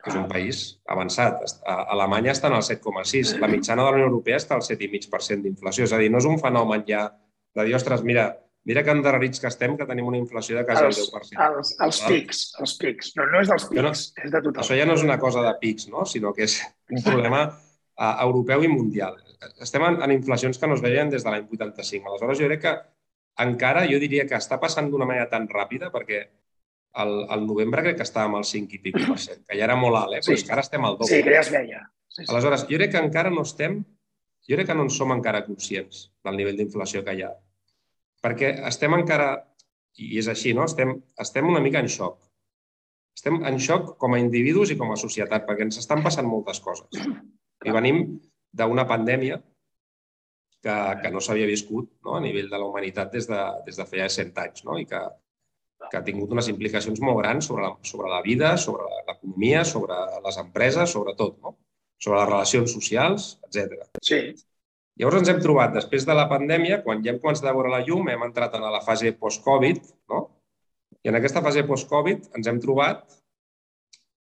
que 0.01 0.11
és 0.13 0.17
un 0.17 0.27
ah. 0.27 0.31
país 0.31 0.61
avançat. 0.89 1.41
A 1.65 1.79
Alemanya 1.95 2.35
estan 2.35 2.57
al 2.57 2.65
7,6. 2.67 3.37
La 3.41 3.51
mitjana 3.51 3.85
de 3.85 3.89
la 3.89 3.99
Unió 3.99 4.11
Europea 4.11 4.39
està 4.41 4.57
al 4.57 4.65
7,5% 4.65 5.45
d'inflació. 5.45 5.89
És 5.89 5.95
a 5.95 6.01
dir, 6.01 6.11
no 6.13 6.21
és 6.21 6.29
un 6.29 6.41
fenomen 6.41 6.85
ja 6.87 7.09
de 7.55 7.67
dir, 7.67 7.75
ostres, 7.75 8.05
mira, 8.07 8.31
Mira 8.63 8.83
que 8.85 8.93
endarrerits 8.93 9.41
que 9.41 9.49
estem, 9.49 9.73
que 9.77 9.87
tenim 9.89 10.05
una 10.05 10.19
inflació 10.19 10.59
de 10.59 10.63
quasi 10.67 10.83
el 10.85 10.93
10%. 10.93 11.37
Els, 11.47 11.71
els 11.81 12.01
pics, 12.05 12.41
els 12.61 12.75
pics. 12.77 13.09
No, 13.17 13.25
no 13.31 13.41
és 13.41 13.49
dels 13.49 13.65
pics, 13.71 13.81
no, 13.81 13.93
és 14.21 14.33
de 14.35 14.41
tothom. 14.45 14.61
Això 14.61 14.77
ja 14.77 14.85
no 14.85 14.97
és 14.99 15.05
una 15.05 15.17
cosa 15.21 15.41
de 15.47 15.53
pics, 15.63 15.87
no? 15.89 16.05
sinó 16.05 16.33
que 16.37 16.45
és 16.45 16.59
un 16.93 17.01
problema 17.01 17.47
uh, 17.49 18.11
europeu 18.27 18.61
i 18.67 18.69
mundial. 18.69 19.17
Estem 19.63 19.85
en, 19.87 20.01
en 20.05 20.13
inflacions 20.13 20.59
que 20.59 20.69
no 20.69 20.77
es 20.77 20.83
veien 20.83 21.09
des 21.09 21.23
de 21.25 21.33
l'any 21.33 21.47
85. 21.47 22.09
Aleshores, 22.09 22.41
jo 22.41 22.49
crec 22.49 22.61
que 22.65 22.75
encara, 23.45 23.87
jo 23.89 23.97
diria 24.01 24.27
que 24.29 24.37
està 24.37 24.59
passant 24.61 24.91
d'una 24.91 25.07
manera 25.09 25.29
tan 25.31 25.47
ràpida, 25.49 25.89
perquè 25.93 26.21
el, 27.01 27.15
el 27.31 27.47
novembre 27.47 27.85
crec 27.85 28.01
que 28.01 28.05
estàvem 28.05 28.35
al 28.37 28.45
5 28.45 28.77
i 28.77 28.83
pico 28.83 29.01
per 29.07 29.17
cent, 29.23 29.41
que 29.47 29.57
ja 29.57 29.65
era 29.69 29.79
molt 29.79 29.97
alt, 30.01 30.19
eh? 30.19 30.21
però 30.21 30.35
sí. 30.35 30.41
és 30.41 30.45
que 30.45 30.53
ara 30.57 30.65
estem 30.67 30.85
al 30.85 30.99
doble. 30.99 31.09
Sí, 31.13 31.23
que 31.25 31.33
ja 31.33 31.41
es 31.45 31.51
veia. 31.53 31.81
Sí, 32.11 32.21
sí. 32.21 32.29
Aleshores, 32.29 32.67
jo 32.69 32.81
crec 32.81 32.93
que 32.93 33.03
encara 33.05 33.31
no 33.33 33.47
estem 33.47 33.81
jo 34.47 34.57
crec 34.57 34.67
que 34.67 34.75
no 34.75 34.87
en 34.87 34.89
som 34.89 35.13
encara 35.13 35.45
conscients 35.45 36.07
del 36.25 36.37
nivell 36.39 36.57
d'inflació 36.57 37.03
que 37.05 37.13
hi 37.15 37.23
ha. 37.25 37.31
Perquè 38.25 38.51
estem 38.69 38.95
encara, 38.97 39.29
i 40.01 40.17
és 40.21 40.29
així, 40.31 40.53
no? 40.57 40.65
estem, 40.69 40.95
estem 41.21 41.47
una 41.49 41.61
mica 41.63 41.81
en 41.81 41.89
xoc. 41.89 42.17
Estem 43.17 43.41
en 43.45 43.59
xoc 43.61 43.95
com 44.01 44.15
a 44.15 44.21
individus 44.21 44.71
i 44.73 44.77
com 44.79 44.91
a 44.93 44.99
societat, 44.99 45.45
perquè 45.47 45.67
ens 45.67 45.77
estan 45.81 46.01
passant 46.05 46.27
moltes 46.27 46.61
coses. 46.63 46.89
I 47.65 47.73
venim 47.75 48.03
d'una 48.51 48.85
pandèmia 48.87 49.39
que, 50.61 50.75
que 51.01 51.11
no 51.13 51.21
s'havia 51.23 51.49
viscut 51.49 51.89
no? 52.05 52.15
a 52.17 52.21
nivell 52.23 52.49
de 52.51 52.59
la 52.59 52.67
humanitat 52.67 53.11
des 53.15 53.27
de, 53.29 53.41
des 53.65 53.79
de 53.79 53.87
feia 53.89 54.07
100 54.09 54.37
anys 54.43 54.65
no? 54.67 54.77
i 54.81 54.85
que, 54.89 55.01
que 55.87 55.97
ha 55.97 56.03
tingut 56.05 56.31
unes 56.35 56.49
implicacions 56.51 57.01
molt 57.01 57.21
grans 57.21 57.49
sobre 57.49 57.65
la, 57.65 57.73
sobre 57.87 58.11
la 58.11 58.21
vida, 58.25 58.53
sobre 58.61 58.87
l'economia, 59.07 59.63
sobre 59.65 59.97
les 60.25 60.39
empreses, 60.43 60.93
sobre 60.93 61.15
tot, 61.17 61.39
no? 61.41 61.55
sobre 62.01 62.19
les 62.19 62.29
relacions 62.29 62.75
socials, 62.77 63.31
etc. 63.47 63.87
Sí. 64.03 64.21
Llavors 64.99 65.21
ens 65.21 65.31
hem 65.31 65.39
trobat, 65.41 65.73
després 65.73 66.05
de 66.05 66.13
la 66.17 66.27
pandèmia, 66.29 66.81
quan 66.85 67.01
ja 67.05 67.13
hem 67.13 67.19
començat 67.23 67.47
a 67.49 67.55
veure 67.55 67.71
la 67.71 67.81
llum, 67.85 68.09
hem 68.11 68.27
entrat 68.27 68.57
en 68.57 68.65
la 68.67 68.83
fase 68.85 69.13
post-Covid, 69.17 69.81
no? 70.11 70.21
i 71.01 71.09
en 71.09 71.17
aquesta 71.17 71.41
fase 71.41 71.63
post-Covid 71.65 72.27
ens 72.37 72.49
hem 72.49 72.59
trobat 72.61 73.05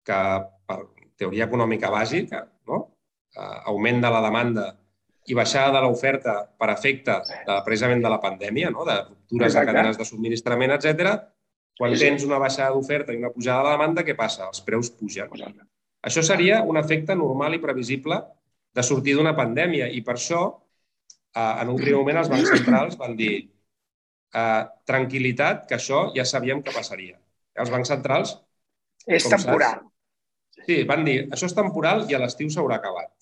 que, 0.08 0.18
per 0.66 0.80
teoria 1.20 1.46
econòmica 1.46 1.92
bàsica, 1.92 2.42
no? 2.66 2.80
Eh, 3.34 3.60
augment 3.66 3.96
de 3.98 4.10
la 4.14 4.20
demanda 4.22 4.64
i 5.26 5.34
baixada 5.34 5.72
de 5.74 5.80
l'oferta 5.82 6.34
per 6.60 6.68
efecte 6.70 7.16
de, 7.26 7.54
precisament 7.66 8.02
de 8.04 8.10
la 8.12 8.20
pandèmia, 8.22 8.68
no? 8.70 8.84
de 8.86 8.94
ruptures 9.00 9.48
Exacte. 9.48 9.66
de 9.66 9.72
cadenes 9.72 9.96
de 9.98 10.04
subministrament, 10.06 10.74
etc. 10.76 11.16
Quan 11.78 11.96
sí, 11.96 12.04
tens 12.04 12.26
una 12.28 12.38
baixada 12.38 12.76
d'oferta 12.76 13.14
i 13.14 13.18
una 13.18 13.32
pujada 13.34 13.64
de 13.66 13.72
demanda, 13.74 14.04
què 14.06 14.14
passa? 14.18 14.46
Els 14.52 14.62
preus 14.66 14.92
pugen. 14.94 15.32
Exacte. 15.32 15.66
Això 16.06 16.22
seria 16.22 16.60
un 16.62 16.78
efecte 16.78 17.16
normal 17.18 17.56
i 17.56 17.62
previsible 17.62 18.20
de 18.76 18.84
sortir 18.86 19.16
d'una 19.18 19.32
pandèmia 19.34 19.88
i 19.90 20.04
per 20.06 20.14
això, 20.14 20.44
eh, 21.34 21.54
en 21.64 21.72
un 21.72 21.80
primer 21.80 21.98
moment, 21.98 22.20
els 22.22 22.30
bancs 22.30 22.52
centrals 22.52 23.00
van 23.00 23.16
dir 23.18 23.32
eh, 23.40 24.62
tranquil·litat, 24.86 25.66
que 25.66 25.80
això 25.80 26.04
ja 26.14 26.28
sabíem 26.28 26.62
que 26.62 26.76
passaria. 26.76 27.18
Els 27.58 27.74
bancs 27.74 27.90
centrals... 27.90 28.36
És 29.04 29.26
temporal. 29.26 29.82
Saps, 29.82 29.93
sí, 30.66 30.82
van 30.88 31.04
dir, 31.06 31.18
això 31.34 31.48
és 31.50 31.56
temporal 31.56 32.04
i 32.10 32.16
a 32.16 32.20
l'estiu 32.22 32.50
s'haurà 32.52 32.80
acabat. 32.80 33.12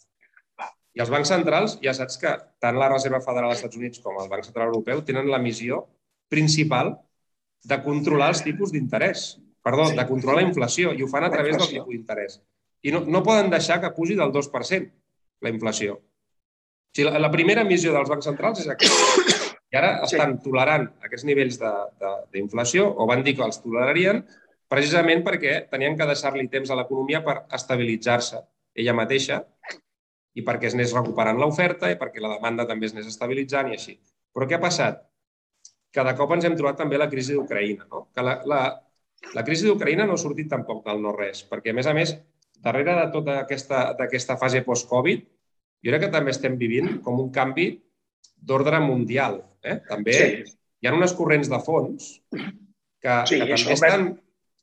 I 0.92 1.00
els 1.00 1.10
bancs 1.12 1.30
centrals, 1.32 1.78
ja 1.84 1.94
saps 1.96 2.18
que 2.20 2.32
tant 2.60 2.76
la 2.76 2.90
Reserva 2.92 3.22
Federal 3.24 3.52
dels 3.52 3.62
Estats 3.62 3.78
Units 3.80 4.02
com 4.04 4.18
el 4.20 4.28
Banc 4.32 4.44
Central 4.44 4.68
Europeu 4.68 5.00
tenen 5.08 5.30
la 5.32 5.40
missió 5.40 5.86
principal 6.32 6.92
de 7.64 7.78
controlar 7.84 8.32
els 8.34 8.42
tipus 8.44 8.74
d'interès. 8.74 9.32
Perdó, 9.62 9.86
sí. 9.88 9.96
de 9.96 10.04
controlar 10.08 10.40
la 10.40 10.48
inflació, 10.48 10.90
i 10.92 11.04
ho 11.04 11.08
fan 11.08 11.24
a 11.24 11.30
través 11.30 11.54
del 11.54 11.68
tipus 11.70 11.94
d'interès. 11.94 12.40
I 12.82 12.92
no, 12.92 13.04
no 13.06 13.22
poden 13.22 13.50
deixar 13.52 13.78
que 13.80 13.92
pugi 13.94 14.16
del 14.18 14.32
2%, 14.34 14.88
la 15.46 15.52
inflació. 15.52 16.00
O 16.00 16.96
sigui, 16.96 17.06
la, 17.08 17.20
la 17.22 17.30
primera 17.30 17.62
missió 17.64 17.92
dels 17.94 18.10
bancs 18.10 18.26
centrals 18.26 18.64
és 18.64 18.72
aquesta. 18.72 19.38
I 19.72 19.78
ara 19.80 19.92
estan 20.04 20.34
sí. 20.34 20.42
tolerant 20.44 20.88
aquests 21.06 21.24
nivells 21.24 21.60
d'inflació, 22.34 22.90
o 22.90 23.06
van 23.08 23.22
dir 23.24 23.36
que 23.38 23.46
els 23.46 23.62
tolerarien, 23.62 24.20
precisament 24.72 25.22
perquè 25.26 25.62
tenien 25.70 25.98
que 25.98 26.08
deixar-li 26.08 26.48
temps 26.52 26.72
a 26.72 26.78
l'economia 26.78 27.20
per 27.24 27.42
estabilitzar-se 27.58 28.40
ella 28.80 28.96
mateixa 28.96 29.42
i 30.32 30.44
perquè 30.46 30.70
es 30.70 30.76
anés 30.76 30.94
recuperant 30.96 31.40
l'oferta 31.40 31.90
i 31.92 31.98
perquè 32.00 32.22
la 32.24 32.32
demanda 32.36 32.64
també 32.68 32.88
es 32.88 32.94
anés 32.96 33.10
estabilitzant 33.10 33.68
i 33.68 33.76
així. 33.76 33.98
Però 34.32 34.48
què 34.48 34.56
ha 34.56 34.62
passat? 34.62 35.02
Que 35.92 36.04
de 36.08 36.14
cop 36.16 36.32
ens 36.32 36.46
hem 36.48 36.56
trobat 36.56 36.80
també 36.80 36.96
la 36.96 37.10
crisi 37.12 37.36
d'Ucraïna. 37.36 37.84
No? 37.90 38.06
Que 38.16 38.24
la, 38.24 38.38
la, 38.48 38.62
la 39.36 39.44
crisi 39.44 39.68
d'Ucraïna 39.68 40.08
no 40.08 40.16
ha 40.16 40.22
sortit 40.22 40.48
tampoc 40.48 40.80
del 40.86 41.04
no-res, 41.04 41.44
perquè, 41.50 41.74
a 41.74 41.76
més 41.76 41.90
a 41.90 41.92
més, 41.96 42.16
darrere 42.64 42.96
de 42.96 43.06
tota 43.12 43.36
aquesta, 43.42 43.84
aquesta 44.06 44.38
fase 44.40 44.64
post-Covid, 44.64 45.28
jo 45.84 45.92
crec 45.92 46.06
que 46.06 46.12
també 46.14 46.32
estem 46.32 46.56
vivint 46.58 46.96
com 47.04 47.20
un 47.20 47.28
canvi 47.34 47.68
d'ordre 48.40 48.80
mundial. 48.80 49.42
Eh? 49.62 49.78
També 49.88 50.16
sí. 50.16 50.56
hi 50.80 50.88
ha 50.88 50.96
unes 50.96 51.12
corrents 51.18 51.50
de 51.52 51.60
fons 51.62 52.14
que, 52.32 53.16
sí, 53.28 53.38
que 53.38 53.48
també 53.50 53.76
estan, 53.76 54.08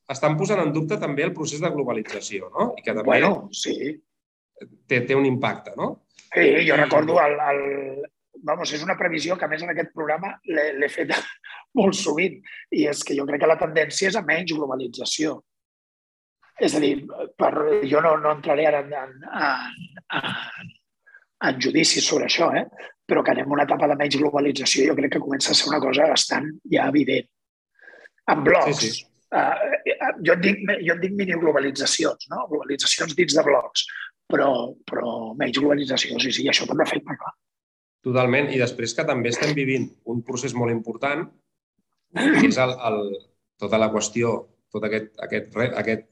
estan 0.10 0.38
posant 0.38 0.62
en 0.64 0.72
dubte 0.74 0.98
també 1.02 1.26
el 1.26 1.34
procés 1.38 1.62
de 1.62 1.72
globalització, 1.74 2.50
no? 2.54 2.72
I 2.78 2.86
que 2.86 2.94
també 2.94 3.10
bueno, 3.12 3.34
sí 3.54 3.76
té, 4.88 5.02
té 5.02 5.16
un 5.16 5.26
impacte, 5.26 5.74
no? 5.78 6.06
Sí, 6.34 6.68
jo 6.68 6.78
recordo 6.78 7.20
el, 7.22 7.38
el, 7.52 7.62
vamos, 8.46 8.72
és 8.74 8.84
una 8.86 8.98
previsió 8.98 9.38
que 9.38 9.48
a 9.48 9.52
més 9.52 9.64
en 9.66 9.72
aquest 9.74 9.94
programa 9.96 10.36
l'he 10.46 10.90
fet 10.92 11.14
molt 11.80 11.98
sovint 11.98 12.38
i 12.76 12.86
és 12.90 13.04
que 13.06 13.18
jo 13.18 13.26
crec 13.30 13.44
que 13.44 13.52
la 13.52 13.60
tendència 13.60 14.12
és 14.12 14.20
a 14.20 14.26
menys 14.26 14.54
globalització. 14.54 15.40
És 16.60 16.76
a 16.76 16.82
dir, 16.84 16.94
per, 17.40 17.54
jo 17.88 18.02
no, 18.04 18.18
no 18.20 18.36
entraré 18.36 18.68
ara 18.68 18.84
en, 18.84 18.92
en, 18.92 19.14
en, 20.20 20.72
en, 21.48 21.60
judicis 21.64 22.04
sobre 22.06 22.28
això, 22.28 22.50
eh? 22.52 22.66
però 23.10 23.24
que 23.24 23.32
anem 23.32 23.48
a 23.48 23.56
una 23.56 23.66
etapa 23.66 23.88
de 23.90 23.96
menys 23.98 24.20
globalització 24.20 24.90
jo 24.90 24.98
crec 24.98 25.16
que 25.16 25.24
comença 25.24 25.54
a 25.54 25.58
ser 25.58 25.70
una 25.72 25.80
cosa 25.82 26.10
bastant 26.12 26.52
ja 26.74 26.90
evident. 26.92 27.30
En 28.30 28.44
blocs. 28.46 28.84
Sí, 28.84 28.92
sí. 28.92 29.09
Uh, 29.30 29.54
jo, 30.26 30.34
en 30.34 30.40
dic, 30.42 30.62
jo 30.82 30.96
en 30.96 31.02
dic 31.04 31.12
mini-globalitzacions, 31.14 32.30
no? 32.32 32.48
globalitzacions 32.50 33.14
dins 33.14 33.36
de 33.38 33.44
blocs 33.46 33.84
però, 34.30 34.50
però 34.86 35.34
menys 35.38 35.58
globalització, 35.58 36.20
sí, 36.22 36.32
sí, 36.36 36.46
això 36.50 36.68
també 36.70 36.86
afecta, 36.86 37.18
clar. 37.18 37.34
Totalment. 38.06 38.52
I 38.54 38.62
després 38.62 38.94
que 38.96 39.06
també 39.08 39.34
estem 39.34 39.56
vivint 39.58 39.90
un 40.14 40.22
procés 40.26 40.54
molt 40.56 40.72
important, 40.72 41.26
que 42.16 42.46
és 42.48 42.60
el, 42.62 42.76
el, 42.90 43.02
tota 43.60 43.80
la 43.82 43.90
qüestió, 43.94 44.36
tot 44.74 44.86
aquest, 44.86 45.12
aquest, 45.26 45.58
aquest, 45.82 46.06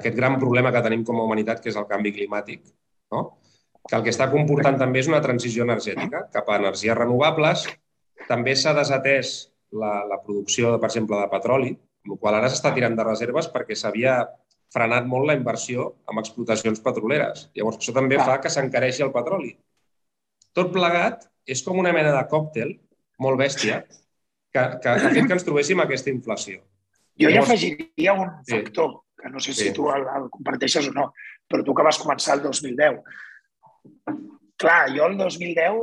aquest 0.00 0.16
gran 0.16 0.38
problema 0.40 0.72
que 0.72 0.82
tenim 0.86 1.04
com 1.06 1.20
a 1.20 1.28
humanitat, 1.28 1.60
que 1.62 1.70
és 1.70 1.78
el 1.78 1.86
canvi 1.90 2.14
climàtic, 2.16 2.64
no? 3.12 3.22
que 3.86 3.96
el 3.96 4.02
que 4.06 4.12
està 4.12 4.26
comportant 4.32 4.76
també 4.80 5.00
és 5.00 5.08
una 5.08 5.22
transició 5.24 5.64
energètica 5.64 6.26
cap 6.32 6.48
a 6.48 6.58
energies 6.60 6.98
renovables. 6.98 7.64
També 8.28 8.56
s'ha 8.56 8.74
desatès 8.76 9.50
la, 9.72 10.02
la 10.08 10.18
producció, 10.24 10.74
per 10.80 10.90
exemple, 10.90 11.20
de 11.20 11.30
petroli, 11.32 11.70
amb 12.04 12.14
la 12.14 12.20
qual 12.20 12.38
ara 12.38 12.50
s'està 12.50 12.72
tirant 12.74 12.96
de 12.96 13.06
reserves 13.06 13.48
perquè 13.52 13.76
s'havia 13.76 14.20
frenat 14.74 15.06
molt 15.10 15.26
la 15.28 15.36
inversió 15.38 15.88
en 16.10 16.20
explotacions 16.22 16.80
petroleres. 16.84 17.48
Llavors, 17.58 17.80
això 17.80 17.94
també 17.96 18.20
fa 18.20 18.38
que 18.42 18.52
s'encareixi 18.52 19.02
el 19.06 19.12
petroli. 19.14 19.52
Tot 20.56 20.70
plegat 20.74 21.26
és 21.46 21.62
com 21.66 21.78
una 21.78 21.92
mena 21.94 22.12
de 22.14 22.22
còctel 22.30 22.76
molt 23.22 23.40
bèstia 23.40 23.82
que, 24.54 24.62
que 24.82 24.90
ha 24.90 24.98
fet 25.10 25.26
que 25.26 25.36
ens 25.36 25.46
trobéssim 25.46 25.82
aquesta 25.82 26.12
inflació. 26.12 26.60
Jo 27.20 27.30
Llavors, 27.30 27.50
hi 27.50 27.72
afegiria 27.72 28.14
un 28.16 28.30
factor, 28.48 28.92
sí. 28.94 29.22
que 29.22 29.32
no 29.34 29.42
sé 29.42 29.54
si 29.54 29.68
sí. 29.68 29.72
tu 29.76 29.90
el, 29.92 30.06
el 30.16 30.28
comparteixes 30.32 30.88
o 30.90 30.94
no, 30.96 31.10
però 31.50 31.66
tu 31.66 31.74
que 31.76 31.86
vas 31.86 31.98
començar 32.00 32.38
el 32.38 32.44
2010. 32.46 33.02
Clar, 34.60 34.82
jo 34.94 35.10
el 35.10 35.18
2010 35.18 35.82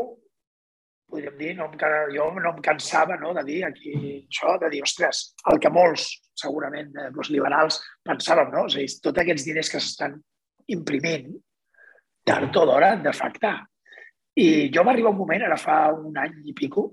podríem 1.10 1.38
dir, 1.38 1.56
no 1.56 1.68
em, 1.72 1.78
jo 2.14 2.28
no 2.36 2.52
em 2.52 2.62
cansava 2.64 3.18
no, 3.18 3.34
de 3.38 3.44
dir 3.48 3.64
aquí 3.66 3.94
això, 3.96 4.58
de 4.62 4.70
dir, 4.74 4.84
ostres, 4.84 5.24
el 5.52 5.60
que 5.64 5.72
molts, 5.72 6.10
segurament, 6.38 6.92
eh, 7.00 7.10
els 7.14 7.32
liberals 7.34 7.80
pensàvem, 8.06 8.52
no? 8.54 8.66
És 8.68 8.76
a 8.76 8.84
dir, 8.84 8.92
tots 9.08 9.24
aquests 9.24 9.48
diners 9.48 9.72
que 9.72 9.82
s'estan 9.82 10.18
imprimint, 10.76 11.32
tard 12.28 12.60
o 12.60 12.66
d'hora 12.68 12.94
han 12.94 13.04
d'afectar. 13.06 13.56
I 14.38 14.70
jo 14.74 14.84
va 14.84 14.94
arribar 14.94 15.14
un 15.16 15.22
moment, 15.22 15.48
ara 15.48 15.58
fa 15.58 15.80
un 15.96 16.18
any 16.22 16.42
i 16.46 16.56
pico, 16.58 16.90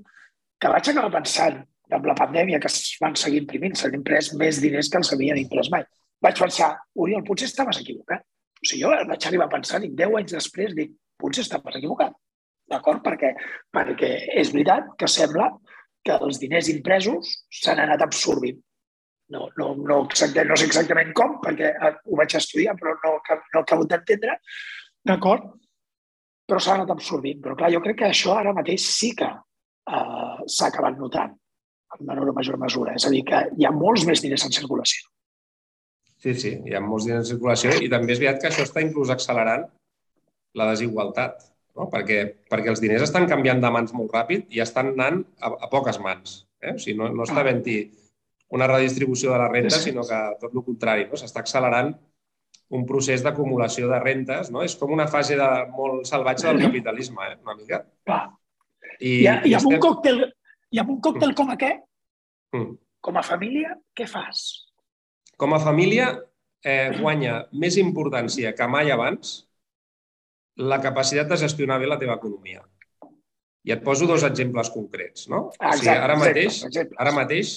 que 0.60 0.70
vaig 0.70 0.90
acabar 0.90 1.18
pensant, 1.18 1.60
amb 1.92 2.06
la 2.08 2.14
pandèmia 2.16 2.60
que 2.62 2.70
es 2.70 2.94
van 3.02 3.18
seguir 3.18 3.42
imprimint, 3.42 3.74
s'han 3.76 3.98
imprès 3.98 4.32
més 4.40 4.62
diners 4.62 4.88
que 4.90 5.02
els 5.02 5.12
havien 5.12 5.38
imprès 5.42 5.68
mai. 5.74 5.84
Vaig 6.24 6.38
pensar, 6.40 6.70
Oriol, 6.96 7.26
potser 7.26 7.50
estaves 7.50 7.82
equivocat. 7.82 8.22
O 8.24 8.64
sigui, 8.64 8.86
jo 8.86 8.94
vaig 9.10 9.26
arribar 9.28 9.50
a 9.50 9.52
pensar, 9.58 9.82
i 9.84 9.90
10 9.92 10.20
anys 10.22 10.36
després 10.38 10.72
dic, 10.78 10.94
potser 11.20 11.44
estaves 11.44 11.76
equivocat 11.82 12.14
D'acord? 12.70 13.02
Perquè, 13.04 13.34
perquè 13.74 14.12
és 14.40 14.52
veritat 14.54 14.94
que 15.00 15.08
sembla 15.10 15.50
que 16.04 16.16
els 16.26 16.38
diners 16.40 16.68
impresos 16.72 17.32
s'han 17.62 17.82
anat 17.84 18.04
absorbint. 18.04 18.60
No, 19.34 19.48
no, 19.56 19.70
no, 19.80 20.02
exacte, 20.04 20.44
no 20.44 20.56
sé 20.60 20.66
exactament 20.68 21.14
com, 21.16 21.38
perquè 21.44 21.70
eh, 21.72 21.92
ho 22.04 22.18
vaig 22.20 22.34
estudiar, 22.36 22.74
però 22.80 22.92
no, 23.00 23.14
no 23.54 23.62
acabo 23.62 23.86
d'entendre, 23.88 24.36
d'acord? 25.08 25.46
Però 26.44 26.60
s'ha 26.60 26.76
anat 26.76 26.92
absorbint. 26.92 27.40
Però 27.44 27.56
clar, 27.56 27.72
jo 27.72 27.80
crec 27.84 28.02
que 28.02 28.10
això 28.10 28.36
ara 28.36 28.52
mateix 28.56 28.84
sí 28.84 29.14
que 29.16 29.30
eh, 29.30 30.36
s'ha 30.44 30.68
acabat 30.68 31.00
notant 31.00 31.32
en 31.94 32.06
menor 32.08 32.34
o 32.34 32.36
major 32.36 32.60
mesura. 32.60 32.98
És 32.98 33.08
a 33.08 33.12
dir, 33.14 33.24
que 33.28 33.40
hi 33.56 33.64
ha 33.64 33.72
molts 33.72 34.04
més 34.08 34.20
diners 34.24 34.44
en 34.44 34.52
circulació. 34.56 35.08
Sí, 36.20 36.34
sí, 36.40 36.52
hi 36.64 36.76
ha 36.76 36.84
molts 36.84 37.08
diners 37.08 37.24
en 37.24 37.30
circulació 37.34 37.72
i 37.84 37.88
també 37.92 38.12
és 38.14 38.20
veritat 38.20 38.42
que 38.42 38.52
això 38.52 38.68
està 38.68 38.84
inclús 38.84 39.12
accelerant 39.12 39.66
la 40.56 40.68
desigualtat 40.70 41.42
no? 41.76 41.88
perquè, 41.92 42.20
perquè 42.50 42.72
els 42.72 42.82
diners 42.82 43.04
estan 43.06 43.28
canviant 43.30 43.60
de 43.62 43.70
mans 43.74 43.94
molt 43.96 44.14
ràpid 44.14 44.48
i 44.54 44.62
estan 44.64 44.92
anant 44.94 45.22
a, 45.40 45.52
a 45.66 45.70
poques 45.72 46.00
mans. 46.02 46.42
Eh? 46.62 46.74
O 46.74 46.80
sigui, 46.80 46.96
no, 47.00 47.10
no 47.12 47.26
està 47.26 47.40
ah. 47.40 47.44
havent-hi 47.44 47.78
una 48.54 48.68
redistribució 48.70 49.32
de 49.32 49.40
la 49.40 49.48
renta, 49.50 49.78
sinó 49.82 50.04
que 50.06 50.18
tot 50.40 50.54
el 50.54 50.64
contrari, 50.66 51.08
no? 51.10 51.18
s'està 51.18 51.42
accelerant 51.42 51.94
un 52.74 52.84
procés 52.88 53.22
d'acumulació 53.24 53.88
de 53.90 53.98
rentes. 54.02 54.50
No? 54.54 54.62
És 54.66 54.76
com 54.78 54.92
una 54.94 55.08
fase 55.10 55.38
de, 55.40 55.48
molt 55.74 56.06
salvatge 56.08 56.48
del 56.48 56.62
capitalisme, 56.68 57.32
eh? 57.32 57.38
una 57.42 57.56
mica. 57.58 57.82
Clar. 58.06 58.24
I, 59.00 59.10
I, 59.10 59.24
i, 59.24 59.56
amb 59.56 59.58
estem... 59.58 59.74
un 59.74 59.82
còctel, 59.82 60.22
I 60.74 60.80
amb 60.82 60.94
un 60.94 61.00
còctel 61.02 61.32
mm. 61.32 61.38
com 61.40 61.50
aquest, 61.54 61.82
mm. 62.54 62.70
com 63.02 63.18
a 63.18 63.24
família, 63.26 63.74
què 63.96 64.06
fas? 64.10 64.44
Com 65.40 65.56
a 65.56 65.58
família, 65.58 66.12
eh, 66.62 66.94
guanya 67.00 67.40
més 67.58 67.76
importància 67.80 68.54
que 68.54 68.68
mai 68.70 68.92
abans 68.94 69.40
la 70.56 70.80
capacitat 70.80 71.28
de 71.30 71.38
gestionar 71.40 71.80
bé 71.82 71.88
la 71.90 71.98
teva 71.98 72.16
economia. 72.20 72.62
I 73.64 73.72
et 73.72 73.84
poso 73.84 74.06
dos 74.06 74.24
exemples 74.26 74.70
concrets. 74.70 75.28
No? 75.32 75.48
Ah, 75.58 75.72
o 75.72 75.78
sigui, 75.78 75.94
ara 75.94 76.16
mateix, 76.20 76.60
exemples. 76.68 76.98
ara 77.00 77.12
mateix 77.16 77.54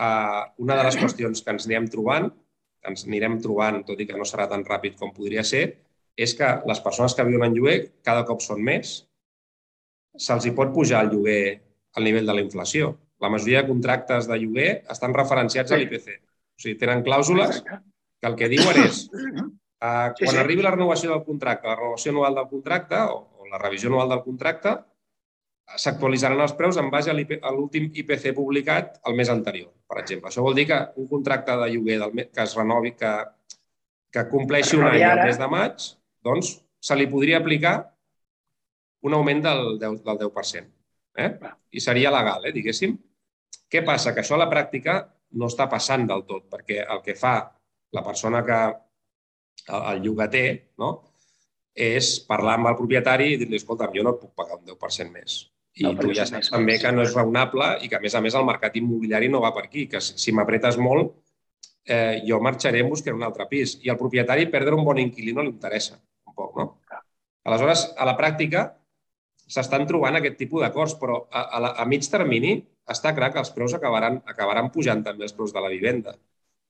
uh, 0.00 0.44
una 0.64 0.78
de 0.78 0.86
les 0.88 0.96
qüestions 0.98 1.44
que 1.44 1.54
ens 1.54 1.68
anirem 1.68 1.88
trobant, 1.92 2.30
que 2.78 2.92
ens 2.92 3.04
anirem 3.06 3.36
trobant, 3.44 3.82
tot 3.86 4.00
i 4.00 4.06
que 4.08 4.16
no 4.16 4.26
serà 4.28 4.48
tan 4.50 4.64
ràpid 4.66 4.96
com 4.98 5.12
podria 5.14 5.44
ser, 5.44 5.66
és 6.18 6.34
que 6.34 6.48
les 6.66 6.80
persones 6.82 7.14
que 7.14 7.26
viuen 7.28 7.46
en 7.46 7.54
lloguer 7.54 7.78
cada 8.06 8.24
cop 8.26 8.42
són 8.42 8.64
més, 8.64 9.02
se'ls 10.18 10.48
hi 10.48 10.54
pot 10.56 10.72
pujar 10.74 11.04
el 11.04 11.12
lloguer 11.12 11.42
al 11.98 12.08
nivell 12.08 12.26
de 12.26 12.34
la 12.34 12.42
inflació. 12.42 12.96
La 13.22 13.30
majoria 13.30 13.62
de 13.62 13.70
contractes 13.70 14.26
de 14.30 14.38
lloguer 14.40 14.70
estan 14.90 15.14
referenciats 15.14 15.74
a 15.74 15.78
l'IPC. 15.78 16.10
O 16.58 16.62
sigui, 16.62 16.78
tenen 16.80 17.04
clàusules 17.06 17.62
que 17.68 18.26
el 18.30 18.34
que 18.38 18.50
diuen 18.50 18.82
és 18.82 19.04
Sí, 19.78 20.24
quan 20.24 20.34
sí. 20.34 20.40
arribi 20.42 20.64
la 20.64 20.72
renovació 20.74 21.12
del 21.12 21.24
contracte, 21.26 21.68
la 21.70 21.76
renovació 21.78 22.12
anual 22.12 22.38
del 22.40 22.48
contracte 22.50 22.98
o, 22.98 23.18
o 23.38 23.46
la 23.46 23.60
revisió 23.62 23.90
anual 23.92 24.08
del 24.10 24.24
contracte, 24.24 24.72
s'actualitzaran 25.76 26.40
els 26.40 26.54
preus 26.58 26.78
en 26.80 26.88
base 26.90 27.12
a 27.12 27.52
l'últim 27.52 27.90
IPC 27.92 28.32
publicat 28.34 28.96
el 29.06 29.18
mes 29.18 29.28
anterior, 29.30 29.70
per 29.86 30.00
exemple. 30.00 30.30
Això 30.30 30.42
vol 30.42 30.56
dir 30.56 30.66
que 30.70 30.78
un 30.96 31.06
contracte 31.10 31.56
de 31.60 31.68
lloguer 31.74 31.98
del, 32.00 32.24
que 32.32 32.42
es 32.46 32.56
renovi, 32.56 32.94
que, 32.96 33.12
que 34.10 34.24
compleixi 34.32 34.80
un 34.80 34.88
any 34.88 35.04
ara. 35.04 35.28
mes 35.28 35.38
de 35.38 35.50
maig, 35.52 35.86
doncs 36.24 36.56
se 36.80 36.96
li 36.96 37.06
podria 37.10 37.38
aplicar 37.42 37.76
un 39.04 39.14
augment 39.14 39.44
del 39.44 39.62
10%. 39.78 40.02
Del 40.08 40.18
10% 40.24 40.74
eh? 41.18 41.30
I 41.70 41.80
seria 41.80 42.10
legal, 42.14 42.46
eh, 42.46 42.54
diguéssim. 42.54 42.96
Què 43.68 43.84
passa? 43.84 44.14
Que 44.14 44.22
això 44.24 44.38
a 44.38 44.42
la 44.42 44.50
pràctica 44.50 45.00
no 45.38 45.50
està 45.50 45.68
passant 45.68 46.06
del 46.08 46.24
tot, 46.28 46.46
perquè 46.48 46.84
el 46.86 47.02
que 47.04 47.14
fa 47.18 47.34
la 47.92 48.04
persona 48.04 48.40
que, 48.46 48.58
el, 49.66 49.82
el 49.92 50.02
llogater, 50.06 50.48
no? 50.78 50.92
és 51.78 52.16
parlar 52.26 52.56
amb 52.58 52.72
el 52.72 52.76
propietari 52.78 53.32
i 53.32 53.38
dir-li, 53.38 53.60
escolta, 53.60 53.86
jo 53.94 54.02
no 54.02 54.16
et 54.16 54.20
puc 54.24 54.32
pagar 54.34 54.58
un 54.58 54.66
10% 54.66 55.14
més. 55.14 55.38
I 55.78 55.84
No, 55.86 55.92
tu 55.94 56.10
ja 56.10 56.24
saps 56.26 56.48
més, 56.48 56.50
també 56.50 56.74
que 56.82 56.90
no 56.90 57.04
és 57.06 57.12
raonable 57.14 57.68
i 57.84 57.90
que, 57.90 58.00
a 58.00 58.02
més 58.02 58.16
a 58.18 58.22
més, 58.24 58.34
el 58.34 58.46
mercat 58.48 58.74
immobiliari 58.80 59.28
no 59.30 59.42
va 59.44 59.52
per 59.54 59.68
aquí, 59.68 59.86
que 59.86 60.00
si, 60.02 60.16
si 60.18 60.34
m'apretes 60.34 60.78
molt, 60.82 61.12
eh, 61.86 62.24
jo 62.26 62.40
marxaré 62.42 62.82
en 62.82 62.90
buscar 62.90 63.14
un 63.14 63.22
altre 63.22 63.46
pis. 63.50 63.76
I 63.86 63.92
al 63.92 64.00
propietari 64.00 64.48
perdre 64.50 64.74
un 64.74 64.82
bon 64.88 64.98
inquilí 64.98 65.36
no 65.36 65.44
li 65.46 65.52
interessa, 65.54 66.00
un 66.26 66.34
poc, 66.34 66.58
no? 66.58 66.66
Aleshores, 67.46 67.86
a 67.96 68.08
la 68.08 68.16
pràctica, 68.18 68.64
s'estan 69.48 69.86
trobant 69.88 70.18
aquest 70.18 70.36
tipus 70.40 70.64
d'acords, 70.64 70.98
però 71.00 71.22
a, 71.30 71.46
a, 71.46 71.62
la, 71.62 71.70
a 71.78 71.86
mig 71.88 72.10
termini 72.10 72.58
està 72.90 73.14
clar 73.16 73.30
que 73.32 73.40
els 73.40 73.52
preus 73.54 73.76
acabaran, 73.76 74.18
acabaran 74.26 74.72
pujant 74.74 75.04
també 75.06 75.28
els 75.28 75.36
preus 75.36 75.54
de 75.54 75.62
la 75.62 75.70
vivenda. 75.72 76.16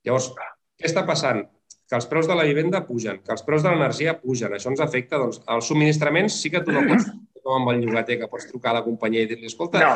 Llavors, 0.05 0.29
què 0.77 0.87
està 0.87 1.03
passant? 1.07 1.43
Que 1.89 1.97
els 1.97 2.05
preus 2.05 2.27
de 2.29 2.35
la 2.37 2.43
vivenda 2.45 2.83
pugen, 2.85 3.17
que 3.25 3.31
els 3.33 3.41
preus 3.41 3.63
de 3.65 3.71
l'energia 3.73 4.13
pugen. 4.21 4.53
Això 4.53 4.69
ens 4.69 4.81
afecta, 4.85 5.17
doncs, 5.17 5.39
els 5.49 5.65
subministraments 5.71 6.35
sí 6.41 6.51
que 6.53 6.61
tu 6.61 6.71
no 6.75 6.83
pots, 6.85 7.07
com 7.41 7.55
amb 7.63 7.71
el 7.73 7.79
llogater, 7.81 8.19
que 8.21 8.27
pots 8.29 8.45
trucar 8.51 8.71
a 8.75 8.79
la 8.79 8.83
companyia 8.85 9.23
i 9.25 9.29
dir-li, 9.31 9.47
escolta, 9.49 9.79
No, 9.81 9.93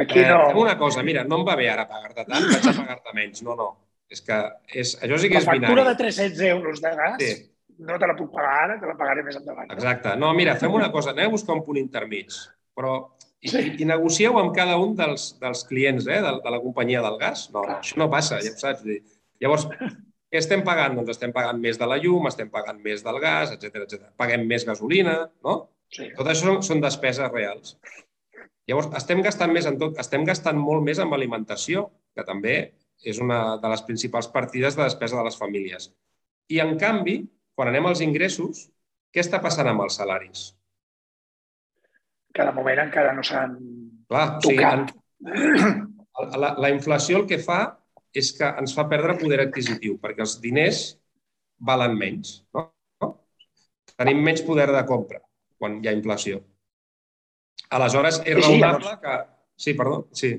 aquí 0.00 0.20
eh, 0.22 0.28
no. 0.30 0.46
fem 0.48 0.60
una 0.62 0.78
cosa, 0.80 1.02
mira, 1.04 1.24
no 1.28 1.36
em 1.42 1.44
va 1.46 1.56
bé 1.60 1.68
ara 1.68 1.84
pagar-te 1.90 2.24
tant, 2.24 2.46
vaig 2.48 2.68
a 2.70 2.72
pagar-te 2.78 3.12
menys. 3.18 3.42
No, 3.44 3.54
no. 3.60 3.66
És 4.08 4.22
que 4.24 4.38
és, 4.72 4.94
això 5.02 5.18
sí 5.20 5.28
que 5.28 5.34
La 5.36 5.40
és 5.42 5.46
factura 5.50 5.82
binari. 5.82 5.88
de 5.90 5.96
300 6.00 6.40
euros 6.48 6.80
de 6.80 6.94
gas 6.96 7.16
Sí. 7.20 7.34
no 7.78 7.98
te 7.98 8.06
la 8.08 8.16
puc 8.16 8.32
pagar 8.32 8.54
ara, 8.64 8.78
te 8.80 8.86
la 8.86 8.96
pagaré 8.96 9.22
més 9.26 9.36
endavant. 9.36 9.68
no? 9.68 9.74
Exacte. 9.74 10.16
No, 10.16 10.32
mira, 10.32 10.56
fem 10.56 10.72
una 10.72 10.90
cosa, 10.92 11.10
anem 11.10 11.26
a 11.28 11.34
buscar 11.36 11.56
un 11.56 11.64
punt 11.64 11.76
intermig, 11.78 12.32
però 12.74 13.10
i, 13.40 13.48
Sí. 13.52 13.62
i, 13.80 13.84
negocieu 13.84 14.38
amb 14.40 14.54
cada 14.56 14.78
un 14.80 14.96
dels, 14.96 15.34
dels 15.40 15.64
clients 15.68 16.06
eh, 16.06 16.22
de, 16.24 16.32
de 16.40 16.50
la 16.56 16.60
companyia 16.64 17.02
del 17.04 17.18
gas. 17.20 17.50
No, 17.52 17.60
no, 17.60 17.66
Clar. 17.66 17.80
això 17.82 17.96
no 18.00 18.08
passa, 18.10 18.40
ja 18.40 18.54
ho 18.54 18.56
saps. 18.56 18.82
Llavors, 19.40 19.68
què 20.34 20.40
estem 20.42 20.64
pagant? 20.66 20.96
Doncs 20.98 21.12
estem 21.12 21.30
pagant 21.30 21.60
més 21.62 21.76
de 21.78 21.86
la 21.86 21.94
llum, 22.02 22.24
estem 22.26 22.48
pagant 22.50 22.80
més 22.82 23.04
del 23.06 23.20
gas, 23.22 23.52
etc 23.54 23.84
etc. 23.84 24.08
Paguem 24.18 24.42
més 24.50 24.64
gasolina, 24.66 25.12
no? 25.46 25.52
Sí. 25.94 26.08
Tot 26.16 26.26
això 26.26 26.48
són, 26.48 26.56
són 26.66 26.80
despeses 26.82 27.30
reals. 27.30 27.76
Llavors, 28.66 28.88
estem 28.98 29.22
gastant 29.22 29.52
més 29.54 29.68
en 29.70 29.78
tot, 29.78 29.94
estem 30.02 30.24
gastant 30.26 30.58
molt 30.58 30.82
més 30.82 30.98
en 30.98 31.14
alimentació, 31.14 31.84
que 32.18 32.24
també 32.26 32.56
és 33.06 33.20
una 33.22 33.38
de 33.62 33.70
les 33.70 33.84
principals 33.86 34.26
partides 34.34 34.74
de 34.74 34.82
despesa 34.82 35.20
de 35.20 35.24
les 35.28 35.38
famílies. 35.38 35.86
I, 36.50 36.58
en 36.64 36.74
canvi, 36.82 37.20
quan 37.54 37.70
anem 37.70 37.86
als 37.92 38.02
ingressos, 38.02 38.64
què 39.14 39.22
està 39.22 39.38
passant 39.44 39.70
amb 39.70 39.86
els 39.86 40.00
salaris? 40.02 40.48
Que 42.34 42.42
de 42.42 42.58
moment 42.58 42.82
encara 42.88 43.14
no 43.14 43.22
s'han 43.22 43.54
tocat. 44.10 44.90
en, 45.30 45.78
la, 46.42 46.56
la 46.58 46.74
inflació 46.74 47.22
el 47.22 47.30
que 47.30 47.38
fa 47.38 47.60
és 48.14 48.30
que 48.38 48.48
ens 48.62 48.74
fa 48.76 48.84
perdre 48.90 49.16
poder 49.20 49.40
adquisitiu, 49.44 49.96
perquè 50.02 50.22
els 50.24 50.36
diners 50.42 50.82
valen 51.58 51.96
menys. 51.98 52.36
No? 52.54 52.68
Tenim 53.94 54.22
menys 54.26 54.42
poder 54.46 54.68
de 54.74 54.82
compra 54.88 55.20
quan 55.58 55.80
hi 55.82 55.88
ha 55.90 55.94
inflació. 55.96 56.40
Aleshores, 57.74 58.20
és 58.24 58.36
Sí, 58.36 58.42
sí, 58.42 58.48
raonable 58.60 58.84
llavors- 58.90 59.00
que... 59.00 59.14
Sí, 59.56 59.74
perdó, 59.74 60.08
sí. 60.12 60.30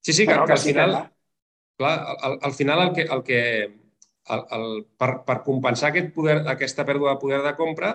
Sí, 0.00 0.12
sí, 0.12 0.26
que, 0.26 0.34
que 0.34 0.52
al 0.52 0.58
sí, 0.58 0.72
final... 0.72 0.90
clar. 0.90 1.10
Clar, 1.76 1.94
al, 2.22 2.38
al 2.42 2.52
final 2.54 2.80
el 2.88 2.92
que, 2.94 3.02
el 3.02 3.22
que 3.26 3.38
el, 3.64 4.42
el, 4.56 4.66
per, 4.96 5.08
per 5.26 5.40
compensar 5.42 5.88
aquest 5.90 6.12
poder, 6.14 6.36
aquesta 6.46 6.84
pèrdua 6.86 7.16
de 7.16 7.18
poder 7.18 7.40
de 7.42 7.50
compra, 7.58 7.90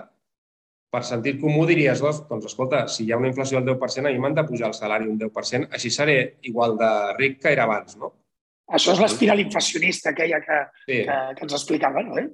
per 0.91 1.03
sentit 1.07 1.37
comú 1.39 1.63
diries, 1.69 2.01
doncs, 2.03 2.19
doncs 2.27 2.49
escolta, 2.49 2.81
si 2.91 3.05
hi 3.05 3.13
ha 3.13 3.19
una 3.21 3.29
inflació 3.31 3.61
del 3.61 3.69
10%, 3.77 4.09
a 4.09 4.11
mi 4.11 4.19
m'han 4.19 4.35
de 4.35 4.43
pujar 4.49 4.67
el 4.67 4.75
salari 4.75 5.07
un 5.07 5.15
10%, 5.21 5.69
així 5.71 5.91
seré 5.95 6.17
igual 6.49 6.75
de 6.81 6.89
ric 7.21 7.39
que 7.45 7.53
era 7.55 7.63
abans, 7.69 7.95
no? 7.95 8.11
Això 8.77 8.93
és 8.93 9.01
l'espiral 9.01 9.41
inflacionista 9.41 10.13
aquella 10.13 10.39
que, 10.45 10.59
Sí, 10.85 11.01
que, 11.07 11.17
que 11.37 11.45
ens 11.47 11.57
explicava, 11.57 12.05
no? 12.05 12.19
Eh? 12.21 12.29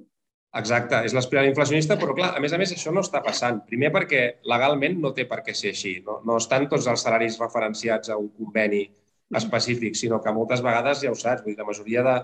exacte, 0.56 1.02
és 1.04 1.14
l'espiral 1.16 1.48
inflacionista, 1.50 1.98
però 2.00 2.14
clar, 2.16 2.30
a 2.36 2.40
més 2.40 2.54
a 2.54 2.58
més 2.60 2.72
això 2.72 2.92
no 2.94 3.02
està 3.04 3.22
passant. 3.24 3.60
Primer 3.68 3.90
perquè 3.94 4.22
legalment 4.48 4.98
no 5.02 5.12
té 5.16 5.26
per 5.28 5.42
què 5.44 5.54
ser 5.56 5.74
així. 5.74 5.98
No, 6.06 6.20
no 6.24 6.38
estan 6.40 6.68
tots 6.70 6.88
els 6.88 7.04
salaris 7.04 7.36
referenciats 7.42 8.12
a 8.12 8.16
un 8.20 8.30
conveni 8.38 8.86
específic, 9.36 9.96
sinó 9.98 10.20
que 10.22 10.32
moltes 10.32 10.62
vegades, 10.64 11.02
ja 11.02 11.12
ho 11.12 11.18
saps, 11.18 11.44
vull 11.44 11.52
dir, 11.52 11.60
la 11.60 11.68
majoria 11.68 12.04
de, 12.06 12.16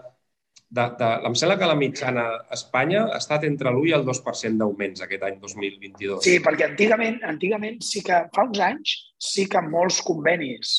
de, 0.71 0.87
de... 1.01 1.11
Em 1.29 1.37
sembla 1.39 1.59
que 1.61 1.69
la 1.69 1.79
mitjana 1.79 2.27
a 2.39 2.57
Espanya 2.57 3.05
ha 3.11 3.19
estat 3.19 3.45
entre 3.49 3.73
l'1 3.73 3.91
i 3.91 3.95
el 3.99 4.07
2% 4.07 4.63
d'augments 4.63 5.05
aquest 5.05 5.27
any 5.29 5.39
2022. 5.43 6.23
Sí, 6.25 6.39
perquè 6.45 6.71
antigament, 6.71 7.21
antigament 7.29 7.83
sí 7.85 8.05
que 8.07 8.25
fa 8.35 8.47
uns 8.49 8.63
anys 8.63 8.97
sí 9.33 9.49
que 9.51 9.65
molts 9.67 10.01
convenis 10.07 10.77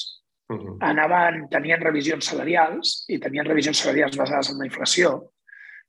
Uh 0.54 0.64
-huh. 0.64 0.78
anaven, 0.90 1.48
tenien 1.50 1.82
revisions 1.82 2.26
salarials 2.26 3.06
i 3.10 3.20
tenien 3.20 3.46
revisions 3.46 3.80
salarials 3.80 4.18
basades 4.18 4.50
en 4.52 4.58
la 4.60 4.66
inflació 4.66 5.14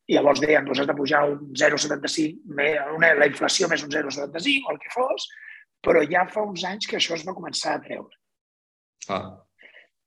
i 0.07 0.15
llavors 0.15 0.41
deien, 0.41 0.65
doncs 0.65 0.81
has 0.81 0.87
de 0.87 0.95
pujar 0.95 1.23
un 1.31 1.53
0,75, 1.55 2.41
me- 2.47 2.79
una- 2.97 3.15
la 3.15 3.27
inflació 3.27 3.69
més 3.69 3.83
un 3.83 3.91
0,75 3.91 4.67
o 4.69 4.73
el 4.73 4.79
que 4.79 4.91
fos, 4.93 5.29
però 5.83 6.03
ja 6.11 6.27
fa 6.27 6.43
uns 6.43 6.65
anys 6.65 6.87
que 6.87 6.97
això 6.97 7.15
es 7.15 7.25
va 7.27 7.33
començar 7.35 7.75
a 7.75 7.81
treure. 7.81 8.17
Ah. 9.09 9.39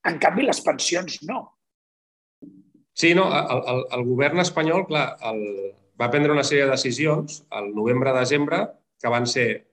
En 0.04 0.18
canvi, 0.18 0.42
les 0.46 0.60
pensions 0.60 1.18
no. 1.22 1.40
Sí, 2.94 3.14
no, 3.14 3.26
el, 3.30 3.62
el, 3.72 3.84
el 3.98 4.04
govern 4.04 4.38
espanyol, 4.40 4.86
clar, 4.86 5.16
el, 5.22 5.74
va 6.00 6.10
prendre 6.10 6.32
una 6.32 6.42
sèrie 6.46 6.64
de 6.64 6.70
decisions 6.70 7.44
al 7.50 7.72
novembre-desembre 7.74 8.68
que 9.00 9.08
van 9.08 9.26
ser 9.26 9.66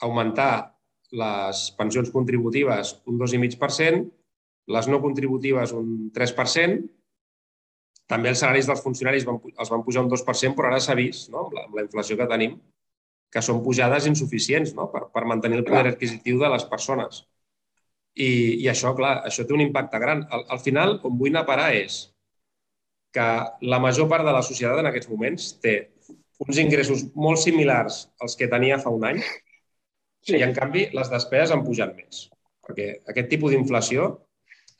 augmentar 0.00 0.74
les 1.10 1.60
pensions 1.78 2.10
contributives 2.14 2.94
un 3.10 3.18
2,5%, 3.18 4.02
les 4.70 4.88
no 4.88 5.00
contributives 5.02 5.72
un 5.74 6.10
3%, 6.14 6.82
també 8.10 8.30
els 8.32 8.42
salaris 8.42 8.66
dels 8.66 8.82
funcionaris 8.82 9.26
van, 9.26 9.38
els 9.50 9.70
van 9.70 9.82
pujar 9.86 10.04
un 10.04 10.10
2%, 10.10 10.54
però 10.58 10.70
ara 10.70 10.80
s'ha 10.82 10.98
vist, 10.98 11.30
no, 11.30 11.46
amb, 11.46 11.56
la, 11.56 11.66
amb 11.68 11.76
la 11.78 11.84
inflació 11.86 12.18
que 12.18 12.28
tenim, 12.30 12.56
que 13.30 13.42
són 13.46 13.60
pujades 13.62 14.08
insuficients 14.10 14.72
no? 14.74 14.88
per, 14.90 15.04
per 15.14 15.26
mantenir 15.30 15.60
el 15.60 15.66
poder 15.66 15.92
adquisitiu 15.92 16.40
de 16.40 16.50
les 16.50 16.64
persones. 16.70 17.24
I, 18.18 18.30
I 18.64 18.66
això, 18.72 18.90
clar, 18.98 19.20
això 19.26 19.46
té 19.46 19.54
un 19.54 19.62
impacte 19.62 20.00
gran. 20.02 20.24
Al, 20.34 20.42
al 20.56 20.62
final, 20.62 20.96
on 21.06 21.14
vull 21.18 21.30
anar 21.30 21.44
a 21.44 21.50
parar 21.52 21.68
és 21.78 22.00
que 23.14 23.26
la 23.70 23.78
major 23.82 24.08
part 24.10 24.26
de 24.26 24.34
la 24.34 24.42
societat 24.46 24.82
en 24.82 24.90
aquests 24.90 25.10
moments 25.10 25.46
té 25.62 25.76
uns 26.42 26.58
ingressos 26.62 27.06
molt 27.14 27.38
similars 27.42 28.04
als 28.22 28.36
que 28.38 28.50
tenia 28.50 28.78
fa 28.82 28.90
un 28.94 29.06
any 29.06 29.22
Sí, 30.26 30.36
i, 30.36 30.42
en 30.44 30.52
canvi, 30.56 30.88
les 30.96 31.10
despeses 31.12 31.54
han 31.54 31.64
pujat 31.64 31.94
més. 31.96 32.26
Perquè 32.66 32.90
aquest 33.10 33.30
tipus 33.32 33.54
d'inflació 33.54 34.10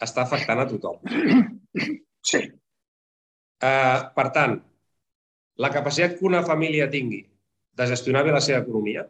està 0.05 0.25
afectant 0.25 0.63
a 0.63 0.67
tothom. 0.69 1.01
sí. 2.31 2.43
Eh, 3.61 3.99
per 4.17 4.27
tant, 4.37 4.57
la 5.61 5.73
capacitat 5.73 6.17
que 6.19 6.29
una 6.29 6.45
família 6.47 6.89
tingui 6.93 7.25
de 7.77 7.89
gestionar 7.89 8.25
bé 8.27 8.33
la 8.33 8.45
seva 8.45 8.63
economia, 8.63 9.05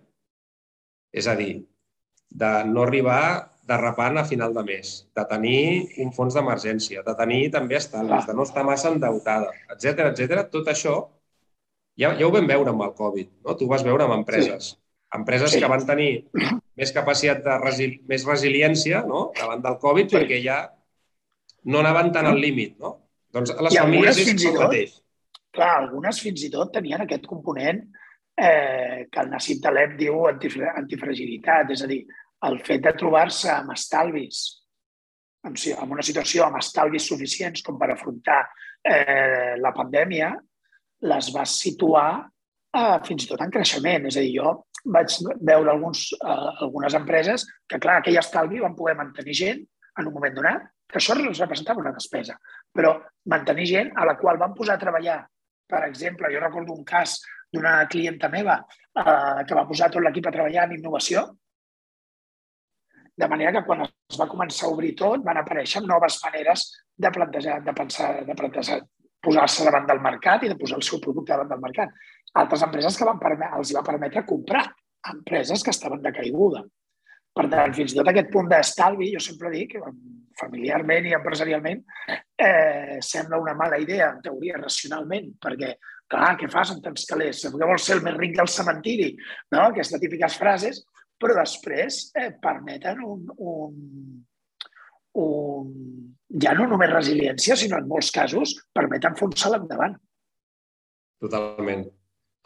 és 1.11 1.27
a 1.31 1.37
dir, 1.39 1.53
de 2.31 2.51
no 2.71 2.85
arribar 2.87 3.23
derrapant 3.71 4.19
a 4.19 4.27
final 4.27 4.55
de 4.55 4.65
mes, 4.67 4.91
de 5.15 5.25
tenir 5.31 5.63
un 6.03 6.11
fons 6.15 6.35
d'emergència, 6.35 7.05
de 7.07 7.15
tenir 7.19 7.41
també 7.55 7.79
estalvis, 7.79 8.27
de 8.27 8.35
no 8.35 8.47
estar 8.47 8.65
massa 8.67 8.91
endeutada, 8.91 9.51
etc 9.75 10.09
etc. 10.11 10.45
tot 10.51 10.71
això 10.73 10.97
ja, 12.01 12.15
ja 12.19 12.27
ho 12.27 12.33
vam 12.35 12.49
veure 12.51 12.73
amb 12.73 12.87
el 12.87 12.95
Covid. 12.99 13.31
No? 13.45 13.55
Tu 13.55 13.67
ho 13.67 13.71
vas 13.71 13.87
veure 13.87 14.07
amb 14.07 14.19
empreses. 14.19 14.73
Sí. 14.73 14.80
Empreses 15.17 15.51
Sí. 15.53 15.61
que 15.61 15.69
van 15.69 15.85
tenir 15.87 16.11
més 16.79 16.93
capacitat 16.95 17.43
de 17.45 17.59
resi 17.59 17.89
més 18.09 18.25
resiliència 18.25 19.05
no? 19.07 19.33
davant 19.39 19.63
del 19.63 19.79
Covid 19.83 20.09
Sí. 20.09 20.17
perquè 20.17 20.43
ja 20.45 20.61
no 21.65 21.81
anaven 21.81 22.13
tant 22.13 22.27
al 22.27 22.41
límit. 22.41 22.79
No? 22.79 22.97
Doncs 23.33 23.51
a 23.51 23.63
les 23.63 23.75
I 23.75 23.79
famílies 23.79 24.19
és 24.19 24.29
fins 24.29 24.45
i 24.45 24.47
el 24.49 24.55
tot 24.55 24.63
mateix. 24.69 24.95
Clar, 25.51 25.73
algunes 25.83 26.21
fins 26.23 26.45
i 26.47 26.51
tot 26.51 26.73
tenien 26.73 27.03
aquest 27.03 27.27
component 27.27 27.83
eh, 28.37 29.09
que 29.11 29.21
el 29.21 29.31
Nassim 29.31 29.61
Taleb 29.61 29.97
diu 29.99 30.27
antifragilitat, 30.31 31.71
és 31.75 31.83
a 31.83 31.89
dir, 31.91 32.05
el 32.47 32.59
fet 32.65 32.83
de 32.87 32.93
trobar-se 32.97 33.51
amb 33.53 33.75
estalvis, 33.75 34.45
en, 35.45 35.55
en 35.55 35.93
una 35.97 36.03
situació 36.07 36.47
amb 36.47 36.57
estalvis 36.61 37.09
suficients 37.11 37.63
com 37.67 37.79
per 37.81 37.91
afrontar 37.93 38.45
eh, 38.85 39.57
la 39.61 39.75
pandèmia, 39.77 40.31
les 41.11 41.31
va 41.35 41.45
situar 41.45 42.31
eh, 42.77 42.99
fins 43.07 43.25
i 43.25 43.31
tot 43.31 43.43
en 43.45 43.53
creixement. 43.55 44.07
És 44.11 44.19
a 44.19 44.25
dir, 44.25 44.35
jo 44.39 44.55
vaig 44.97 45.17
veure 45.41 45.73
alguns, 45.73 46.07
eh, 46.19 46.51
algunes 46.67 46.97
empreses 46.99 47.47
que, 47.69 47.79
clar, 47.79 47.99
aquell 48.01 48.21
estalvi 48.21 48.63
van 48.65 48.77
poder 48.77 48.97
mantenir 48.99 49.37
gent 49.43 49.65
en 49.99 50.07
un 50.07 50.15
moment 50.15 50.35
donat, 50.35 50.71
que 50.91 50.99
això 50.99 51.15
representava 51.15 51.83
una 51.83 51.93
despesa, 51.95 52.37
però 52.75 52.97
mantenir 53.31 53.67
gent 53.67 53.93
a 53.97 54.07
la 54.09 54.17
qual 54.19 54.39
van 54.39 54.55
posar 54.55 54.77
a 54.77 54.83
treballar. 54.85 55.21
Per 55.71 55.85
exemple, 55.87 56.31
jo 56.33 56.41
recordo 56.41 56.75
un 56.75 56.85
cas 56.85 57.21
d'una 57.53 57.87
clienta 57.91 58.29
meva 58.29 58.57
eh, 58.59 59.45
que 59.47 59.55
va 59.55 59.67
posar 59.69 59.91
tot 59.91 60.03
l'equip 60.03 60.27
a 60.27 60.35
treballar 60.35 60.67
en 60.67 60.79
innovació, 60.79 61.29
de 63.21 63.29
manera 63.29 63.53
que 63.53 63.67
quan 63.67 63.85
es 63.85 64.19
va 64.19 64.29
començar 64.31 64.67
a 64.67 64.73
obrir 64.73 64.95
tot 64.97 65.25
van 65.27 65.41
aparèixer 65.41 65.83
noves 65.85 66.17
maneres 66.25 66.65
de 66.97 67.11
plantejar, 67.13 67.59
de 67.67 67.75
pensar, 67.77 68.09
de 68.25 68.37
plantejar, 68.39 68.79
posar-se 69.21 69.67
davant 69.67 69.87
del 69.89 70.01
mercat 70.01 70.47
i 70.47 70.51
de 70.53 70.57
posar 70.57 70.79
el 70.81 70.87
seu 70.87 71.01
producte 71.05 71.35
davant 71.35 71.51
del 71.51 71.61
mercat. 71.61 71.93
Altres 72.39 72.63
empreses 72.63 72.97
que 72.99 73.09
van 73.09 73.19
permetre, 73.19 73.59
els 73.59 73.73
va 73.75 73.87
permetre 73.87 74.27
comprar 74.27 74.67
empreses 75.11 75.65
que 75.65 75.73
estaven 75.75 76.03
de 76.05 76.13
caiguda. 76.15 76.63
Per 77.35 77.47
tant, 77.51 77.73
fins 77.75 77.95
i 77.95 77.99
tot 77.99 78.09
aquest 78.11 78.31
punt 78.33 78.49
d'estalvi, 78.51 79.13
jo 79.15 79.21
sempre 79.23 79.51
dic, 79.53 79.77
familiarment 80.41 81.07
i 81.07 81.15
empresarialment, 81.15 81.83
eh, 82.11 82.99
sembla 83.07 83.39
una 83.39 83.55
mala 83.55 83.79
idea, 83.79 84.11
en 84.15 84.23
teoria, 84.25 84.59
racionalment, 84.59 85.31
perquè, 85.43 85.75
clar, 86.11 86.33
què 86.41 86.49
fas 86.51 86.73
amb 86.75 86.83
tants 86.85 87.07
calés? 87.07 87.45
Que 87.47 87.69
vols 87.71 87.87
ser 87.87 87.99
el 87.99 88.03
més 88.07 88.19
ric 88.19 88.35
del 88.39 88.51
cementiri, 88.51 89.13
no? 89.55 89.69
Aquestes 89.69 90.03
típiques 90.03 90.39
frases, 90.41 90.83
però 91.21 91.37
després 91.39 92.01
eh, 92.19 92.33
permeten 92.43 93.05
un, 93.07 93.31
un, 93.37 93.79
un, 95.23 95.71
ja 96.43 96.57
no 96.59 96.67
només 96.73 96.93
resiliència, 96.93 97.59
sinó 97.59 97.79
en 97.79 97.89
molts 97.91 98.11
casos 98.15 98.57
un 99.29 99.39
salt 99.39 99.61
endavant. 99.61 99.97
Totalment. 101.21 101.87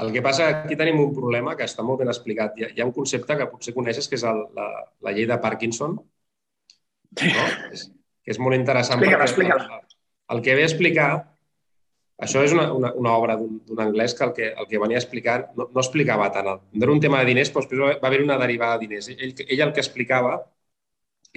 El 0.03 0.11
que 0.15 0.23
passa, 0.23 0.49
aquí 0.65 0.77
tenim 0.79 0.99
un 0.99 1.13
problema 1.15 1.55
que 1.59 1.67
està 1.69 1.85
molt 1.87 2.01
ben 2.03 2.11
explicat. 2.11 2.57
Hi 2.59 2.67
ha, 2.67 2.71
hi 2.75 2.83
ha 2.83 2.87
un 2.89 2.95
concepte 2.97 3.37
que 3.39 3.47
potser 3.51 3.75
coneixes, 3.77 4.09
que 4.11 4.19
és 4.19 4.25
el, 4.27 4.41
la, 4.57 4.67
la 5.07 5.13
llei 5.15 5.29
de 5.31 5.39
Parkinson, 5.43 5.95
no? 7.21 7.45
és, 7.71 7.87
que 8.25 8.35
és 8.35 8.41
molt 8.43 8.59
interessant. 8.59 8.99
Explica-la, 8.99 9.29
explica-la. 9.29 9.79
El, 9.79 10.35
el 10.35 10.43
que 10.43 10.57
ve 10.59 10.65
a 10.65 10.71
explicar, 10.71 11.09
això 12.27 12.43
és 12.47 12.55
una, 12.57 12.67
una, 12.75 12.91
una 12.99 13.13
obra 13.21 13.37
d'un 13.39 13.85
anglès 13.85 14.17
que 14.19 14.27
el, 14.27 14.33
que 14.35 14.51
el 14.51 14.69
que 14.71 14.81
venia 14.83 14.99
a 14.99 15.03
explicar 15.03 15.37
no, 15.55 15.69
no 15.71 15.83
explicava 15.83 16.31
tant. 16.35 16.51
No 16.51 16.87
era 16.89 16.95
un 16.95 17.03
tema 17.03 17.21
de 17.23 17.31
diners, 17.31 17.53
però 17.55 17.65
després 17.65 18.03
va 18.03 18.11
haver 18.11 18.23
una 18.25 18.39
derivada 18.41 18.79
de 18.79 18.89
diners. 18.89 19.11
Ell, 19.15 19.35
ell 19.47 19.65
el 19.69 19.75
que 19.75 19.83
explicava 19.85 20.39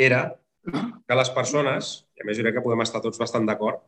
era 0.10 0.24
que 0.68 1.16
les 1.16 1.30
persones, 1.36 1.92
i 2.18 2.24
a 2.24 2.28
més 2.28 2.38
jo 2.38 2.46
crec 2.46 2.58
que 2.58 2.66
podem 2.66 2.84
estar 2.86 3.02
tots 3.06 3.22
bastant 3.22 3.46
d'acord, 3.48 3.80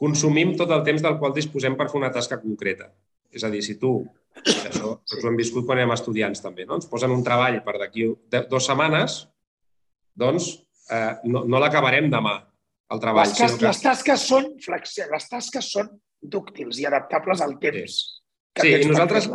consumim 0.00 0.56
tot 0.56 0.72
el 0.72 0.84
temps 0.88 1.04
del 1.04 1.20
qual 1.20 1.36
disposem 1.36 1.76
per 1.76 1.88
fer 1.92 2.00
una 2.00 2.12
tasca 2.12 2.40
concreta. 2.40 2.90
És 3.36 3.44
a 3.44 3.50
dir, 3.52 3.62
si 3.64 3.76
tu, 3.80 3.98
això 4.40 4.96
tots 4.96 5.22
ho 5.22 5.28
hem 5.30 5.38
viscut 5.38 5.66
quan 5.68 5.80
érem 5.82 5.94
estudiants 5.94 6.42
també, 6.44 6.66
no? 6.68 6.78
ens 6.80 6.88
posen 6.90 7.12
un 7.12 7.24
treball 7.26 7.60
per 7.66 7.76
d'aquí 7.82 8.08
dues 8.36 8.68
setmanes, 8.68 9.22
doncs 10.16 10.52
eh, 10.90 11.14
no, 11.28 11.44
no 11.44 11.60
l'acabarem 11.60 12.08
demà, 12.12 12.38
el 12.92 13.02
treball. 13.02 13.28
Les, 13.28 13.38
tas 13.38 13.56
que... 13.58 13.66
les 13.66 13.82
tasques 13.84 14.26
són 14.30 14.50
flexibles, 14.64 15.12
les 15.12 15.30
tasques 15.32 15.70
són 15.76 15.92
dúctils 16.22 16.80
i 16.80 16.88
adaptables 16.88 17.42
al 17.44 17.56
temps. 17.62 17.98
Sí, 18.56 18.70
sí 18.70 18.74
i 18.80 18.88
nosaltres 18.88 19.28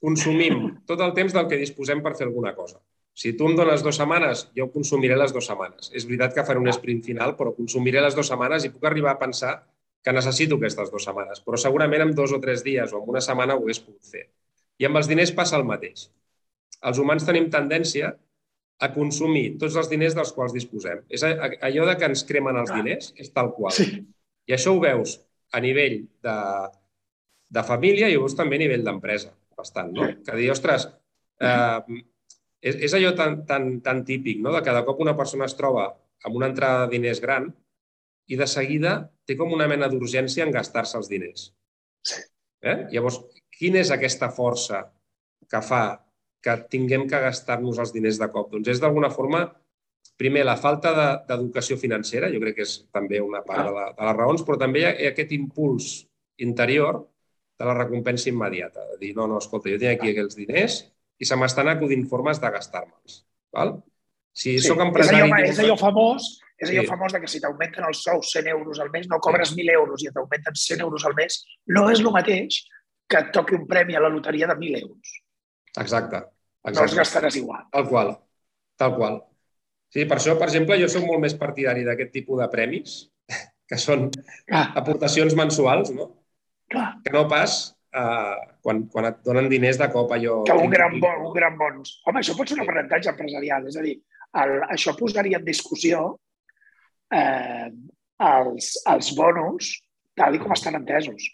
consumim 0.00 0.62
tot 0.90 1.02
el 1.04 1.14
temps 1.16 1.34
del 1.36 1.48
que 1.50 1.58
disposem 1.60 2.02
per 2.04 2.14
fer 2.18 2.28
alguna 2.28 2.54
cosa. 2.56 2.78
Si 3.20 3.34
tu 3.36 3.48
em 3.50 3.56
dones 3.58 3.82
dues 3.84 3.98
setmanes, 3.98 4.46
jo 4.56 4.68
consumiré 4.72 5.16
les 5.18 5.32
dues 5.34 5.48
setmanes. 5.50 5.90
És 5.92 6.06
veritat 6.08 6.36
que 6.36 6.44
faré 6.46 6.62
un 6.62 6.70
sprint 6.72 7.02
final, 7.04 7.34
però 7.36 7.52
consumiré 7.56 8.00
les 8.00 8.14
dues 8.16 8.30
setmanes 8.30 8.64
i 8.64 8.70
puc 8.72 8.86
arribar 8.86 9.12
a 9.12 9.20
pensar 9.20 9.56
que 10.04 10.14
necessito 10.16 10.56
aquestes 10.56 10.90
dues 10.92 11.04
setmanes, 11.04 11.42
però 11.44 11.58
segurament 11.60 12.06
en 12.06 12.14
dos 12.16 12.32
o 12.32 12.40
tres 12.40 12.64
dies 12.64 12.92
o 12.92 13.02
en 13.02 13.12
una 13.14 13.22
setmana 13.24 13.56
ho 13.56 13.64
hagués 13.64 13.82
pogut 13.84 14.12
fer. 14.14 14.26
I 14.80 14.88
amb 14.88 15.00
els 15.00 15.10
diners 15.10 15.32
passa 15.36 15.58
el 15.58 15.66
mateix. 15.68 16.06
Els 16.88 17.00
humans 17.02 17.26
tenim 17.28 17.50
tendència 17.52 18.14
a 18.80 18.88
consumir 18.94 19.58
tots 19.60 19.76
els 19.76 19.90
diners 19.92 20.16
dels 20.16 20.32
quals 20.32 20.54
disposem. 20.56 21.02
És 21.12 21.24
allò 21.26 21.88
de 21.90 21.96
que 22.00 22.08
ens 22.08 22.24
cremen 22.28 22.56
els 22.56 22.72
diners, 22.72 23.10
és 23.20 23.28
tal 23.36 23.52
qual. 23.56 23.76
Sí. 23.76 24.00
I 24.48 24.56
això 24.56 24.72
ho 24.72 24.80
veus 24.80 25.18
a 25.52 25.60
nivell 25.60 25.98
de, 26.24 26.36
de 27.52 27.64
família 27.66 28.08
i 28.08 28.16
ho 28.16 28.24
veus 28.24 28.38
també 28.38 28.56
a 28.56 28.64
nivell 28.64 28.86
d'empresa, 28.86 29.34
bastant, 29.58 29.92
no? 29.92 30.08
Que 30.24 30.38
dir, 30.38 30.48
ostres, 30.54 30.88
eh, 31.44 32.00
és, 32.60 32.80
és 32.88 32.94
allò 32.96 33.12
tan, 33.18 33.42
tan, 33.48 33.68
tan 33.84 34.04
típic, 34.08 34.40
no? 34.40 34.54
De 34.56 34.64
que 34.64 34.74
de 34.76 34.84
cop 34.86 35.04
una 35.04 35.16
persona 35.18 35.50
es 35.50 35.56
troba 35.58 35.90
amb 36.24 36.40
una 36.40 36.48
entrada 36.48 36.86
de 36.86 36.96
diners 36.96 37.20
gran 37.20 37.50
i 38.30 38.38
de 38.38 38.46
seguida 38.46 38.94
té 39.26 39.36
com 39.38 39.52
una 39.54 39.66
mena 39.70 39.88
d'urgència 39.90 40.46
en 40.46 40.54
gastar-se 40.54 40.98
els 40.98 41.10
diners. 41.10 41.50
Eh? 42.62 42.76
Llavors, 42.92 43.18
quina 43.56 43.80
és 43.82 43.90
aquesta 43.94 44.30
força 44.34 44.84
que 45.50 45.60
fa 45.64 45.82
que 46.40 46.54
tinguem 46.72 47.06
que 47.08 47.20
gastar-nos 47.20 47.80
els 47.82 47.92
diners 47.92 48.20
de 48.20 48.28
cop? 48.32 48.48
Doncs 48.52 48.70
és 48.76 48.80
d'alguna 48.80 49.10
forma, 49.12 49.42
primer, 50.20 50.44
la 50.46 50.56
falta 50.60 50.92
d'educació 51.28 51.76
de, 51.76 51.82
financera, 51.82 52.30
jo 52.32 52.40
crec 52.40 52.60
que 52.60 52.66
és 52.68 52.76
també 52.94 53.20
una 53.20 53.42
part 53.46 53.66
de, 53.66 53.74
la, 53.76 53.88
de 53.96 54.06
les 54.08 54.16
raons, 54.16 54.44
però 54.46 54.56
també 54.60 54.84
hi 54.84 54.88
ha 54.88 54.94
aquest 55.10 55.34
impuls 55.36 55.90
interior 56.40 57.02
de 57.60 57.68
la 57.68 57.76
recompensa 57.76 58.30
immediata, 58.30 58.86
de 58.92 58.96
dir, 59.02 59.12
no, 59.16 59.26
no, 59.28 59.40
escolta, 59.42 59.68
jo 59.68 59.80
tinc 59.80 59.98
aquí 59.98 60.14
aquells 60.14 60.38
diners 60.38 60.80
i 61.20 61.28
se 61.28 61.36
m'estan 61.36 61.68
acudint 61.68 62.06
formes 62.08 62.40
de 62.40 62.48
gastar-me'ls. 62.54 63.18
Si 64.32 64.54
sí, 64.56 64.68
soc 64.70 64.80
empresari... 64.80 65.18
És 65.18 65.26
allò, 65.26 65.42
és 65.50 65.60
allò 65.66 65.76
famós 65.80 66.30
és 66.60 66.68
allò 66.68 66.84
sí. 66.84 66.90
famós 66.90 67.14
de 67.14 67.20
que 67.22 67.30
si 67.32 67.40
t'augmenten 67.40 67.86
els 67.88 68.02
sous 68.04 68.32
100 68.36 68.50
euros 68.52 68.80
al 68.84 68.90
mes, 68.92 69.08
no 69.08 69.18
cobres 69.24 69.54
1.000 69.54 69.72
euros 69.78 70.04
i 70.04 70.12
t'augmenten 70.12 70.58
100 70.62 70.84
euros 70.84 71.06
al 71.08 71.16
mes, 71.16 71.40
no 71.72 71.86
és 71.92 72.02
el 72.04 72.12
mateix 72.12 72.60
que 73.10 73.22
et 73.24 73.32
toqui 73.34 73.56
un 73.56 73.66
premi 73.70 73.96
a 73.96 74.04
la 74.04 74.12
loteria 74.12 74.46
de 74.50 74.58
1.000 74.58 74.82
euros. 74.82 75.16
Exacte. 75.72 76.20
exacte. 76.20 76.76
No 76.76 76.84
els 76.84 76.98
gastaràs 76.98 77.40
igual. 77.40 77.64
Tal 77.72 77.88
qual. 77.88 78.14
Tal 78.76 78.94
qual. 78.98 79.18
Sí, 79.90 80.04
per 80.06 80.20
això, 80.20 80.36
per 80.38 80.46
exemple, 80.50 80.78
jo 80.78 80.86
soc 80.92 81.06
molt 81.08 81.24
més 81.24 81.34
partidari 81.38 81.82
d'aquest 81.86 82.12
tipus 82.14 82.38
de 82.42 82.48
premis, 82.52 83.00
que 83.70 83.80
són 83.80 84.10
Clar. 84.46 84.66
aportacions 84.78 85.34
mensuals, 85.38 85.90
no? 85.96 86.10
Clar. 86.70 86.92
Que 87.02 87.16
no 87.16 87.24
pas 87.30 87.56
eh, 87.96 88.36
quan, 88.62 88.84
quan 88.92 89.08
et 89.10 89.20
donen 89.26 89.48
diners 89.50 89.80
de 89.80 89.88
cop 89.90 90.12
allò... 90.14 90.42
Que 90.46 90.54
un 90.54 90.70
gran, 90.70 91.00
bon, 91.02 91.26
un 91.26 91.34
gran 91.34 91.58
bons. 91.58 91.96
Home, 92.04 92.22
això 92.22 92.36
pot 92.38 92.50
ser 92.50 92.60
un 92.60 92.64
aprenentatge 92.66 93.10
empresarial. 93.10 93.66
És 93.72 93.80
a 93.80 93.84
dir, 93.86 93.96
el, 94.44 94.58
això 94.76 94.94
posaria 94.98 95.40
en 95.40 95.48
discussió 95.48 96.04
eh, 97.14 97.68
els, 98.20 98.72
els 98.90 99.12
bonos 99.16 99.74
tal 100.18 100.38
com 100.42 100.52
estan 100.54 100.78
entesos. 100.78 101.26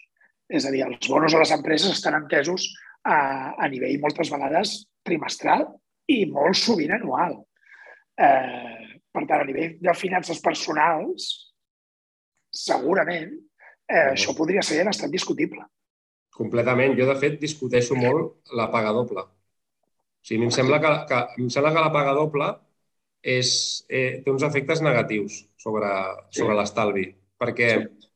És 0.47 0.65
a 0.65 0.71
dir, 0.71 0.83
els 0.85 1.09
bonos 1.11 1.35
a 1.35 1.41
les 1.41 1.51
empreses 1.55 1.91
estan 1.91 2.15
entesos 2.15 2.69
a, 3.03 3.17
a 3.57 3.67
nivell 3.71 3.99
moltes 4.03 4.31
vegades 4.31 4.77
trimestral 5.07 5.65
i 6.11 6.23
molt 6.31 6.55
sovint 6.59 6.93
anual. 6.95 7.35
Eh, 8.17 8.99
per 9.11 9.25
tant, 9.25 9.41
a 9.41 9.47
nivell 9.47 9.75
de 9.83 9.95
finances 9.97 10.39
personals, 10.43 11.27
segurament 12.53 13.33
eh, 13.33 14.13
això 14.13 14.35
podria 14.37 14.63
ser 14.63 14.85
bastant 14.87 15.11
discutible. 15.11 15.65
Completament. 16.37 16.93
Jo, 16.97 17.07
de 17.09 17.17
fet, 17.19 17.39
discuteixo 17.41 17.97
molt 17.97 18.53
la 18.55 18.69
paga 18.71 18.93
doble. 18.95 19.25
O 19.25 20.27
sigui, 20.27 20.39
a 20.39 20.43
mi 20.43 20.49
em 20.49 20.53
sembla 20.53 20.79
que, 20.83 20.93
que, 21.09 21.21
em 21.41 21.49
sembla 21.53 21.73
que 21.73 21.83
la 21.83 21.93
paga 21.93 22.13
doble 22.17 22.51
és, 23.21 23.49
eh, 23.89 24.21
té 24.23 24.31
uns 24.31 24.45
efectes 24.47 24.81
negatius 24.85 25.41
sobre, 25.57 25.89
sobre 26.29 26.53
sí. 26.53 26.59
l'estalvi, 26.59 27.05
perquè 27.39 27.69
sí. 27.73 28.11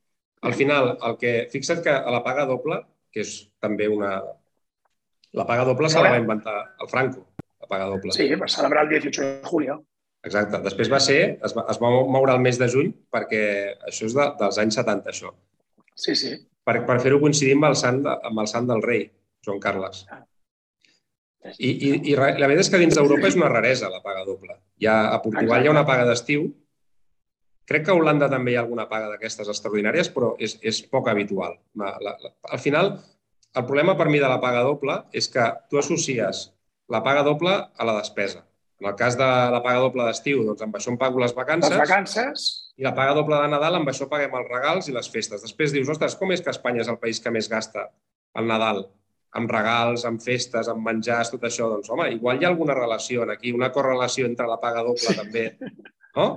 al 0.47 0.55
final, 0.57 0.95
el 1.07 1.17
que, 1.21 1.33
fixa't 1.51 1.83
que 1.85 1.93
a 1.93 2.13
la 2.13 2.23
paga 2.25 2.45
doble, 2.49 2.81
que 3.11 3.25
és 3.25 3.35
també 3.61 3.89
una... 3.91 4.19
La 5.37 5.45
paga 5.47 5.63
doble 5.67 5.87
se 5.89 6.01
la 6.03 6.11
va 6.11 6.19
inventar 6.19 6.57
el 6.81 6.89
Franco, 6.91 7.25
la 7.61 7.69
paga 7.69 7.87
doble. 7.91 8.11
Sí, 8.15 8.27
va 8.35 8.49
celebrar 8.51 8.83
el 8.87 8.97
18 8.97 9.21
de 9.21 9.47
julio. 9.47 9.77
Exacte. 10.27 10.59
Després 10.65 10.91
va 10.91 10.99
ser, 11.01 11.19
es 11.41 11.53
va, 11.57 11.65
es 11.71 11.79
va 11.81 11.89
moure 11.89 12.35
el 12.35 12.43
mes 12.43 12.59
de 12.61 12.67
juny 12.69 12.91
perquè 13.13 13.43
això 13.89 14.09
és 14.09 14.17
de, 14.17 14.27
dels 14.41 14.59
anys 14.61 14.77
70, 14.77 15.13
això. 15.15 15.31
Sí, 15.97 16.15
sí. 16.19 16.35
Per, 16.67 16.75
per 16.85 16.99
fer-ho 17.01 17.21
coincidir 17.23 17.55
amb 17.57 17.71
el, 17.71 17.77
sant 17.79 18.03
de, 18.05 18.13
amb 18.29 18.43
el 18.43 18.49
sant 18.51 18.67
del 18.69 18.83
rei, 18.85 19.07
Joan 19.45 19.61
Carles. 19.63 20.05
Ah. 20.11 20.21
I, 21.41 21.69
i, 21.69 21.91
i 22.11 22.15
la 22.15 22.47
veritat 22.47 22.67
és 22.67 22.69
que 22.69 22.79
dins 22.81 22.97
d'Europa 22.97 23.29
és 23.31 23.37
una 23.37 23.49
raresa 23.49 23.89
la 23.89 24.01
paga 24.03 24.21
doble. 24.27 24.59
Ja 24.81 25.07
a 25.09 25.17
Portugal 25.23 25.47
Exacte. 25.47 25.65
hi 25.65 25.69
ha 25.69 25.73
una 25.73 25.87
paga 25.87 26.05
d'estiu. 26.09 26.45
Crec 27.71 27.87
que 27.87 27.93
a 27.93 27.97
Holanda 27.97 28.29
també 28.29 28.53
hi 28.53 28.59
ha 28.59 28.61
alguna 28.65 28.87
paga 28.91 29.09
d'aquestes 29.09 29.49
extraordinàries, 29.49 30.11
però 30.13 30.35
és, 30.37 30.57
és 30.61 30.83
poc 30.91 31.09
habitual. 31.09 31.57
La, 31.79 31.95
la, 32.03 32.15
la, 32.21 32.33
al 32.53 32.61
final, 32.61 32.93
el 33.55 33.65
problema 33.65 33.97
per 33.97 34.09
mi 34.11 34.21
de 34.21 34.29
la 34.29 34.39
paga 34.43 34.61
doble 34.67 34.99
és 35.17 35.29
que 35.31 35.47
tu 35.71 35.81
associes 35.81 36.49
la 36.91 37.01
paga 37.05 37.25
doble 37.25 37.55
a 37.57 37.89
la 37.89 37.97
despesa. 37.97 38.45
En 38.81 38.89
el 38.89 38.95
cas 38.97 39.17
de 39.17 39.25
la 39.25 39.61
paga 39.63 39.81
doble 39.81 40.05
d'estiu, 40.07 40.45
doncs 40.45 40.61
amb 40.65 40.77
això 40.77 40.93
em 40.93 40.97
pago 41.01 41.21
les 41.21 41.33
vacances. 41.37 41.73
Les 41.73 41.83
vacances. 41.83 42.47
I 42.81 42.85
la 42.85 42.95
paga 42.97 43.13
doble 43.17 43.37
de 43.37 43.49
Nadal, 43.49 43.77
amb 43.77 43.89
això 43.89 44.07
paguem 44.09 44.33
els 44.37 44.49
regals 44.49 44.89
i 44.89 44.95
les 44.95 45.09
festes. 45.09 45.41
Després 45.45 45.73
dius, 45.73 45.89
ostres, 45.89 46.17
com 46.17 46.33
és 46.33 46.41
que 46.41 46.53
Espanya 46.53 46.81
és 46.85 46.89
el 46.89 46.97
país 47.01 47.21
que 47.21 47.33
més 47.33 47.49
gasta 47.49 47.89
al 48.37 48.49
Nadal 48.49 48.85
amb 49.39 49.51
regals, 49.51 50.03
amb 50.07 50.21
festes, 50.23 50.67
amb 50.71 50.83
menjars, 50.85 51.31
tot 51.31 51.43
això, 51.47 51.69
doncs, 51.71 51.89
home, 51.93 52.09
igual 52.15 52.39
hi 52.39 52.45
ha 52.45 52.51
alguna 52.51 52.75
relació 52.75 53.23
aquí, 53.31 53.53
una 53.55 53.71
correlació 53.71 54.27
entre 54.27 54.47
la 54.49 54.59
paga 54.59 54.83
doble 54.87 55.15
també, 55.15 55.45
no? 56.17 56.27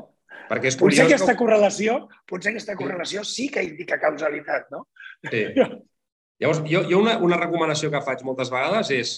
Perquè 0.49 0.70
és 0.70 0.78
curiós... 0.78 1.01
Potser 1.01 1.09
aquesta 1.09 1.34
com... 1.34 1.40
correlació, 1.42 1.99
potser 2.30 2.53
aquesta 2.53 2.76
correlació 2.78 3.24
sí 3.26 3.49
que 3.51 3.64
indica 3.64 3.99
causalitat, 4.03 4.68
no? 4.74 4.84
Sí. 5.30 5.47
Llavors, 6.42 6.61
jo, 6.68 6.82
jo 6.90 7.01
una, 7.01 7.16
una 7.24 7.38
recomanació 7.40 7.90
que 7.90 8.03
faig 8.05 8.24
moltes 8.26 8.51
vegades 8.53 8.90
és 8.95 9.14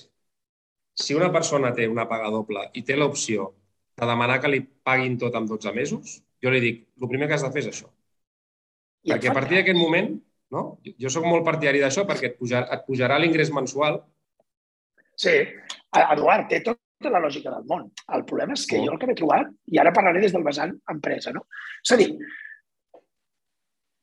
si 0.97 1.17
una 1.17 1.31
persona 1.33 1.73
té 1.77 1.89
una 1.89 2.07
paga 2.09 2.31
doble 2.33 2.69
i 2.77 2.85
té 2.87 2.97
l'opció 2.97 3.51
de 3.97 4.09
demanar 4.09 4.39
que 4.41 4.53
li 4.53 4.61
paguin 4.87 5.17
tot 5.21 5.37
en 5.37 5.49
12 5.49 5.73
mesos, 5.77 6.19
jo 6.45 6.53
li 6.53 6.61
dic, 6.63 6.83
el 7.01 7.11
primer 7.11 7.29
que 7.29 7.37
has 7.37 7.45
de 7.45 7.53
fer 7.53 7.65
és 7.65 7.71
això. 7.73 7.89
I 9.07 9.15
perquè 9.15 9.31
a 9.33 9.37
partir 9.37 9.59
d'aquest 9.59 9.79
moment, 9.79 10.13
no? 10.55 10.79
jo 10.85 11.13
sóc 11.13 11.27
molt 11.27 11.47
partidari 11.47 11.83
d'això 11.83 12.07
perquè 12.09 12.33
et 12.33 12.39
pujarà, 12.41 12.69
et 12.77 12.85
pujarà 12.87 13.19
l'ingrés 13.21 13.53
mensual. 13.55 14.01
Sí, 15.17 15.35
Eduard, 15.97 16.49
té 16.51 16.61
tota 16.67 17.13
la 17.13 17.23
lògica 17.25 17.53
del 17.53 17.65
món. 17.69 17.87
El 18.15 18.25
problema 18.29 18.57
és 18.57 18.67
que 18.69 18.79
oh. 18.81 18.87
jo 18.87 18.95
el 18.95 19.01
que 19.01 19.09
m'he 19.09 19.17
trobat, 19.19 19.53
i 19.73 19.81
ara 19.81 19.95
parlaré 19.97 20.23
des 20.23 20.35
del 20.35 20.45
vessant 20.47 20.75
empresa, 20.93 21.33
no? 21.37 21.47
És 21.83 21.95
a 21.95 22.01
dir, 22.01 22.11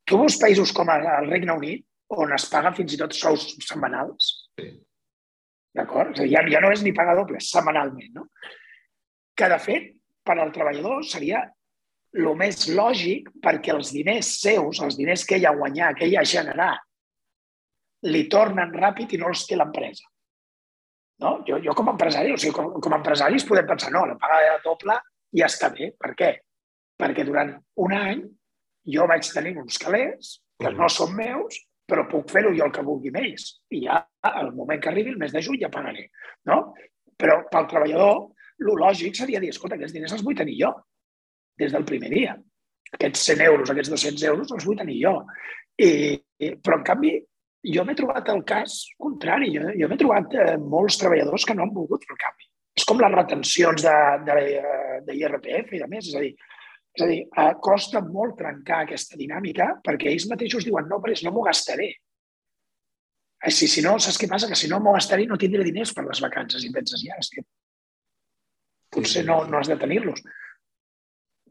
tu 0.10 0.20
veus 0.20 0.40
països 0.42 0.74
com 0.76 0.90
el 0.94 1.30
Regne 1.30 1.56
Unit, 1.58 1.86
on 2.14 2.34
es 2.36 2.46
paguen 2.52 2.76
fins 2.78 2.94
i 2.94 3.00
tot 3.00 3.16
sous 3.18 3.46
setmanals, 3.66 4.34
sí. 4.60 4.70
d'acord? 5.78 6.20
Ja, 6.30 6.44
ja 6.50 6.62
no 6.62 6.72
és 6.74 6.84
ni 6.86 6.94
paga 6.96 7.16
doble, 7.18 7.42
setmanalment, 7.42 8.12
no? 8.20 8.28
Que, 9.34 9.50
de 9.50 9.60
fet, 9.62 9.92
per 10.24 10.38
al 10.38 10.54
treballador 10.54 11.02
seria 11.08 11.42
el 12.14 12.30
més 12.38 12.68
lògic 12.70 13.30
perquè 13.42 13.74
els 13.74 13.92
diners 13.94 14.30
seus, 14.44 14.82
els 14.86 14.98
diners 14.98 15.26
que 15.26 15.40
ell 15.40 15.48
ha 15.50 15.56
guanyat, 15.58 15.98
que 15.98 16.06
ell 16.06 16.20
ha 16.22 16.26
generat, 16.28 16.84
li 18.06 18.26
tornen 18.30 18.74
ràpid 18.76 19.16
i 19.16 19.20
no 19.22 19.32
els 19.32 19.46
té 19.50 19.58
l'empresa. 19.58 20.06
No? 21.24 21.38
Jo, 21.48 21.60
jo 21.64 21.74
com 21.78 21.90
a 21.90 21.94
empresari, 21.96 22.34
o 22.34 22.40
sigui, 22.40 22.54
com, 22.56 22.72
com 22.84 22.94
a 22.94 23.00
empresaris 23.00 23.46
podem 23.48 23.68
pensar, 23.70 23.92
no, 23.96 24.06
la 24.10 24.18
paga 24.20 24.58
doble 24.66 24.98
ja 25.34 25.50
està 25.50 25.70
bé. 25.74 25.94
Per 26.00 26.14
què? 26.20 26.32
Perquè 27.00 27.26
durant 27.26 27.54
un 27.82 27.94
any 27.98 28.24
jo 28.94 29.08
vaig 29.10 29.30
tenir 29.34 29.56
uns 29.58 29.80
calés 29.82 30.38
que 30.60 30.74
no 30.76 30.90
són 30.92 31.16
meus, 31.18 31.58
però 31.90 32.06
puc 32.10 32.30
fer-ho 32.32 32.52
jo 32.56 32.68
el 32.68 32.74
que 32.76 32.86
vulgui 32.86 33.12
més. 33.14 33.54
I 33.74 33.86
ja, 33.88 34.04
al 34.28 34.52
moment 34.56 34.82
que 34.82 34.92
arribi 34.92 35.14
el 35.14 35.20
mes 35.22 35.34
de 35.34 35.42
juny, 35.44 35.62
ja 35.64 35.72
pagaré. 35.74 36.10
No? 36.50 36.74
Però 37.20 37.42
pel 37.52 37.70
treballador, 37.72 38.26
el 38.60 38.74
lògic 38.80 39.16
seria 39.18 39.42
dir, 39.42 39.54
escolta, 39.54 39.80
aquests 39.80 39.96
diners 39.96 40.18
els 40.18 40.26
vull 40.26 40.38
tenir 40.38 40.60
jo 40.60 40.74
des 41.60 41.74
del 41.74 41.86
primer 41.88 42.10
dia. 42.14 42.38
Aquests 42.94 43.28
100 43.32 43.46
euros, 43.50 43.70
aquests 43.70 43.92
200 43.94 44.24
euros, 44.30 44.52
els 44.54 44.66
vull 44.68 44.80
tenir 44.80 45.00
jo. 45.02 45.14
I, 45.82 45.90
però, 46.62 46.78
en 46.80 46.86
canvi, 46.88 47.14
jo 47.74 47.86
m'he 47.88 47.96
trobat 47.98 48.30
el 48.34 48.44
cas 48.48 48.72
contrari. 49.00 49.52
Jo, 49.56 49.62
jo 49.80 49.90
m'he 49.90 50.00
trobat 50.00 50.36
eh, 50.38 50.58
molts 50.60 51.00
treballadors 51.02 51.46
que 51.48 51.56
no 51.58 51.66
han 51.66 51.76
volgut 51.76 52.06
fer 52.06 52.16
el 52.16 52.22
canvi. 52.26 52.50
És 52.74 52.86
com 52.90 53.02
les 53.02 53.14
retencions 53.14 53.86
d'IRPF 55.08 55.74
i 55.74 55.82
de 55.82 55.90
més. 55.90 56.10
És 56.10 56.16
a 56.18 56.24
dir, 56.24 56.34
és 56.98 57.06
a 57.06 57.10
dir 57.10 57.20
eh, 57.26 57.54
costa 57.64 58.02
molt 58.06 58.38
trencar 58.42 58.80
aquesta 58.84 59.18
dinàmica 59.20 59.66
perquè 59.86 60.12
ells 60.12 60.30
mateixos 60.30 60.66
diuen 60.68 60.90
no, 60.90 61.02
però 61.02 61.16
no 61.26 61.34
m'ho 61.36 61.46
gastaré. 61.50 61.90
Eh, 63.44 63.52
si, 63.52 63.68
si 63.68 63.82
no, 63.86 63.98
saps 64.00 64.20
què 64.22 64.30
passa? 64.30 64.50
Que 64.52 64.60
si 64.60 64.70
no 64.72 64.80
m'ho 64.80 64.94
gastaré 64.98 65.26
no 65.30 65.40
tindré 65.40 65.66
diners 65.66 65.94
per 65.96 66.06
les 66.08 66.22
vacances. 66.24 66.64
I 66.64 66.72
penses, 66.76 67.02
ja, 67.06 67.18
hòstia, 67.20 67.46
potser 68.94 69.26
no, 69.28 69.44
no 69.50 69.60
has 69.60 69.72
de 69.72 69.78
tenir-los. 69.82 70.22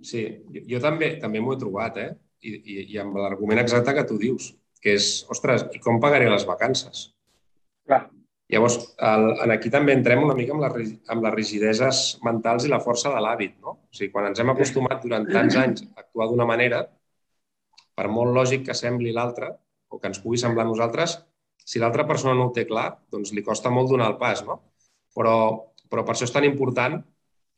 Sí, 0.06 0.24
jo, 0.54 0.64
jo 0.74 0.80
també 0.82 1.14
també 1.22 1.40
m'ho 1.42 1.54
he 1.54 1.60
trobat, 1.60 2.00
eh? 2.02 2.10
I, 2.42 2.56
i, 2.58 2.78
i 2.94 2.98
amb 2.98 3.16
l'argument 3.20 3.60
exacte 3.62 3.94
que 3.94 4.06
tu 4.08 4.18
dius, 4.18 4.50
que 4.82 4.96
és, 4.98 5.12
ostres, 5.30 5.68
i 5.76 5.80
com 5.82 6.00
pagaré 6.02 6.26
les 6.30 6.46
vacances? 6.48 7.06
Clar. 7.86 8.02
Llavors, 8.52 8.74
el, 9.08 9.28
en 9.46 9.52
aquí 9.54 9.70
també 9.72 9.94
entrem 9.96 10.24
una 10.26 10.34
mica 10.36 10.52
amb, 10.52 10.64
la, 10.64 10.70
amb 11.14 11.24
les 11.24 11.34
rigideses 11.34 12.02
mentals 12.26 12.66
i 12.66 12.72
la 12.72 12.82
força 12.84 13.12
de 13.14 13.22
l'hàbit, 13.24 13.54
no? 13.64 13.78
O 13.88 13.96
sigui, 13.96 14.10
quan 14.12 14.28
ens 14.28 14.42
hem 14.42 14.50
acostumat 14.52 15.00
durant 15.06 15.24
tants 15.30 15.56
anys 15.56 15.86
a 15.86 16.02
actuar 16.02 16.26
d'una 16.28 16.48
manera, 16.50 16.82
per 17.96 18.10
molt 18.12 18.34
lògic 18.36 18.66
que 18.66 18.76
sembli 18.76 19.14
l'altre, 19.14 19.48
o 19.88 20.00
que 20.00 20.10
ens 20.10 20.20
pugui 20.20 20.40
semblar 20.42 20.66
a 20.66 20.70
nosaltres, 20.72 21.16
si 21.64 21.80
l'altra 21.80 22.04
persona 22.08 22.34
no 22.36 22.50
ho 22.50 22.52
té 22.52 22.66
clar, 22.68 22.90
doncs 23.12 23.32
li 23.32 23.44
costa 23.46 23.70
molt 23.72 23.88
donar 23.92 24.10
el 24.12 24.18
pas, 24.20 24.42
no? 24.44 24.58
Però, 25.16 25.34
però 25.88 26.04
per 26.04 26.16
això 26.16 26.28
és 26.28 26.34
tan 26.34 26.44
important 26.48 26.98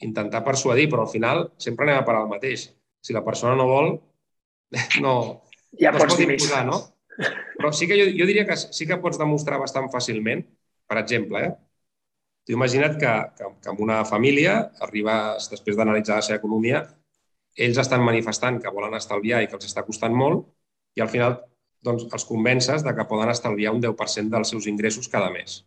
intentar 0.00 0.42
persuadir, 0.44 0.88
però 0.90 1.04
al 1.04 1.12
final 1.12 1.46
sempre 1.58 1.86
anem 1.86 2.00
a 2.00 2.06
parar 2.06 2.24
el 2.24 2.32
mateix. 2.32 2.68
Si 3.04 3.14
la 3.14 3.24
persona 3.24 3.54
no 3.58 3.68
vol, 3.68 3.92
no, 5.04 5.14
ja 5.80 5.92
no 5.92 6.00
pots 6.00 6.14
es 6.14 6.18
pot 6.18 6.24
imposar, 6.26 6.64
no? 6.66 6.80
Però 7.54 7.70
sí 7.72 7.86
que 7.86 7.98
jo, 7.98 8.08
jo 8.10 8.26
diria 8.26 8.46
que 8.48 8.56
sí 8.58 8.88
que 8.88 8.98
pots 9.02 9.20
demostrar 9.20 9.60
bastant 9.62 9.86
fàcilment, 9.92 10.42
per 10.90 10.98
exemple, 11.02 11.44
eh? 11.46 11.54
Tu 12.44 12.52
imagina't 12.52 12.98
que, 13.00 13.12
que, 13.38 13.48
que 13.62 13.72
en 13.72 13.80
una 13.80 14.02
família 14.04 14.58
arribes, 14.84 15.48
després 15.52 15.78
d'analitzar 15.78 16.18
la 16.18 16.26
seva 16.26 16.40
economia, 16.42 16.82
ells 17.56 17.78
estan 17.80 18.02
manifestant 18.04 18.58
que 18.60 18.72
volen 18.74 18.96
estalviar 18.98 19.40
i 19.42 19.48
que 19.48 19.56
els 19.56 19.68
està 19.70 19.84
costant 19.86 20.12
molt 20.12 20.44
i 20.98 21.02
al 21.04 21.10
final 21.12 21.38
doncs, 21.84 22.06
els 22.12 22.26
convences 22.28 22.84
de 22.84 22.92
que 22.96 23.06
poden 23.08 23.30
estalviar 23.32 23.72
un 23.76 23.80
10% 23.82 24.32
dels 24.32 24.52
seus 24.52 24.66
ingressos 24.70 25.08
cada 25.12 25.30
mes. 25.30 25.62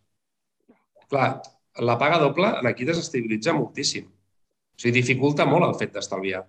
Clar, 1.08 1.40
la 1.88 1.96
paga 1.98 2.18
doble 2.22 2.50
aquí 2.68 2.86
desestabilitza 2.86 3.54
moltíssim. 3.56 4.06
O 4.78 4.80
sigui, 4.80 4.94
dificulta 5.00 5.46
molt 5.48 5.66
el 5.66 5.76
fet 5.78 5.96
d'estalviar. 5.96 6.44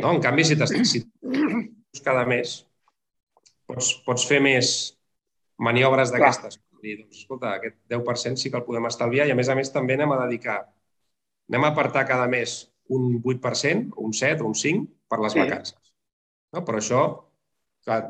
No? 0.00 0.10
En 0.12 0.20
canvi, 0.22 0.44
si, 0.44 0.56
si 0.84 2.02
cada 2.04 2.26
mes 2.28 2.58
pots, 3.66 3.94
pots 4.04 4.26
fer 4.28 4.42
més 4.44 4.74
maniobres 5.60 6.12
d'aquestes. 6.12 6.60
Dir, 6.80 6.98
doncs, 7.00 7.22
escolta, 7.22 7.54
aquest 7.56 7.76
10% 7.92 8.40
sí 8.40 8.52
que 8.52 8.60
el 8.60 8.66
podem 8.68 8.88
estalviar 8.88 9.26
i, 9.28 9.32
a 9.32 9.38
més 9.38 9.48
a 9.52 9.56
més, 9.56 9.72
també 9.72 9.96
anem 9.96 10.12
a 10.14 10.20
dedicar, 10.26 10.60
anem 11.50 11.66
a 11.66 11.72
apartar 11.74 12.06
cada 12.08 12.28
mes 12.30 12.62
un 12.92 13.18
8%, 13.20 13.96
un 13.96 14.14
7 14.16 14.44
o 14.44 14.52
un 14.52 14.56
5 14.56 14.86
per 15.08 15.20
les 15.24 15.36
sí. 15.36 15.40
vacances. 15.40 15.92
No? 16.52 16.64
Però 16.66 16.80
això 16.80 17.02
clar, 17.84 18.00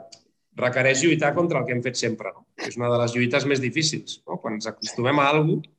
requereix 0.61 1.03
lluitar 1.05 1.35
contra 1.37 1.61
el 1.61 1.67
que 1.67 1.77
hem 1.77 1.83
fet 1.85 1.99
sempre. 2.01 2.33
No? 2.35 2.47
És 2.67 2.79
una 2.81 2.91
de 2.93 2.99
les 3.03 3.15
lluites 3.17 3.47
més 3.51 3.63
difícils. 3.63 4.21
No? 4.27 4.39
Quan 4.43 4.59
ens 4.59 4.71
acostumem 4.71 5.23
a 5.23 5.29
alguna 5.31 5.61
cosa, 5.63 5.77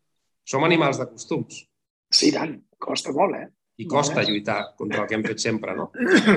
som 0.52 0.66
animals 0.66 0.98
de 0.98 1.06
costums. 1.08 1.62
Sí, 2.12 2.32
tant. 2.36 2.58
Costa 2.82 3.14
molt, 3.16 3.38
eh? 3.38 3.48
I 3.82 3.88
costa 3.90 4.24
lluitar 4.26 4.74
contra 4.78 5.04
el 5.04 5.10
que 5.10 5.18
hem 5.18 5.24
fet 5.26 5.42
sempre, 5.42 5.76
no? 5.78 5.90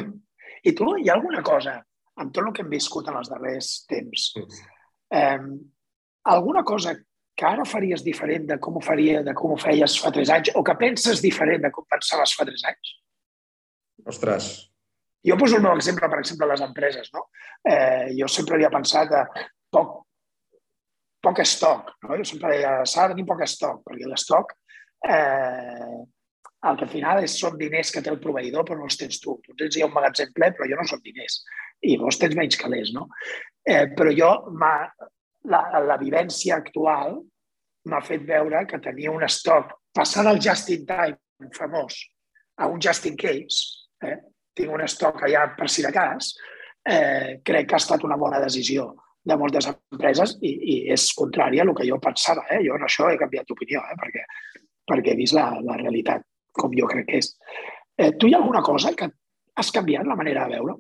I 0.69 0.73
tu, 0.77 0.91
hi 1.01 1.11
ha 1.11 1.17
alguna 1.19 1.43
cosa, 1.45 1.79
amb 2.21 2.33
tot 2.33 2.47
el 2.47 2.53
que 2.57 2.63
hem 2.65 2.71
viscut 2.73 3.09
en 3.11 3.19
els 3.19 3.31
darrers 3.33 3.73
temps, 3.91 4.29
eh, 5.13 5.41
alguna 6.35 6.63
cosa 6.65 6.95
que 7.35 7.47
ara 7.49 7.67
faries 7.67 8.05
diferent 8.07 8.47
de 8.53 8.59
com 8.63 8.79
ho 8.79 8.83
faria, 8.85 9.23
de 9.27 9.35
com 9.37 9.53
ho 9.53 9.59
feies 9.61 9.97
fa 10.01 10.13
tres 10.15 10.31
anys, 10.31 10.53
o 10.55 10.63
que 10.65 10.77
penses 10.81 11.21
diferent 11.25 11.67
de 11.67 11.73
com 11.75 11.87
pensaves 11.91 12.37
fa 12.39 12.47
tres 12.49 12.63
anys? 12.71 12.95
Ostres. 14.15 14.53
Jo 15.25 15.37
poso 15.41 15.57
el 15.59 15.65
meu 15.65 15.75
exemple, 15.75 16.09
per 16.13 16.21
exemple, 16.21 16.49
les 16.51 16.63
empreses. 16.65 17.11
No? 17.17 17.27
Eh, 17.67 18.13
jo 18.19 18.29
sempre 18.29 18.59
havia 18.59 18.71
pensat 18.73 19.09
que 19.11 19.47
poc, 19.73 19.95
poc 21.25 21.41
estoc. 21.43 21.95
No? 22.05 22.19
Jo 22.21 22.27
sempre 22.29 22.53
deia, 22.53 22.75
s'ha 22.87 23.09
de 23.09 23.17
tenir 23.17 23.27
poc 23.31 23.43
estoc, 23.47 23.81
perquè 23.89 24.11
l'estoc 24.11 24.53
eh, 25.03 25.99
el 26.65 26.79
que 26.79 26.87
al 26.87 26.93
final 26.93 27.23
és, 27.25 27.37
són 27.41 27.59
diners 27.61 27.91
que 27.93 28.03
té 28.03 28.13
el 28.13 28.21
proveïdor 28.23 28.65
però 28.65 28.79
no 28.81 28.89
els 28.89 28.97
tens 29.01 29.21
tu. 29.21 29.37
Tu 29.45 29.57
tens 29.59 29.77
ja 29.77 29.89
un 29.89 29.95
magatzem 29.95 30.33
ple 30.37 30.53
però 30.55 30.69
jo 30.71 30.81
no 30.81 30.87
són 30.89 31.03
diners 31.05 31.43
i 31.85 31.99
vos 32.01 32.17
tens 32.21 32.37
menys 32.39 32.57
calés, 32.57 32.95
no? 32.97 33.09
Eh, 33.65 33.91
però 33.97 34.13
jo, 34.17 34.31
la, 35.51 35.61
la 35.85 35.99
vivència 36.01 36.57
actual 36.57 37.19
m'ha 37.91 38.01
fet 38.05 38.25
veure 38.25 38.65
que 38.69 38.81
tenia 38.81 39.13
un 39.13 39.25
estoc, 39.27 39.75
passar 39.95 40.25
del 40.25 40.41
just 40.41 40.71
in 40.73 40.87
time 40.89 41.51
famós 41.53 41.99
a 42.57 42.69
un 42.71 42.81
just 42.81 43.05
in 43.07 43.17
case, 43.17 43.89
eh? 44.03 44.17
tinc 44.55 44.73
un 44.73 44.85
estoc 44.85 45.25
allà 45.27 45.49
per 45.59 45.69
si 45.69 45.83
de 45.83 45.91
cas, 45.93 46.33
eh, 46.87 47.41
crec 47.45 47.69
que 47.69 47.77
ha 47.77 47.83
estat 47.83 48.05
una 48.07 48.17
bona 48.17 48.41
decisió 48.41 48.93
de 49.25 49.37
moltes 49.41 49.67
empreses 49.71 50.37
i, 50.45 50.53
i 50.53 50.75
és 50.95 51.09
contrària 51.19 51.65
a 51.65 51.67
el 51.67 51.75
que 51.77 51.87
jo 51.89 51.99
pensava. 52.01 52.45
Eh? 52.53 52.61
Jo 52.67 52.77
en 52.79 52.87
això 52.87 53.09
he 53.11 53.19
canviat 53.21 53.49
d'opinió, 53.49 53.83
eh? 53.83 53.97
perquè, 54.01 54.25
perquè 54.89 55.13
he 55.13 55.19
vist 55.19 55.37
la, 55.37 55.51
la 55.65 55.79
realitat 55.81 56.25
com 56.55 56.75
jo 56.77 56.89
crec 56.91 57.09
que 57.11 57.21
és. 57.23 57.33
Eh, 57.99 58.13
tu 58.19 58.29
hi 58.29 58.35
ha 58.35 58.41
alguna 58.41 58.63
cosa 58.63 58.95
que 58.99 59.11
has 59.55 59.71
canviat 59.75 60.07
la 60.07 60.17
manera 60.19 60.47
de 60.47 60.59
veure? 60.59 60.79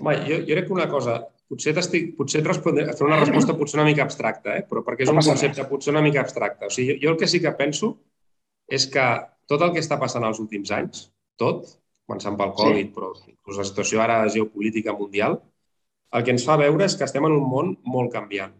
Home, 0.00 0.16
jo, 0.28 0.40
jo 0.42 0.56
crec 0.56 0.66
que 0.68 0.76
una 0.76 0.88
cosa, 0.90 1.18
potser, 1.50 1.74
potser 2.18 2.40
et 2.40 2.48
respondré, 2.48 2.86
fer 2.96 3.06
una 3.06 3.20
resposta 3.20 3.56
potser 3.58 3.78
una 3.78 3.86
mica 3.88 4.04
abstracta, 4.04 4.56
eh? 4.58 4.64
però 4.68 4.82
perquè 4.86 5.06
és 5.06 5.12
un 5.12 5.20
concepte 5.20 5.68
potser 5.70 5.94
una 5.94 6.02
mica 6.04 6.24
abstracte. 6.24 6.68
O 6.68 6.74
sigui, 6.74 6.96
jo, 6.96 7.00
jo 7.04 7.14
el 7.14 7.20
que 7.20 7.30
sí 7.30 7.40
que 7.44 7.54
penso 7.58 7.94
és 8.68 8.88
que 8.90 9.06
tot 9.50 9.62
el 9.62 9.74
que 9.74 9.82
està 9.84 10.00
passant 10.00 10.24
els 10.24 10.40
últims 10.40 10.72
anys, 10.72 11.08
tot, 11.40 11.68
començant 12.08 12.36
pel 12.40 12.52
Covid, 12.56 12.86
sí. 12.88 12.92
però 12.96 13.12
inclús 13.28 13.60
la 13.60 13.68
situació 13.68 14.00
ara 14.04 14.22
geopolítica 14.32 14.96
mundial, 14.96 15.38
el 16.14 16.24
que 16.24 16.34
ens 16.34 16.44
fa 16.46 16.56
veure 16.60 16.86
és 16.86 16.96
que 16.96 17.06
estem 17.06 17.24
en 17.28 17.36
un 17.36 17.48
món 17.50 17.74
molt 17.90 18.12
canviant. 18.12 18.54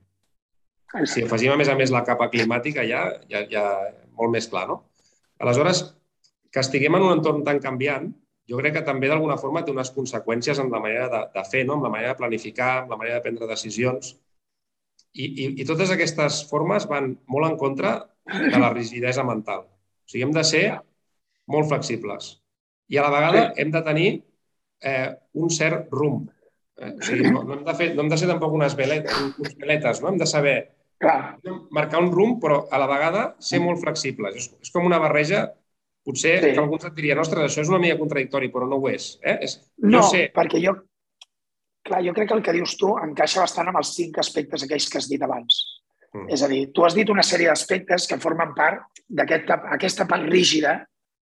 Si 1.10 1.24
afegim 1.24 1.52
a 1.54 1.58
més 1.58 1.70
a 1.70 1.76
més 1.78 1.92
la 1.94 2.04
capa 2.06 2.28
climàtica 2.32 2.84
ja, 2.86 3.04
ja, 3.30 3.42
ja 3.50 3.64
molt 4.18 4.34
més 4.34 4.46
clar, 4.50 4.66
no? 4.70 4.82
Aleshores, 5.42 5.82
que 6.54 6.62
estiguem 6.62 6.94
en 6.94 7.06
un 7.08 7.16
entorn 7.16 7.42
tan 7.46 7.58
canviant, 7.62 8.12
jo 8.50 8.60
crec 8.60 8.76
que 8.76 8.84
també 8.86 9.08
d'alguna 9.10 9.38
forma 9.40 9.64
té 9.64 9.72
unes 9.72 9.90
conseqüències 9.94 10.60
en 10.60 10.70
la 10.72 10.80
manera 10.84 11.08
de, 11.12 11.22
de 11.34 11.44
fer, 11.48 11.64
no? 11.66 11.78
en 11.78 11.86
la 11.86 11.90
manera 11.90 12.12
de 12.12 12.20
planificar, 12.20 12.84
en 12.84 12.92
la 12.92 12.98
manera 13.00 13.18
de 13.18 13.24
prendre 13.24 13.48
decisions. 13.50 14.14
I, 15.14 15.24
i, 15.24 15.46
I 15.62 15.66
totes 15.66 15.90
aquestes 15.94 16.42
formes 16.50 16.86
van 16.90 17.14
molt 17.30 17.48
en 17.48 17.56
contra 17.58 17.94
de 18.28 18.60
la 18.60 18.70
rigidesa 18.74 19.24
mental. 19.26 19.64
O 19.64 20.12
sigui, 20.12 20.24
hem 20.26 20.34
de 20.36 20.44
ser 20.46 20.64
molt 21.50 21.70
flexibles. 21.72 22.34
I 22.92 23.00
a 23.00 23.06
la 23.06 23.12
vegada 23.14 23.44
hem 23.60 23.72
de 23.72 23.82
tenir 23.86 24.08
eh, 24.84 25.10
un 25.32 25.50
cert 25.50 25.88
rumb. 25.92 26.28
Eh? 26.80 26.92
O 26.98 27.02
sigui, 27.06 27.30
no, 27.30 27.42
no, 27.44 27.58
hem 27.58 27.66
de 27.66 27.74
fer, 27.78 27.90
no 27.94 28.04
hem 28.04 28.10
de 28.10 28.18
ser 28.20 28.30
tampoc 28.30 28.54
unes 28.56 28.74
veletes, 28.78 29.20
uns 29.38 29.58
veletes, 29.60 30.00
no? 30.02 30.10
Hem 30.10 30.22
de 30.22 30.26
saber 30.26 30.56
Clar. 31.02 31.36
marcar 31.74 32.00
un 32.02 32.10
rumb, 32.12 32.40
però 32.42 32.64
a 32.70 32.80
la 32.82 32.88
vegada 32.90 33.26
ser 33.42 33.60
molt 33.62 33.82
flexibles. 33.82 34.38
És, 34.40 34.48
és 34.62 34.74
com 34.74 34.86
una 34.88 34.98
barreja 35.02 35.46
potser 36.04 36.34
sí. 36.40 36.50
que 36.52 36.60
alguns 36.60 36.84
et 36.84 36.96
dirien, 36.96 37.20
ostres, 37.22 37.46
això 37.46 37.62
és 37.64 37.70
una 37.72 37.80
mica 37.82 37.98
contradictori, 38.00 38.50
però 38.52 38.68
no 38.68 38.80
ho 38.80 38.90
és. 38.90 39.14
Eh? 39.22 39.38
és 39.46 39.56
no, 39.86 40.02
sé... 40.10 40.26
perquè 40.34 40.60
jo, 40.62 40.74
clar, 41.86 42.02
jo 42.04 42.14
crec 42.16 42.30
que 42.30 42.36
el 42.38 42.44
que 42.44 42.56
dius 42.56 42.76
tu 42.80 42.92
encaixa 43.00 43.44
bastant 43.44 43.70
amb 43.70 43.80
els 43.80 43.94
cinc 43.96 44.20
aspectes 44.20 44.66
aquells 44.66 44.90
que 44.90 45.00
has 45.00 45.08
dit 45.10 45.22
abans. 45.24 45.62
Mm. 46.14 46.28
És 46.36 46.44
a 46.44 46.50
dir, 46.50 46.66
tu 46.74 46.84
has 46.86 46.96
dit 46.96 47.08
una 47.10 47.24
sèrie 47.26 47.48
d'aspectes 47.50 48.08
que 48.10 48.20
formen 48.22 48.52
part 48.56 49.00
d'aquesta 49.08 49.62
aquest, 49.74 50.04
part 50.10 50.28
rígida 50.28 50.76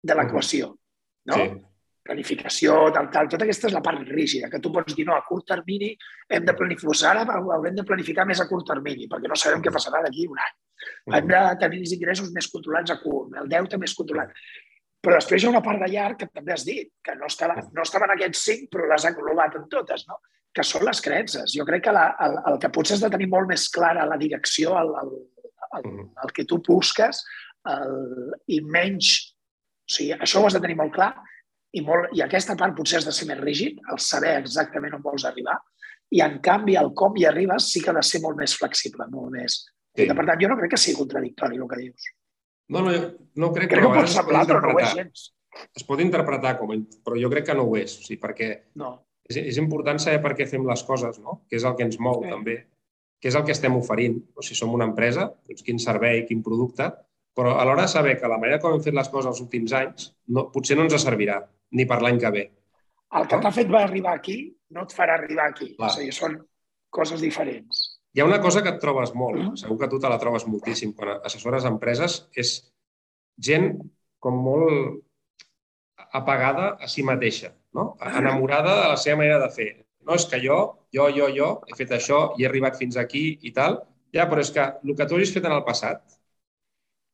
de 0.02 0.14
mm. 0.14 0.20
l'equació. 0.20 0.72
No? 1.28 1.40
Sí. 1.40 1.48
Planificació, 2.08 2.76
tal, 2.96 3.10
tal. 3.12 3.28
Tota 3.28 3.44
aquesta 3.44 3.68
és 3.68 3.74
la 3.76 3.82
part 3.84 4.00
rígida, 4.08 4.48
que 4.48 4.60
tu 4.64 4.72
pots 4.72 4.94
dir, 4.96 5.04
no, 5.08 5.16
a 5.16 5.26
curt 5.26 5.44
termini 5.50 5.90
hem 6.32 6.46
de 6.46 6.54
planificar, 6.56 7.10
ara 7.12 7.40
haurem 7.56 7.76
de 7.76 7.84
planificar 7.84 8.24
més 8.28 8.40
a 8.40 8.46
curt 8.48 8.64
termini, 8.70 9.08
perquè 9.12 9.28
no 9.28 9.36
sabem 9.36 9.60
què 9.64 9.72
passarà 9.74 10.00
d'aquí 10.06 10.24
un 10.28 10.40
any. 10.40 10.56
Mm. 11.08 11.18
Hem 11.18 11.28
de 11.34 11.42
tenir 11.60 11.82
els 11.84 11.92
ingressos 11.98 12.32
més 12.32 12.48
controlats 12.52 12.94
a 12.94 12.98
curt, 13.02 13.36
el 13.42 13.52
deute 13.52 13.80
més 13.82 13.94
controlat. 13.98 14.32
Però 15.04 15.14
després 15.14 15.44
hi 15.44 15.46
ha 15.46 15.52
una 15.52 15.62
part 15.62 15.84
de 15.84 15.90
llarg 15.92 16.18
que 16.22 16.26
també 16.32 16.54
has 16.56 16.64
dit, 16.66 16.90
que 17.04 17.14
no, 17.20 17.28
estava, 17.30 17.60
no 17.76 17.84
estaven 17.84 18.14
aquests 18.14 18.44
cinc, 18.48 18.66
però 18.72 18.88
les 18.90 19.04
ha 19.04 19.12
englobat 19.12 19.60
en 19.60 19.68
totes, 19.70 20.08
no? 20.08 20.18
que 20.54 20.64
són 20.66 20.84
les 20.88 21.00
creences. 21.04 21.52
Jo 21.54 21.66
crec 21.68 21.84
que 21.86 21.94
la, 21.94 22.08
el, 22.24 22.38
el 22.50 22.58
que 22.62 22.70
potser 22.74 22.96
has 22.96 23.04
de 23.04 23.12
tenir 23.12 23.28
molt 23.30 23.50
més 23.50 23.68
clara 23.70 24.08
la 24.08 24.18
direcció, 24.18 24.74
el, 24.80 24.94
el, 25.02 25.12
el, 25.68 25.84
mm-hmm. 25.84 26.08
el 26.24 26.32
que 26.34 26.46
tu 26.48 26.62
busques, 26.66 27.24
el, 27.74 27.98
i 28.56 28.62
menys... 28.64 29.16
O 29.88 29.92
sigui, 29.94 30.12
això 30.20 30.42
ho 30.42 30.48
has 30.48 30.52
de 30.52 30.60
tenir 30.60 30.74
molt 30.76 30.92
clar 30.92 31.12
i, 31.76 31.82
molt, 31.84 32.12
i 32.16 32.22
aquesta 32.24 32.56
part 32.58 32.76
potser 32.76 33.00
has 33.00 33.08
de 33.08 33.14
ser 33.14 33.26
més 33.28 33.40
rígid, 33.40 33.80
el 33.92 34.00
saber 34.02 34.36
exactament 34.40 34.96
on 34.96 35.04
vols 35.04 35.26
arribar, 35.28 35.58
i 36.14 36.22
en 36.24 36.38
canvi 36.44 36.78
el 36.80 36.94
com 36.96 37.16
hi 37.18 37.26
arribes 37.28 37.68
sí 37.72 37.82
que 37.84 37.92
ha 37.92 37.98
de 37.98 38.04
ser 38.06 38.22
molt 38.24 38.38
més 38.40 38.54
flexible, 38.56 39.08
molt 39.12 39.34
més... 39.34 39.64
Sí. 39.98 40.04
I, 40.04 40.14
per 40.14 40.24
tant, 40.28 40.38
jo 40.38 40.48
no 40.50 40.56
crec 40.60 40.70
que 40.76 40.78
sigui 40.78 41.00
contradictori 41.00 41.58
el 41.58 41.66
que 41.66 41.80
dius. 41.80 42.04
No, 42.70 42.84
no, 42.84 42.92
no 43.40 43.48
crec, 43.56 43.72
crec 43.72 43.82
que, 43.82 43.90
que 43.90 44.00
pot 44.04 44.12
semblar, 44.12 44.44
però 44.46 44.60
no 44.62 44.76
ho 44.76 44.80
és 44.80 44.94
gens. 44.94 45.24
Es 45.74 45.84
pot 45.88 46.00
interpretar 46.04 46.54
com 46.58 46.70
però 47.02 47.18
jo 47.18 47.30
crec 47.32 47.48
que 47.48 47.56
no 47.58 47.64
ho 47.66 47.74
és, 47.80 47.96
o 47.98 48.06
sigui, 48.06 48.20
perquè 48.22 48.50
no. 48.78 48.92
és, 49.26 49.40
és 49.40 49.58
important 49.58 49.98
saber 49.98 50.20
per 50.22 50.36
què 50.38 50.46
fem 50.46 50.66
les 50.68 50.84
coses, 50.86 51.18
no? 51.24 51.40
que 51.50 51.58
és 51.58 51.66
el 51.66 51.74
que 51.74 51.88
ens 51.88 51.98
mou 52.04 52.22
sí. 52.22 52.30
també, 52.30 52.56
que 53.18 53.32
és 53.32 53.36
el 53.36 53.44
que 53.48 53.56
estem 53.56 53.74
oferint. 53.74 54.20
O 54.38 54.44
si 54.46 54.54
som 54.54 54.76
una 54.76 54.86
empresa, 54.86 55.26
doncs 55.48 55.66
quin 55.66 55.82
servei, 55.82 56.22
quin 56.28 56.44
producte, 56.46 56.92
però 57.38 57.56
a 57.58 57.66
l'hora 57.66 57.88
de 57.88 57.92
saber 57.92 58.16
que 58.20 58.30
la 58.30 58.38
manera 58.38 58.62
com 58.62 58.76
hem 58.76 58.84
fet 58.84 58.94
les 58.94 59.10
coses 59.10 59.32
els 59.32 59.42
últims 59.42 59.74
anys 59.74 60.12
no, 60.34 60.48
potser 60.54 60.78
no 60.78 60.86
ens 60.86 60.96
servirà 61.02 61.40
ni 61.76 61.86
per 61.88 62.00
l'any 62.04 62.20
que 62.22 62.32
ve. 62.34 62.44
El 63.18 63.28
que 63.28 63.40
t'ha 63.42 63.52
fet 63.54 63.70
va 63.72 63.82
arribar 63.86 64.14
aquí 64.16 64.38
no 64.74 64.84
et 64.84 64.94
farà 64.96 65.16
arribar 65.16 65.48
aquí. 65.48 65.72
Clar. 65.76 65.88
O 65.88 65.94
sigui, 65.94 66.12
són 66.14 66.36
coses 66.92 67.22
diferents. 67.24 67.84
Hi 68.16 68.22
ha 68.22 68.26
una 68.28 68.40
cosa 68.44 68.62
que 68.64 68.72
et 68.74 68.80
trobes 68.82 69.12
molt, 69.14 69.38
mm. 69.42 69.60
segur 69.62 69.76
que 69.82 69.88
tu 69.92 70.00
te 70.02 70.10
la 70.10 70.18
trobes 70.20 70.46
moltíssim 70.48 70.94
quan 70.96 71.18
assessores 71.28 71.66
empreses, 71.68 72.22
és 72.36 72.54
gent 73.48 73.70
com 74.18 74.38
molt 74.44 75.04
apagada 76.18 76.72
a 76.80 76.88
si 76.88 77.04
mateixa, 77.04 77.52
no? 77.76 77.92
enamorada 78.00 78.74
de 78.80 78.88
la 78.94 78.96
seva 79.00 79.20
manera 79.22 79.38
de 79.44 79.50
fer. 79.54 79.68
No, 80.08 80.16
és 80.16 80.24
que 80.28 80.40
jo, 80.40 80.56
jo, 80.94 81.10
jo, 81.12 81.28
jo, 81.36 81.48
he 81.68 81.76
fet 81.76 81.92
això 81.92 82.20
i 82.38 82.44
he 82.44 82.48
arribat 82.48 82.78
fins 82.80 82.96
aquí 82.96 83.26
i 83.44 83.52
tal. 83.56 83.82
Ja, 84.16 84.24
però 84.30 84.40
és 84.40 84.50
que 84.54 84.64
el 84.64 84.96
que 84.96 85.06
tu 85.06 85.18
hagis 85.18 85.34
fet 85.34 85.44
en 85.44 85.52
el 85.52 85.66
passat 85.66 86.00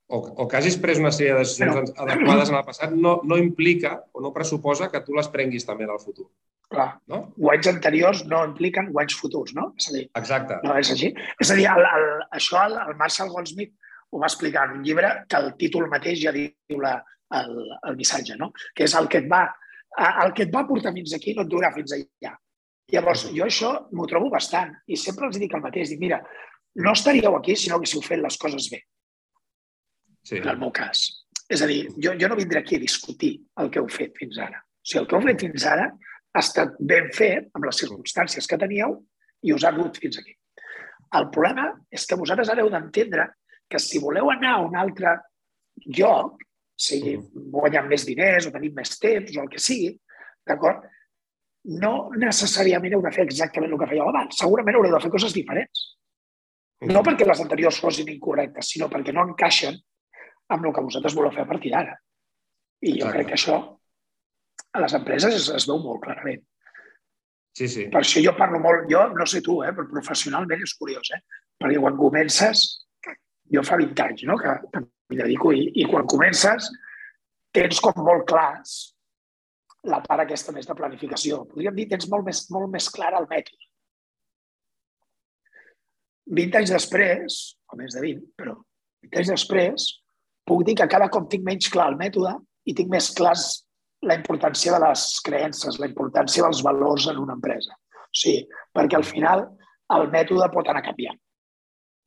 o, 0.09 0.19
o 0.19 0.49
que 0.49 0.59
hagis 0.59 0.77
pres 0.81 1.01
una 1.01 1.13
sèrie 1.15 1.33
de 1.33 1.45
decisions 1.45 1.93
però... 1.93 2.05
adequades 2.05 2.51
en 2.53 2.59
el 2.59 2.67
passat 2.67 2.93
no, 2.97 3.15
no 3.25 3.39
implica 3.41 3.97
o 4.13 4.25
no 4.25 4.33
pressuposa 4.35 4.91
que 4.93 5.01
tu 5.07 5.17
les 5.17 5.31
prenguis 5.33 5.65
també 5.65 5.87
en 5.89 5.95
el 5.95 6.03
futur. 6.03 6.29
Clar. 6.75 6.91
No? 7.11 7.21
Guanys 7.39 7.71
anteriors 7.71 8.25
no 8.29 8.43
impliquen 8.49 8.91
guanys 8.93 9.17
futurs, 9.21 9.55
no? 9.57 9.71
És 9.81 9.89
a 9.91 9.97
dir, 9.97 10.05
Exacte. 10.21 10.61
No 10.67 10.77
és 10.81 10.93
així. 10.93 11.11
És 11.41 11.51
a 11.53 11.59
dir, 11.59 11.67
el, 11.71 11.89
el, 11.99 12.07
això 12.37 12.63
el, 12.67 12.79
el 12.85 12.97
Marshall 13.01 13.33
Goldsmith 13.33 13.75
ho 14.15 14.23
va 14.23 14.31
explicar 14.31 14.69
en 14.69 14.79
un 14.79 14.87
llibre 14.87 15.11
que 15.29 15.41
el 15.41 15.53
títol 15.61 15.91
mateix 15.93 16.21
ja 16.23 16.33
diu 16.35 16.81
la, 16.83 16.97
el, 17.41 17.53
el 17.91 17.99
missatge, 17.99 18.39
no? 18.41 18.53
que 18.75 18.89
és 18.89 18.97
el 18.99 19.09
que 19.11 19.25
et 19.25 19.31
va 19.31 19.47
el 19.95 20.33
que 20.35 20.43
et 20.43 20.51
va 20.51 20.65
portar 20.67 20.91
fins 20.95 21.13
aquí 21.15 21.37
no 21.37 21.45
et 21.45 21.51
durarà 21.51 21.71
fins 21.75 21.93
allà. 21.95 22.33
Llavors, 22.93 23.29
jo 23.33 23.45
això 23.47 23.71
m'ho 23.95 24.07
trobo 24.11 24.27
bastant 24.33 24.73
i 24.91 24.99
sempre 24.99 25.29
els 25.29 25.39
dic 25.41 25.55
el 25.55 25.63
mateix. 25.63 25.93
Dic, 25.93 26.01
mira, 26.03 26.19
no 26.83 26.93
estaríeu 26.93 27.37
aquí 27.39 27.55
si 27.57 27.71
no 27.71 27.79
haguéssiu 27.79 28.03
fet 28.03 28.21
les 28.21 28.37
coses 28.41 28.67
bé. 28.73 28.83
Sí. 30.25 30.41
En 30.41 30.49
el 30.49 30.61
meu 30.61 30.73
cas. 30.73 31.05
És 31.53 31.63
a 31.63 31.69
dir, 31.69 31.83
jo, 32.01 32.15
jo 32.21 32.29
no 32.31 32.39
vindré 32.39 32.63
aquí 32.63 32.79
a 32.79 32.83
discutir 32.83 33.35
el 33.61 33.69
que 33.71 33.83
heu 33.83 33.89
fet 33.93 34.15
fins 34.19 34.39
ara. 34.41 34.63
O 34.65 34.89
sigui, 34.89 35.03
el 35.03 35.09
que 35.11 35.19
heu 35.19 35.27
fet 35.27 35.45
fins 35.45 35.67
ara 35.69 35.91
ha 36.35 36.43
estat 36.43 36.79
ben 36.81 37.11
fet 37.15 37.51
amb 37.55 37.69
les 37.69 37.83
circumstàncies 37.83 38.49
que 38.49 38.59
teníeu 38.61 38.97
i 39.45 39.53
us 39.53 39.67
ha 39.69 39.75
dut 39.77 40.01
fins 40.01 40.19
aquí. 40.23 40.35
El 41.15 41.29
problema 41.35 41.69
és 41.93 42.09
que 42.09 42.19
vosaltres 42.19 42.51
ara 42.51 42.65
heu 42.65 42.73
d'entendre 42.73 43.29
que 43.71 43.79
si 43.79 44.01
voleu 44.03 44.33
anar 44.33 44.57
a 44.57 44.65
un 44.65 44.75
altre 44.81 45.19
lloc, 45.99 46.41
sigui 46.75 47.15
guanyant 47.53 47.87
més 47.91 48.07
diners 48.09 48.49
o 48.49 48.53
tenint 48.55 48.75
més 48.75 48.97
temps 48.99 49.37
o 49.37 49.45
el 49.45 49.51
que 49.53 49.63
sigui, 49.63 49.93
d'acord? 50.49 50.89
No 51.81 52.11
necessàriament 52.19 52.97
heu 52.97 53.05
de 53.05 53.13
fer 53.15 53.25
exactament 53.29 53.73
el 53.73 53.81
que 53.81 53.93
fèieu 53.93 54.09
abans. 54.09 54.41
Segurament 54.41 54.77
haureu 54.77 54.97
de 54.97 55.01
fer 55.05 55.13
coses 55.13 55.37
diferents. 55.37 55.85
No 56.91 57.01
perquè 57.07 57.25
les 57.29 57.41
anteriors 57.41 57.79
fossin 57.81 58.11
incorrectes, 58.13 58.75
sinó 58.75 58.91
perquè 58.93 59.15
no 59.15 59.25
encaixen 59.29 59.79
amb 60.53 60.67
el 60.67 60.75
que 60.75 60.85
vosaltres 60.85 61.17
voleu 61.17 61.33
fer 61.35 61.45
a 61.45 61.51
partir 61.51 61.73
d'ara. 61.73 61.95
I 62.85 62.91
jo 62.91 63.07
Exacte. 63.07 63.15
crec 63.17 63.31
que 63.31 63.39
això 63.39 63.57
a 64.75 64.83
les 64.83 64.97
empreses 64.99 65.37
es, 65.39 65.49
es 65.55 65.69
veu 65.71 65.81
molt 65.83 66.03
clarament. 66.05 66.43
Sí, 67.55 67.69
sí. 67.71 67.85
Per 67.91 68.01
això 68.03 68.23
jo 68.23 68.35
parlo 68.37 68.59
molt, 68.63 68.89
jo 68.91 69.05
no 69.15 69.27
sé 69.31 69.41
tu, 69.45 69.61
eh, 69.63 69.71
però 69.75 69.87
professionalment 69.91 70.65
és 70.67 70.75
curiós, 70.75 71.13
eh? 71.15 71.21
perquè 71.63 71.79
quan 71.79 71.97
comences, 71.99 72.65
jo 73.55 73.63
fa 73.63 73.79
20 73.79 74.03
anys 74.03 74.25
no? 74.27 74.37
que, 74.41 74.57
que 74.73 74.83
m'hi 74.83 75.21
dedico 75.21 75.53
i, 75.55 75.69
i 75.79 75.87
quan 75.87 76.09
comences 76.11 76.67
tens 77.55 77.79
com 77.85 78.03
molt 78.03 78.27
clars 78.27 78.75
la 79.87 80.01
part 80.03 80.25
aquesta 80.25 80.53
més 80.57 80.67
de 80.67 80.75
planificació. 80.75 81.45
Podríem 81.51 81.77
dir, 81.77 81.87
tens 81.93 82.09
molt 82.11 82.27
més, 82.27 82.41
molt 82.51 82.73
més 82.73 82.89
clar 82.91 83.13
el 83.19 83.29
mètode. 83.31 83.69
20 86.35 86.59
anys 86.63 86.73
després, 86.73 87.41
o 87.69 87.77
més 87.77 87.95
de 87.95 88.01
20, 88.01 88.31
però 88.41 88.57
20 89.05 89.21
anys 89.21 89.33
després, 89.35 89.91
puc 90.45 90.65
dir 90.67 90.77
que 90.79 90.89
cada 90.91 91.09
cop 91.13 91.29
tinc 91.31 91.45
menys 91.47 91.71
clar 91.73 91.91
el 91.93 91.99
mètode 92.01 92.35
i 92.69 92.75
tinc 92.77 92.91
més 92.93 93.11
clars 93.17 93.65
la 94.05 94.17
importància 94.19 94.73
de 94.75 94.81
les 94.85 95.05
creences, 95.25 95.79
la 95.81 95.89
importància 95.89 96.45
dels 96.45 96.63
valors 96.65 97.09
en 97.13 97.21
una 97.23 97.37
empresa. 97.39 97.73
O 97.73 98.17
sigui, 98.21 98.45
perquè 98.75 98.99
al 98.99 99.07
final 99.09 99.47
el 99.97 100.09
mètode 100.13 100.51
pot 100.53 100.69
anar 100.69 100.85
canviant. 100.85 101.19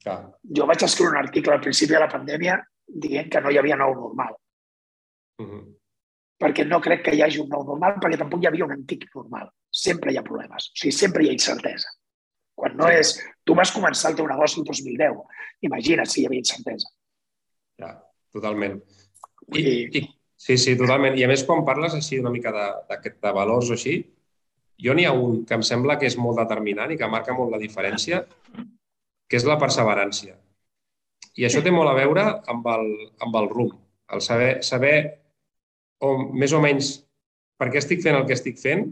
Clar. 0.03 0.19
Jo 0.57 0.67
vaig 0.69 0.83
escriure 0.85 1.15
un 1.15 1.23
article 1.23 1.55
al 1.55 1.63
principi 1.63 1.95
de 1.95 2.03
la 2.03 2.11
pandèmia 2.11 2.59
dient 2.87 3.31
que 3.33 3.41
no 3.41 3.51
hi 3.51 3.57
havia 3.59 3.79
nou 3.79 3.95
normal. 3.95 4.35
Uh 5.41 5.45
-huh. 5.47 5.63
Perquè 6.37 6.65
no 6.67 6.79
crec 6.79 7.03
que 7.03 7.15
hi 7.15 7.21
hagi 7.21 7.39
un 7.39 7.49
nou 7.49 7.63
normal, 7.63 7.97
perquè 7.99 8.17
tampoc 8.17 8.43
hi 8.43 8.47
havia 8.47 8.65
un 8.65 8.71
antic 8.71 9.07
normal. 9.15 9.49
Sempre 9.71 10.11
hi 10.11 10.17
ha 10.17 10.23
problemes. 10.23 10.69
O 10.69 10.75
sigui, 10.75 10.91
sempre 10.91 11.23
hi 11.23 11.29
ha 11.29 11.33
incertesa. 11.33 11.89
Quan 12.55 12.77
no 12.77 12.87
sí. 12.87 12.93
és... 12.93 13.19
Tu 13.43 13.55
vas 13.55 13.71
començar 13.71 14.11
el 14.11 14.15
teu 14.17 14.27
negoci 14.27 14.59
el 14.59 14.65
2010. 14.65 15.23
Imagina't 15.61 16.05
si 16.05 16.21
hi 16.21 16.25
havia 16.25 16.39
incertesa. 16.39 16.89
Ja, 17.79 18.06
totalment. 18.35 18.79
I, 19.55 19.63
I, 19.87 20.01
Sí, 20.37 20.55
sí, 20.61 20.75
totalment. 20.77 21.17
I 21.17 21.25
a 21.25 21.27
més, 21.31 21.41
quan 21.43 21.63
parles 21.65 21.95
així 21.97 22.19
una 22.21 22.29
mica 22.29 22.51
de, 22.53 22.67
de, 22.91 23.11
de 23.25 23.31
valors 23.33 23.71
o 23.71 23.75
així, 23.75 23.95
jo 24.85 24.93
n'hi 24.93 25.07
ha 25.09 25.13
un 25.17 25.39
que 25.49 25.57
em 25.57 25.63
sembla 25.65 25.97
que 25.97 26.05
és 26.05 26.17
molt 26.21 26.37
determinant 26.37 26.93
i 26.93 26.97
que 26.99 27.09
marca 27.09 27.33
molt 27.33 27.55
la 27.55 27.59
diferència, 27.61 28.21
que 29.27 29.39
és 29.39 29.47
la 29.49 29.57
perseverància. 29.57 30.37
I 31.41 31.47
això 31.47 31.63
té 31.65 31.73
molt 31.73 31.89
a 31.89 31.97
veure 31.97 32.27
amb 32.53 32.69
el, 32.75 32.85
amb 33.25 33.39
el 33.41 33.49
rumb, 33.49 33.73
el 34.13 34.21
saber, 34.25 34.51
saber 34.65 34.93
o 36.05 36.13
més 36.29 36.53
o 36.53 36.61
menys 36.61 36.93
per 37.57 37.71
què 37.73 37.81
estic 37.81 38.05
fent 38.05 38.19
el 38.19 38.29
que 38.29 38.37
estic 38.37 38.61
fent, 38.61 38.85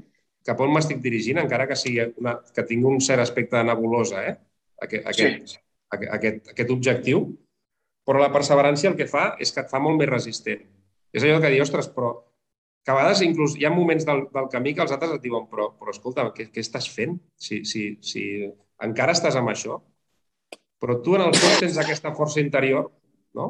cap 0.45 0.59
on 0.61 0.73
m'estic 0.73 0.97
dirigint, 1.01 1.39
encara 1.41 1.69
que, 1.69 1.77
sigui 1.77 2.09
una, 2.21 2.39
que 2.53 2.65
tingui 2.65 2.89
un 2.89 3.01
cert 3.05 3.21
aspecte 3.21 3.57
de 3.57 3.69
nebulosa, 3.69 4.25
eh? 4.25 4.35
aquest, 4.81 5.07
aquest, 5.13 5.53
sí. 5.53 5.61
aquest, 5.93 6.11
aquest, 6.17 6.53
aquest 6.53 6.73
objectiu, 6.73 7.27
però 8.05 8.21
la 8.21 8.31
perseverància 8.33 8.91
el 8.91 8.97
que 8.99 9.09
fa 9.09 9.33
és 9.41 9.51
que 9.53 9.63
et 9.63 9.71
fa 9.71 9.81
molt 9.81 9.99
més 9.99 10.09
resistent 10.09 10.63
és 11.15 11.23
allò 11.23 11.39
que 11.41 11.51
dir, 11.53 11.61
ostres, 11.63 11.87
però 11.95 12.11
que 12.85 12.91
a 12.93 12.97
vegades 12.97 13.23
inclús 13.25 13.55
hi 13.57 13.65
ha 13.65 13.73
moments 13.73 14.05
del, 14.05 14.25
del 14.33 14.49
camí 14.51 14.75
que 14.75 14.83
els 14.83 14.93
altres 14.93 15.15
et 15.15 15.23
diuen 15.23 15.47
però, 15.51 15.69
però 15.79 15.93
escolta, 15.93 16.27
què, 16.35 16.49
què 16.53 16.61
estàs 16.61 16.89
fent? 16.91 17.15
Si, 17.39 17.63
si, 17.65 17.85
si 18.03 18.25
encara 18.85 19.15
estàs 19.15 19.37
amb 19.39 19.49
això, 19.53 19.79
però 20.81 20.99
tu 21.05 21.15
en 21.17 21.23
el 21.25 21.37
fons 21.37 21.63
tens 21.63 21.79
aquesta 21.81 22.11
força 22.17 22.43
interior, 22.43 22.91
no? 23.39 23.47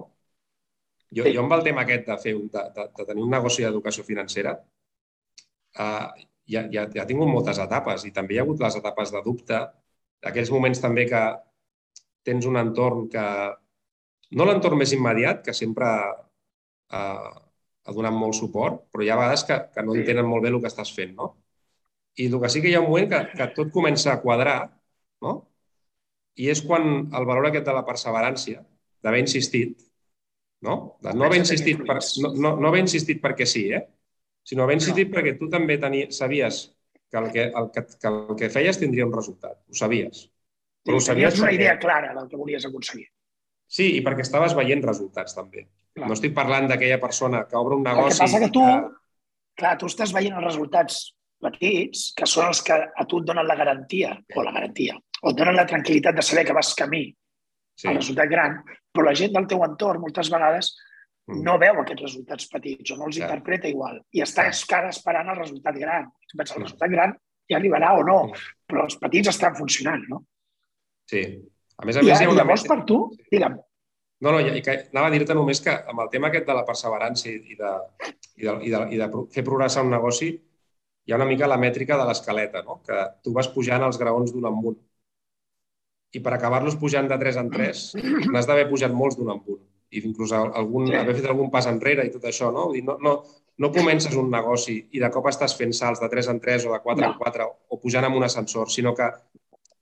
Jo, 1.16 1.26
jo 1.26 1.41
amb 1.41 1.58
el 1.58 1.66
tema 1.66 1.84
aquest 1.84 2.06
de, 2.08 2.16
fer 2.22 2.36
un, 2.38 2.45
de, 2.53 2.64
de, 2.78 2.86
de 2.99 3.08
tenir 3.10 3.26
un 3.26 3.34
negoci 3.34 3.66
d'educació 3.66 4.06
financera, 4.08 4.56
uh, 5.82 6.08
ja, 6.47 6.64
ja, 6.72 6.86
ja 6.93 7.03
he 7.03 7.10
tingut 7.10 7.32
moltes 7.32 7.60
etapes 7.66 8.06
i 8.08 8.14
també 8.16 8.36
hi 8.36 8.39
ha 8.39 8.45
hagut 8.45 8.64
les 8.64 8.78
etapes 8.80 9.12
de 9.16 9.24
dubte, 9.26 9.60
aquells 10.32 10.53
moments 10.53 10.82
també 10.86 11.10
que, 11.10 11.26
tens 12.26 12.47
un 12.49 12.58
entorn 12.60 13.08
que... 13.14 13.26
No 14.32 14.45
l'entorn 14.47 14.80
més 14.82 14.93
immediat, 14.95 15.43
que 15.45 15.53
sempre 15.53 15.88
eh, 16.91 17.32
ha 17.86 17.93
donat 17.93 18.15
molt 18.17 18.38
suport, 18.38 18.86
però 18.91 19.05
hi 19.05 19.11
ha 19.13 19.19
vegades 19.19 19.45
que, 19.47 19.57
que 19.73 19.84
no 19.86 19.95
entenen 19.95 20.28
molt 20.28 20.45
bé 20.45 20.51
el 20.53 20.61
que 20.61 20.71
estàs 20.71 20.91
fent, 20.95 21.13
no? 21.17 21.32
I 22.17 22.30
el 22.32 22.39
que 22.41 22.49
sí 22.49 22.61
que 22.63 22.71
hi 22.71 22.78
ha 22.78 22.82
un 22.82 22.89
moment 22.89 23.09
que, 23.11 23.21
que 23.36 23.49
tot 23.57 23.73
comença 23.73 24.13
a 24.13 24.21
quadrar, 24.23 24.59
no? 25.21 25.36
I 26.41 26.49
és 26.51 26.61
quan 26.65 26.88
el 27.05 27.28
valor 27.28 27.49
aquest 27.49 27.67
de 27.67 27.76
la 27.76 27.86
perseverància, 27.88 28.63
d'haver 29.03 29.21
insistit, 29.23 29.76
no? 30.65 30.97
De 31.03 31.13
no 31.13 31.28
haver 31.28 31.41
insistit, 31.43 31.84
per, 31.88 31.99
no, 32.23 32.32
no, 32.34 32.55
no 32.57 32.71
haver 32.71 32.82
insistit 32.86 33.21
perquè 33.23 33.47
sí, 33.47 33.67
eh? 33.76 33.84
sinó 34.45 34.63
haver 34.63 34.80
insistit 34.80 35.09
no. 35.09 35.17
perquè 35.17 35.36
tu 35.39 35.49
també 35.51 35.78
tenia, 35.82 36.09
sabies 36.13 36.63
que 37.11 37.19
el 37.21 37.32
que, 37.34 37.45
el, 37.49 37.69
que, 37.73 37.86
que 38.01 38.11
el 38.11 38.38
que 38.39 38.49
feies 38.53 38.80
tindria 38.82 39.05
un 39.07 39.13
resultat. 39.13 39.59
Ho 39.69 39.78
sabies. 39.78 40.26
Però 40.86 40.99
sí, 40.99 41.03
ho 41.03 41.07
sabies 41.11 41.39
una 41.39 41.49
perquè... 41.49 41.59
idea 41.59 41.78
clara 41.82 42.13
del 42.17 42.30
que 42.32 42.39
volies 42.39 42.65
aconseguir. 42.67 43.07
Sí, 43.68 43.89
i 43.97 44.03
perquè 44.05 44.26
estaves 44.26 44.53
veient 44.57 44.84
resultats, 44.86 45.36
també. 45.38 45.66
Clar. 45.95 46.09
No 46.09 46.16
estic 46.16 46.36
parlant 46.36 46.70
d'aquella 46.70 46.99
persona 47.01 47.43
que 47.49 47.57
obre 47.57 47.80
un 47.80 47.86
negoci... 47.88 48.11
El 48.11 48.16
que 48.16 48.24
passa 48.24 48.41
que 48.43 48.51
tu, 48.53 48.63
que... 48.66 49.59
clar, 49.61 49.76
tu 49.82 49.89
estàs 49.91 50.13
veient 50.16 50.38
els 50.38 50.45
resultats 50.45 51.01
petits, 51.45 52.07
que 52.18 52.28
són 52.30 52.49
els 52.51 52.61
que 52.66 52.76
a 52.76 53.05
tu 53.09 53.22
et 53.22 53.28
donen 53.28 53.47
la 53.47 53.57
garantia, 53.59 54.16
o 54.36 54.43
la 54.45 54.53
garantia, 54.55 54.97
o 55.22 55.32
et 55.32 55.39
donen 55.39 55.57
la 55.57 55.68
tranquil·litat 55.70 56.18
de 56.18 56.26
saber 56.26 56.45
que 56.47 56.55
vas 56.57 56.74
camí 56.78 57.05
sí. 57.09 57.88
al 57.88 57.99
resultat 57.99 58.30
gran, 58.32 58.59
però 58.93 59.09
la 59.09 59.16
gent 59.18 59.34
del 59.36 59.47
teu 59.51 59.63
entorn 59.66 60.03
moltes 60.03 60.32
vegades 60.34 60.72
mm. 61.28 61.41
no 61.47 61.57
veu 61.61 61.82
aquests 61.82 62.05
resultats 62.07 62.49
petits 62.51 62.93
o 62.93 62.99
no 62.99 63.09
els 63.09 63.20
Clar. 63.20 63.30
interpreta 63.30 63.72
igual 63.72 63.99
i 64.16 64.24
està 64.26 64.47
encara 64.51 64.93
esperant 64.93 65.34
el 65.34 65.41
resultat 65.41 65.80
gran. 65.82 66.07
Pensa, 66.32 66.55
el 66.55 66.61
mm. 66.61 66.68
resultat 66.70 66.95
gran 66.95 67.18
ja 67.51 67.59
arribarà 67.59 67.91
o 67.99 68.05
no, 68.07 68.22
mm. 68.30 68.47
però 68.70 68.88
els 68.88 68.97
petits 69.01 69.34
estan 69.34 69.57
funcionant, 69.59 70.07
no? 70.11 70.24
Sí. 71.09 71.26
A 71.82 71.88
més 71.88 71.97
a 71.97 72.03
més, 72.03 72.11
I, 72.11 72.23
hi 72.23 72.28
ha 72.28 72.32
una... 72.32 72.41
llavors, 72.41 72.65
per 72.69 72.82
tu, 72.89 72.99
digue'm. 73.32 73.57
No, 74.23 74.32
no, 74.32 74.39
i 74.39 74.61
que, 74.63 74.76
anava 74.93 75.09
a 75.09 75.13
dir-te 75.13 75.36
només 75.36 75.59
que 75.61 75.73
amb 75.91 76.01
el 76.05 76.09
tema 76.13 76.30
aquest 76.32 76.47
de 76.47 76.55
la 76.55 76.63
perseverança 76.67 77.28
i 77.30 77.57
de, 77.59 77.71
i 78.39 78.47
de, 78.47 78.53
i 78.63 78.71
de, 78.71 78.82
i 78.95 78.99
de 79.01 79.09
fer 79.34 79.43
progressar 79.43 79.84
un 79.84 79.91
negoci, 79.91 80.32
hi 81.05 81.13
ha 81.13 81.19
una 81.19 81.28
mica 81.30 81.49
la 81.51 81.59
mètrica 81.61 81.97
de 81.99 82.07
l'escaleta, 82.07 82.63
no? 82.65 82.80
que 82.88 83.01
tu 83.23 83.36
vas 83.36 83.51
pujant 83.51 83.84
els 83.86 83.99
graons 84.01 84.32
d'un 84.34 84.47
amunt 84.49 84.80
i 86.15 86.21
per 86.23 86.34
acabar-los 86.36 86.78
pujant 86.80 87.09
de 87.11 87.17
3 87.21 87.39
en 87.41 87.49
3 87.51 87.86
n'has 88.32 88.47
d'haver 88.47 88.69
pujat 88.69 88.93
molts 88.95 89.17
d'un 89.19 89.34
en 89.34 89.41
un 89.53 89.61
i 89.95 90.01
inclús 90.07 90.32
algun, 90.36 90.88
sí. 90.89 90.95
haver 90.97 91.15
fet 91.19 91.28
algun 91.30 91.51
pas 91.51 91.67
enrere 91.69 92.05
i 92.07 92.11
tot 92.11 92.23
això, 92.28 92.49
no? 92.55 92.69
Vull 92.69 92.80
dir, 92.80 92.84
no, 92.88 92.95
no, 93.03 93.15
no 93.61 93.71
comences 93.76 94.15
un 94.19 94.32
negoci 94.32 94.78
i 94.95 95.03
de 95.03 95.09
cop 95.13 95.28
estàs 95.30 95.55
fent 95.59 95.76
salts 95.76 96.01
de 96.03 96.09
3 96.11 96.32
en 96.34 96.41
3 96.43 96.67
o 96.69 96.73
de 96.73 96.82
4 96.84 97.03
no. 97.03 97.11
en 97.11 97.19
4 97.19 97.47
o 97.69 97.80
pujant 97.84 98.07
amb 98.07 98.19
un 98.19 98.26
ascensor, 98.28 98.71
sinó 98.71 98.95
que 98.97 99.07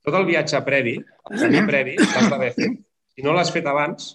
tot 0.03 0.17
el 0.19 0.27
viatge 0.27 0.61
previ, 0.65 0.97
el 0.99 1.39
camí 1.39 1.63
previ, 1.69 1.95
l'has 1.99 2.29
d'haver 2.31 2.51
fet. 2.57 2.77
Si 3.13 3.25
no 3.25 3.33
l'has 3.35 3.51
fet 3.53 3.67
abans, 3.69 4.13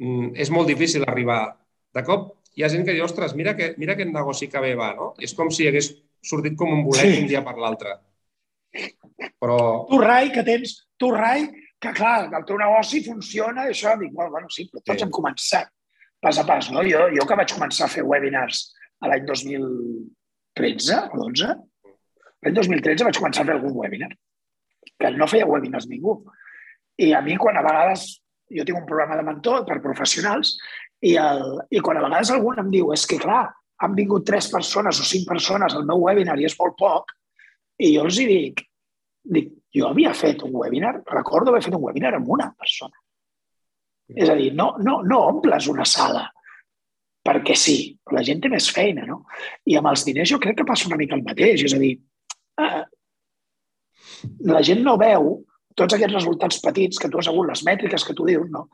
mm, 0.00 0.34
és 0.44 0.50
molt 0.54 0.70
difícil 0.70 1.04
arribar. 1.06 1.42
De 1.94 2.04
cop 2.06 2.28
hi 2.58 2.64
ha 2.64 2.70
gent 2.72 2.84
que 2.86 2.94
diu, 2.96 3.04
ostres, 3.06 3.34
mira, 3.38 3.54
que, 3.58 3.72
mira 3.78 3.94
aquest 3.94 4.10
negoci 4.10 4.48
que 4.50 4.62
bé 4.62 4.74
va, 4.78 4.92
no? 4.98 5.12
És 5.22 5.34
com 5.38 5.50
si 5.54 5.68
hagués 5.68 5.92
sortit 6.24 6.56
com 6.58 6.72
un 6.74 6.84
bolet 6.86 7.06
sí. 7.06 7.22
un 7.22 7.28
dia 7.30 7.42
per 7.46 7.54
l'altre. 7.58 7.94
Però... 9.38 9.58
Tu, 9.90 9.98
Rai, 10.02 10.32
que 10.34 10.44
tens, 10.46 10.74
tu, 10.98 11.10
Rai, 11.14 11.46
que 11.78 11.92
clar, 11.94 12.28
el 12.34 12.46
teu 12.48 12.58
negoci 12.58 13.04
funciona, 13.06 13.68
i 13.68 13.74
això, 13.74 13.94
dic, 14.00 14.10
bueno, 14.14 14.32
bueno 14.34 14.50
sí, 14.50 14.66
però 14.72 14.82
tots 14.82 14.98
sí. 14.98 15.06
hem 15.06 15.14
començat 15.14 15.70
pas 16.22 16.38
a 16.42 16.44
pas, 16.46 16.70
no? 16.74 16.82
Jo, 16.86 17.06
jo 17.14 17.26
que 17.28 17.38
vaig 17.38 17.54
començar 17.54 17.86
a 17.86 17.92
fer 17.92 18.02
webinars 18.06 18.64
a 18.98 19.12
l'any 19.12 19.26
2013 19.28 20.98
o 21.14 21.20
12, 21.22 21.52
l'any 22.42 22.56
2013 22.58 23.06
vaig 23.06 23.20
començar 23.20 23.44
a 23.44 23.50
fer 23.50 23.54
algun 23.54 23.76
webinar, 23.78 24.10
que 24.98 25.10
no 25.14 25.28
feia 25.30 25.48
webinars 25.48 25.88
ningú. 25.90 26.18
I 26.98 27.12
a 27.14 27.22
mi, 27.22 27.36
quan 27.38 27.58
a 27.58 27.64
vegades, 27.66 28.08
jo 28.50 28.64
tinc 28.64 28.80
un 28.80 28.86
programa 28.88 29.18
de 29.18 29.26
mentor 29.26 29.66
per 29.68 29.80
professionals, 29.84 30.56
i, 31.00 31.14
el, 31.20 31.60
i 31.70 31.82
quan 31.84 32.00
a 32.00 32.04
vegades 32.06 32.32
algú 32.34 32.54
em 32.58 32.70
diu, 32.72 32.92
és 32.94 33.04
que 33.06 33.20
clar, 33.22 33.44
han 33.78 33.94
vingut 33.94 34.26
tres 34.26 34.48
persones 34.50 34.98
o 34.98 35.06
cinc 35.06 35.28
persones 35.28 35.74
al 35.74 35.86
meu 35.86 36.02
webinar 36.08 36.38
i 36.40 36.48
és 36.48 36.56
molt 36.58 36.74
poc, 36.78 37.12
i 37.78 37.92
jo 37.94 38.06
els 38.08 38.18
hi 38.18 38.26
dic, 38.26 38.64
dic, 39.36 39.52
jo 39.74 39.90
havia 39.90 40.14
fet 40.16 40.42
un 40.42 40.56
webinar, 40.56 40.96
recordo 41.12 41.52
haver 41.52 41.62
fet 41.62 41.76
un 41.76 41.84
webinar 41.84 42.16
amb 42.16 42.32
una 42.34 42.48
persona. 42.58 42.96
És 44.16 44.30
a 44.32 44.34
dir, 44.34 44.50
no, 44.56 44.72
no, 44.82 45.02
no 45.04 45.20
omples 45.28 45.68
una 45.68 45.84
sala 45.86 46.24
perquè 47.28 47.54
sí, 47.58 47.78
la 48.14 48.22
gent 48.24 48.40
té 48.40 48.48
més 48.48 48.70
feina, 48.72 49.04
no? 49.04 49.22
I 49.68 49.76
amb 49.78 49.90
els 49.90 50.04
diners 50.06 50.30
jo 50.32 50.38
crec 50.40 50.60
que 50.60 50.68
passa 50.68 50.88
una 50.88 50.96
mica 51.00 51.16
el 51.16 51.24
mateix, 51.26 51.64
és 51.66 51.74
a 51.76 51.80
dir, 51.82 51.90
eh, 52.62 52.84
la 54.50 54.64
gent 54.66 54.82
no 54.86 54.96
veu 55.00 55.36
tots 55.78 55.94
aquests 55.94 56.16
resultats 56.16 56.58
petits 56.64 56.98
que 56.98 57.08
tu 57.10 57.20
has 57.20 57.28
hagut, 57.30 57.46
les 57.46 57.60
mètriques 57.66 58.02
que 58.02 58.14
tu 58.18 58.24
dius, 58.26 58.48
no, 58.50 58.64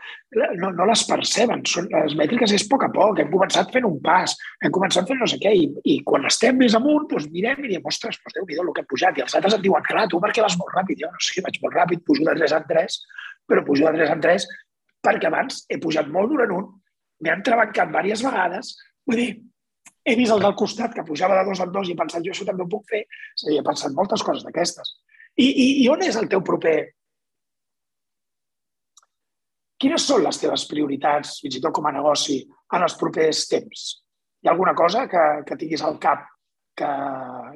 no, 0.61 0.71
no 0.73 0.87
les 0.89 1.03
perceben. 1.05 1.61
Són, 1.69 1.91
les 1.93 2.15
mètriques 2.17 2.55
és 2.57 2.65
a 2.65 2.71
poc 2.71 2.87
a 2.87 2.91
poc. 2.95 3.21
Hem 3.21 3.29
començat 3.33 3.75
fent 3.75 3.85
un 3.85 3.99
pas, 4.05 4.33
hem 4.65 4.73
començat 4.73 5.11
fent 5.11 5.21
no 5.21 5.29
sé 5.29 5.37
què, 5.43 5.53
i, 5.53 5.67
i 5.85 5.99
quan 6.09 6.25
estem 6.31 6.57
més 6.63 6.77
amunt, 6.79 7.05
doncs 7.11 7.29
mirem 7.35 7.61
i 7.61 7.75
diem, 7.75 7.85
ostres, 7.93 8.17
doncs 8.23 8.39
déu 8.39 8.49
nhi 8.49 8.61
el 8.63 8.73
que 8.73 8.87
he 8.87 8.91
pujat. 8.95 9.21
I 9.21 9.27
els 9.27 9.37
altres 9.37 9.59
et 9.59 9.67
diuen, 9.67 9.85
clar, 9.85 10.07
tu 10.09 10.23
perquè 10.23 10.47
vas 10.47 10.57
molt 10.61 10.73
ràpid? 10.79 11.05
Jo 11.05 11.13
no 11.13 11.21
sé, 11.21 11.45
vaig 11.45 11.61
molt 11.67 11.77
ràpid, 11.77 12.07
pujo 12.09 12.25
de 12.25 12.39
3 12.41 12.57
en 12.57 12.69
3, 12.73 13.01
però 13.53 13.67
pujo 13.69 13.85
de 13.85 14.01
3 14.01 14.15
en 14.17 14.25
3 14.25 14.49
perquè 15.05 15.29
abans 15.29 15.65
he 15.69 15.77
pujat 15.81 16.09
molt 16.13 16.33
durant 16.33 16.53
un, 16.57 16.69
m'he 17.21 17.33
entrebancat 17.35 17.91
diverses 17.93 18.25
vegades, 18.25 18.71
vull 19.05 19.21
dir, 19.21 19.33
he 20.05 20.15
vist 20.17 20.33
el 20.33 20.43
del 20.45 20.57
costat 20.57 20.95
que 20.97 21.05
pujava 21.05 21.37
de 21.39 21.45
dos 21.49 21.61
en 21.65 21.73
dos 21.73 21.89
i 21.89 21.95
he 21.95 21.99
pensat, 21.99 22.25
jo 22.25 22.33
això 22.33 22.47
també 22.49 22.65
ho 22.65 22.71
puc 22.73 22.85
fer. 22.91 23.05
A 23.05 23.47
dir, 23.49 23.59
he 23.61 23.65
pensat 23.65 23.95
moltes 23.97 24.25
coses 24.25 24.45
d'aquestes. 24.45 24.97
I, 25.37 25.47
i, 25.47 25.67
I 25.85 25.89
on 25.93 26.05
és 26.07 26.19
el 26.21 26.29
teu 26.31 26.43
proper... 26.47 26.77
Quines 29.85 30.05
són 30.07 30.23
les 30.25 30.39
teves 30.41 30.65
prioritats, 30.71 31.41
fins 31.43 31.59
i 31.59 31.63
tot 31.63 31.75
com 31.77 31.89
a 31.91 31.93
negoci, 31.93 32.39
en 32.77 32.85
els 32.87 32.95
propers 33.01 33.43
temps? 33.51 33.89
Hi 34.41 34.49
ha 34.49 34.53
alguna 34.55 34.75
cosa 34.79 35.09
que, 35.11 35.25
que 35.49 35.59
tinguis 35.61 35.83
al 35.85 35.99
cap 36.01 36.23
que, 36.79 36.91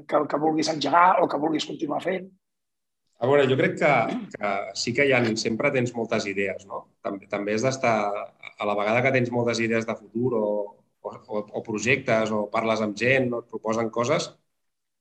que, 0.09 0.20
que 0.31 0.41
vulguis 0.41 0.70
engegar 0.72 1.22
o 1.22 1.29
que 1.31 1.41
vulguis 1.41 1.66
continuar 1.68 2.03
fent? 2.05 2.26
A 3.18 3.26
veure, 3.26 3.47
jo 3.51 3.57
crec 3.59 3.79
que, 3.81 3.93
que 4.35 4.51
sí 4.79 4.93
que 4.95 5.09
hi 5.09 5.14
ha, 5.14 5.22
sempre 5.41 5.72
tens 5.74 5.95
moltes 5.95 6.26
idees, 6.31 6.66
no? 6.70 6.85
També, 7.03 7.26
també 7.31 7.57
has 7.57 7.64
d'estar, 7.66 7.95
a 8.59 8.68
la 8.68 8.76
vegada 8.79 9.03
que 9.03 9.14
tens 9.14 9.33
moltes 9.35 9.59
idees 9.62 9.87
de 9.89 9.97
futur 9.99 10.35
o, 10.39 10.51
o, 11.03 11.41
o 11.43 11.64
projectes 11.66 12.31
o 12.35 12.45
parles 12.53 12.83
amb 12.85 12.99
gent 12.99 13.33
o 13.33 13.43
et 13.43 13.51
proposen 13.51 13.91
coses, 13.95 14.31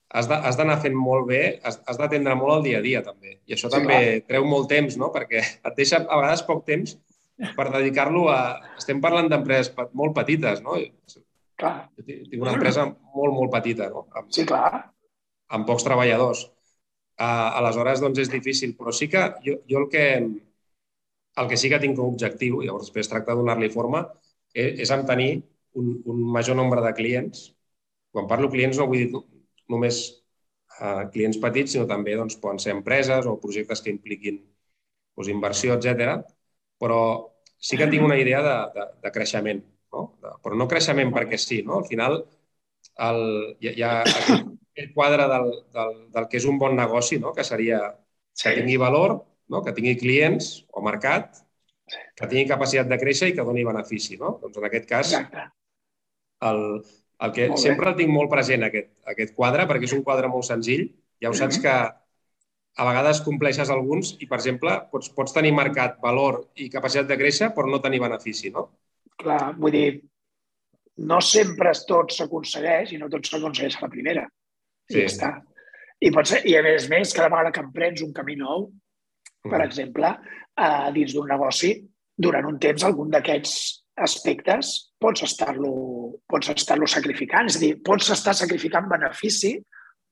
has 0.08 0.56
d'anar 0.56 0.78
fent 0.80 0.96
molt 0.96 1.26
bé, 1.28 1.42
has, 1.62 1.80
has 1.86 1.98
d'atendre 2.00 2.34
molt 2.38 2.58
el 2.58 2.64
dia 2.64 2.78
a 2.80 2.84
dia, 2.84 3.02
també. 3.04 3.38
I 3.46 3.56
això 3.56 3.68
sí, 3.68 3.74
també 3.76 3.98
clar. 3.98 4.26
treu 4.30 4.46
molt 4.48 4.68
temps, 4.70 4.96
no? 5.00 5.10
Perquè 5.14 5.42
et 5.42 5.74
deixa 5.76 6.00
a 6.00 6.20
vegades 6.20 6.44
poc 6.48 6.64
temps 6.68 6.96
per 7.56 7.68
dedicar-lo 7.74 8.26
a... 8.32 8.38
Estem 8.80 9.02
parlant 9.04 9.28
d'empreses 9.30 9.74
molt 9.92 10.16
petites, 10.16 10.62
no? 10.64 10.78
Clar. 11.58 11.74
Jo 11.98 12.06
tinc 12.08 12.40
una 12.40 12.54
empresa 12.56 12.86
molt, 12.88 13.34
molt 13.34 13.52
petita, 13.52 13.90
no? 13.92 14.06
Amb, 14.16 14.32
sí, 14.34 14.46
clar. 14.48 14.86
Amb 15.54 15.68
pocs 15.68 15.84
treballadors. 15.86 16.46
Uh, 17.18 17.58
aleshores, 17.58 18.00
doncs, 18.00 18.22
és 18.22 18.32
difícil. 18.32 18.76
Però 18.78 18.94
sí 18.94 19.10
que 19.12 19.24
jo, 19.44 19.58
jo 19.68 19.82
el 19.82 19.88
que 19.92 20.04
el 21.38 21.46
que 21.46 21.56
sí 21.60 21.68
que 21.70 21.78
tinc 21.82 21.94
com 21.98 22.08
a 22.08 22.14
objectiu, 22.14 22.62
i 22.62 22.66
llavors 22.66 22.88
després 22.88 23.10
tracta 23.10 23.34
de 23.34 23.42
donar-li 23.42 23.68
forma, 23.70 24.06
és, 24.54 24.80
és 24.86 24.90
en 24.94 25.04
tenir 25.06 25.30
un, 25.78 25.98
un 26.08 26.22
major 26.34 26.56
nombre 26.58 26.82
de 26.82 26.94
clients. 26.96 27.50
Quan 28.14 28.26
parlo 28.30 28.50
clients 28.50 28.80
no 28.80 28.88
vull 28.90 29.04
dir 29.04 29.22
només 29.72 30.00
eh, 30.80 31.04
clients 31.14 31.40
petits, 31.42 31.74
sinó 31.74 31.86
també 31.90 32.16
doncs, 32.18 32.38
poden 32.42 32.60
ser 32.62 32.74
empreses 32.76 33.26
o 33.26 33.38
projectes 33.42 33.82
que 33.84 33.92
impliquin 33.94 34.40
doncs, 34.42 35.32
inversió, 35.32 35.78
etc. 35.78 36.18
Però 36.78 37.00
sí 37.58 37.78
que 37.78 37.88
tinc 37.90 38.06
una 38.06 38.18
idea 38.20 38.42
de, 38.44 38.56
de, 38.76 38.88
de 39.04 39.14
creixement, 39.14 39.62
no? 39.94 40.04
De, 40.22 40.34
però 40.44 40.58
no 40.58 40.68
creixement 40.70 41.12
perquè 41.14 41.40
sí. 41.40 41.62
No? 41.66 41.80
Al 41.82 41.88
final, 41.90 42.20
el, 43.08 43.24
hi, 43.60 43.74
hi 43.74 43.86
ha 43.86 43.94
aquest 44.78 44.94
quadre 44.94 45.26
del, 45.30 45.50
del, 45.74 45.96
del 46.14 46.28
que 46.30 46.38
és 46.40 46.46
un 46.46 46.58
bon 46.60 46.76
negoci, 46.78 47.18
no? 47.22 47.34
que 47.34 47.44
seria 47.46 47.80
que 48.38 48.54
tingui 48.60 48.78
valor, 48.78 49.18
no? 49.50 49.62
que 49.66 49.74
tingui 49.74 49.96
clients 49.98 50.52
o 50.70 50.82
mercat, 50.84 51.42
que 51.88 52.28
tingui 52.28 52.46
capacitat 52.50 52.90
de 52.90 52.98
créixer 53.00 53.32
i 53.32 53.34
que 53.34 53.46
doni 53.46 53.66
benefici. 53.66 54.18
No? 54.20 54.36
Doncs 54.42 54.60
en 54.60 54.68
aquest 54.68 54.86
cas, 54.90 55.14
el, 56.50 56.62
el 57.26 57.32
que 57.34 57.48
sempre 57.58 57.90
el 57.90 57.96
tinc 57.98 58.12
molt 58.14 58.30
present, 58.30 58.64
aquest, 58.66 58.92
aquest 59.10 59.34
quadre, 59.34 59.66
perquè 59.66 59.88
és 59.88 59.94
un 59.96 60.04
quadre 60.06 60.30
molt 60.30 60.46
senzill. 60.46 60.86
Ja 61.22 61.32
ho 61.32 61.36
saps 61.36 61.58
mhm. 61.58 61.64
que 61.64 61.74
a 62.78 62.86
vegades 62.86 63.22
compleixes 63.26 63.72
alguns 63.74 64.12
i, 64.22 64.28
per 64.30 64.38
exemple, 64.38 64.76
pots, 64.92 65.10
pots 65.14 65.34
tenir 65.34 65.50
marcat 65.56 65.96
valor 66.02 66.44
i 66.62 66.68
capacitat 66.70 67.08
de 67.08 67.16
créixer 67.18 67.50
però 67.56 67.66
no 67.66 67.82
tenir 67.82 67.98
benefici, 68.04 68.52
no? 68.54 68.68
Clar, 69.18 69.56
vull 69.58 69.74
dir, 69.74 69.88
no 71.10 71.18
sempre 71.24 71.72
tot 71.88 72.14
s'aconsegueix 72.14 72.94
i 72.94 73.00
no 73.02 73.10
tot 73.10 73.26
s'aconsegueix 73.26 73.78
a 73.78 73.86
la 73.86 73.90
primera. 73.90 74.24
I 74.88 74.94
sí. 74.94 75.00
ja 75.00 75.08
està. 75.10 75.32
I, 75.98 76.12
pot 76.14 76.30
ser, 76.30 76.44
I 76.46 76.54
a 76.54 76.62
més 76.62 76.86
a 76.86 76.92
més, 76.92 77.14
cada 77.16 77.32
vegada 77.32 77.50
que 77.54 77.64
emprens 77.66 78.04
un 78.06 78.14
camí 78.14 78.38
nou, 78.38 78.68
per 79.42 79.58
mm. 79.58 79.64
exemple, 79.66 80.12
eh, 80.54 80.88
dins 80.94 81.14
d'un 81.16 81.26
negoci, 81.34 81.72
durant 82.18 82.46
un 82.46 82.58
temps 82.62 82.86
algun 82.86 83.10
d'aquests 83.10 83.58
aspectes 84.04 84.92
pots 85.00 85.24
estar-lo 85.26 85.72
pots 86.28 86.50
estar 86.54 86.78
sacrificant. 86.86 87.48
És 87.50 87.56
a 87.56 87.62
dir, 87.62 87.72
pots 87.84 88.10
estar 88.14 88.34
sacrificant 88.34 88.88
benefici 88.90 89.56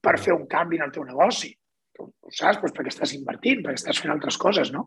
per 0.02 0.18
fer 0.22 0.34
un 0.34 0.46
canvi 0.46 0.78
en 0.80 0.86
el 0.88 0.92
teu 0.94 1.04
negoci. 1.04 1.54
tu 1.96 2.04
ho 2.04 2.30
saps, 2.30 2.58
doncs 2.60 2.74
perquè 2.76 2.90
estàs 2.92 3.14
invertint, 3.16 3.62
perquè 3.64 3.80
estàs 3.80 3.98
fent 4.02 4.12
altres 4.12 4.36
coses, 4.36 4.68
no? 4.70 4.82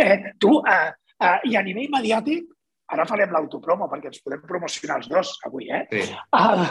Eh, 0.00 0.32
tu, 0.40 0.62
eh, 0.64 0.92
eh, 1.20 1.38
i 1.50 1.56
a 1.56 1.62
nivell 1.62 1.90
mediàtic, 1.92 2.46
ara 2.88 3.04
farem 3.04 3.34
l'autopromo 3.34 3.84
perquè 3.90 4.08
ens 4.08 4.22
podem 4.24 4.40
promocionar 4.48 4.96
els 5.02 5.10
dos 5.12 5.34
avui, 5.44 5.68
eh? 5.68 5.84
Sí. 5.92 6.16
Uh, 6.32 6.64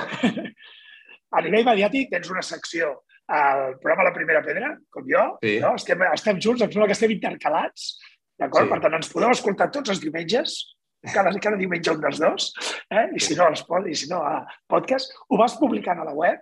a 1.37 1.43
nivell 1.45 1.67
mediàtic 1.67 2.09
tens 2.09 2.31
una 2.33 2.41
secció 2.41 3.03
al 3.27 3.77
programa 3.77 4.09
La 4.09 4.15
Primera 4.17 4.41
Pedra, 4.41 4.73
com 4.89 5.05
jo, 5.05 5.37
Sí. 5.45 5.59
no? 5.61 5.75
estem, 5.75 6.01
estem 6.11 6.41
junts, 6.41 6.65
em 6.65 6.71
sembla 6.73 6.89
que 6.89 6.97
estem 6.97 7.13
intercalats, 7.13 7.99
d'acord? 8.39 8.65
Sí. 8.65 8.73
Per 8.73 8.81
tant, 8.81 8.97
ens 8.97 9.13
podeu 9.13 9.29
escoltar 9.29 9.69
tots 9.71 9.93
els 9.93 10.01
diumenges, 10.01 10.57
cada, 11.11 11.33
cada 11.43 11.57
diumenge 11.59 11.91
un 11.91 12.01
dels 12.01 12.19
dos, 12.21 12.49
eh? 12.89 13.09
i 13.15 13.19
si 13.19 13.35
no, 13.35 13.49
els, 13.51 13.63
pod- 13.67 13.89
i 13.91 13.95
si 13.95 14.07
no 14.11 14.21
a 14.23 14.37
podcast. 14.69 15.11
Ho 15.29 15.37
vas 15.41 15.57
publicant 15.59 15.99
a 15.99 16.07
la 16.07 16.13
web, 16.15 16.39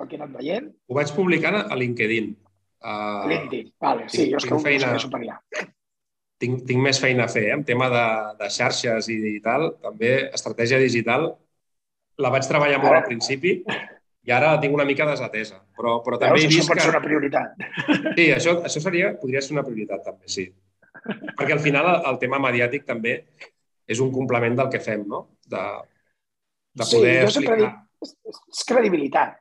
el 0.00 0.08
que 0.08 0.16
he 0.16 0.20
anat 0.22 0.36
veient, 0.38 0.70
Ho 0.88 0.94
vaig 0.98 1.10
publicant 1.16 1.58
a 1.66 1.76
LinkedIn. 1.76 2.32
Uh, 2.82 3.28
LinkedIn. 3.30 3.72
Vale, 3.80 4.08
sí, 4.08 4.24
tinc- 4.24 4.32
jo 4.32 4.40
és 4.42 4.46
que 4.48 4.54
ho 4.54 4.60
feina. 4.62 4.86
segueixo 4.88 5.10
per 5.10 5.20
allà. 5.22 5.36
tinc, 6.42 6.64
tinc 6.66 6.80
més 6.82 6.98
feina 6.98 7.24
a 7.24 7.30
fer, 7.30 7.44
eh? 7.50 7.54
en 7.54 7.64
tema 7.64 7.86
de, 7.92 8.04
de 8.40 8.48
xarxes 8.50 9.08
i, 9.14 9.18
i 9.36 9.40
tal, 9.44 9.68
també 9.82 10.14
estratègia 10.34 10.78
digital, 10.82 11.28
la 12.18 12.30
vaig 12.34 12.46
treballar 12.48 12.80
molt 12.82 12.96
al 12.96 13.04
principi 13.06 13.52
i 13.62 14.30
ara 14.34 14.52
la 14.56 14.58
tinc 14.62 14.74
una 14.74 14.84
mica 14.86 15.06
desatesa. 15.06 15.60
Però, 15.78 16.00
però 16.02 16.18
també 16.18 16.40
Veus, 16.40 16.44
he 16.54 16.58
això 16.58 16.66
pot 16.68 16.78
que... 16.78 16.82
ser 16.84 16.90
una 16.92 17.02
prioritat. 17.02 17.62
Sí, 18.18 18.26
això, 18.34 18.56
això 18.66 18.82
seria, 18.82 19.12
podria 19.22 19.40
ser 19.42 19.54
una 19.54 19.64
prioritat 19.66 20.02
també, 20.06 20.26
sí. 20.30 20.48
Perquè 21.38 21.54
al 21.56 21.62
final 21.62 21.88
el, 21.94 22.00
el 22.12 22.18
tema 22.22 22.38
mediàtic 22.42 22.84
també 22.86 23.16
és 23.92 24.00
un 24.04 24.10
complement 24.14 24.56
del 24.58 24.70
que 24.72 24.80
fem, 24.82 25.04
no? 25.08 25.22
De, 25.46 25.62
de 26.80 26.86
Sí, 26.88 26.96
poder 26.98 27.14
sempre 27.30 27.54
explicar. 27.56 27.70
dic, 28.00 28.08
és, 28.08 28.40
és 28.56 28.64
credibilitat. 28.68 29.38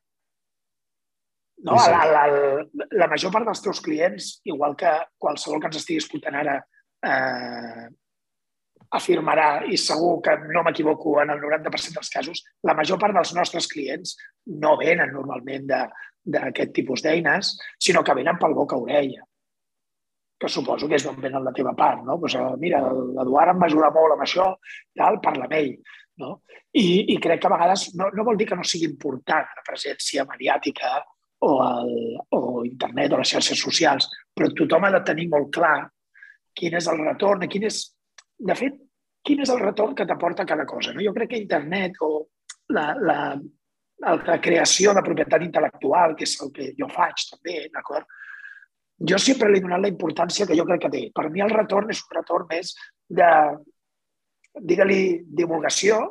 No? 1.63 1.77
Sí, 1.77 1.85
sí. 1.85 1.91
La, 1.93 2.03
la, 2.09 2.21
la, 2.27 2.87
la 3.03 3.07
major 3.11 3.31
part 3.33 3.45
dels 3.47 3.61
teus 3.61 3.81
clients, 3.85 4.29
igual 4.49 4.75
que 4.77 4.91
qualsevol 5.21 5.61
que 5.61 5.69
ens 5.69 5.77
estigui 5.81 6.01
escoltant 6.01 6.37
ara, 6.39 6.55
eh, 7.05 7.87
afirmarà, 8.97 9.49
i 9.71 9.77
segur 9.79 10.17
que 10.25 10.33
no 10.51 10.63
m'equivoco 10.67 11.13
en 11.21 11.29
el 11.31 11.39
90% 11.39 11.95
dels 11.99 12.09
casos, 12.11 12.41
la 12.67 12.73
major 12.75 12.99
part 12.99 13.15
dels 13.15 13.31
nostres 13.37 13.69
clients 13.71 14.17
no 14.63 14.73
venen 14.81 15.13
normalment 15.15 15.67
de- 15.69 15.85
d'aquest 16.33 16.73
tipus 16.75 17.01
d'eines, 17.01 17.53
sinó 17.79 18.03
que 18.03 18.13
venen 18.13 18.37
pel 18.41 18.53
boca 18.53 18.75
a 18.75 18.79
orella 18.83 19.23
que 20.41 20.49
suposo 20.49 20.89
que 20.89 20.97
és 20.97 21.05
d'on 21.05 21.19
venen 21.21 21.45
la 21.45 21.53
teva 21.53 21.75
part, 21.77 22.01
no? 22.07 22.17
Pues, 22.19 22.35
eh, 22.35 22.49
mira, 22.61 22.81
l'Eduard 22.89 23.53
em 23.53 23.61
va 23.61 23.69
ajudar 23.69 23.91
molt 23.93 24.15
amb 24.15 24.25
això, 24.25 24.47
tal, 24.97 25.19
parla 25.21 25.45
amb 25.45 25.57
ell, 25.59 25.71
no? 26.23 26.33
I, 26.73 27.13
i 27.13 27.17
crec 27.21 27.43
que 27.43 27.49
a 27.49 27.53
vegades 27.53 27.91
no, 27.99 28.09
no 28.17 28.25
vol 28.25 28.39
dir 28.39 28.47
que 28.49 28.57
no 28.57 28.65
sigui 28.67 28.89
important 28.89 29.49
la 29.57 29.65
presència 29.67 30.25
mediàtica 30.29 30.95
o, 31.45 31.51
el, 31.65 31.93
o 32.37 32.41
internet 32.65 33.13
o 33.13 33.21
les 33.21 33.33
xarxes 33.35 33.61
socials, 33.61 34.09
però 34.33 34.49
tothom 34.57 34.87
ha 34.87 34.93
de 34.97 35.03
tenir 35.05 35.27
molt 35.29 35.51
clar 35.53 35.77
quin 36.57 36.77
és 36.79 36.87
el 36.91 37.01
retorn, 37.05 37.47
quin 37.51 37.67
és, 37.69 37.83
de 38.51 38.57
fet, 38.57 38.77
quin 39.25 39.41
és 39.45 39.53
el 39.53 39.61
retorn 39.61 39.95
que 39.97 40.07
t'aporta 40.09 40.47
cada 40.49 40.65
cosa. 40.69 40.93
No? 40.93 41.03
Jo 41.05 41.13
crec 41.15 41.33
que 41.33 41.41
internet 41.41 42.01
o 42.01 42.11
la, 42.73 42.91
la, 42.97 43.19
la 44.01 44.39
creació 44.41 44.95
de 44.97 45.05
propietat 45.05 45.45
intel·lectual, 45.45 46.17
que 46.17 46.25
és 46.27 46.35
el 46.41 46.51
que 46.55 46.71
jo 46.77 46.89
faig 46.91 47.27
també, 47.29 47.57
d'acord? 47.73 48.09
Jo 49.09 49.17
sempre 49.21 49.49
li 49.49 49.59
he 49.59 49.63
donat 49.63 49.81
la 49.81 49.89
importància 49.91 50.45
que 50.47 50.55
jo 50.57 50.65
crec 50.67 50.83
que 50.85 50.93
té. 50.93 51.03
Per 51.15 51.29
mi 51.33 51.41
el 51.41 51.53
retorn 51.53 51.89
és 51.93 52.01
un 52.05 52.15
retorn 52.17 52.47
més 52.51 52.73
de, 53.09 53.29
digue-li, 54.59 55.01
divulgació 55.41 56.01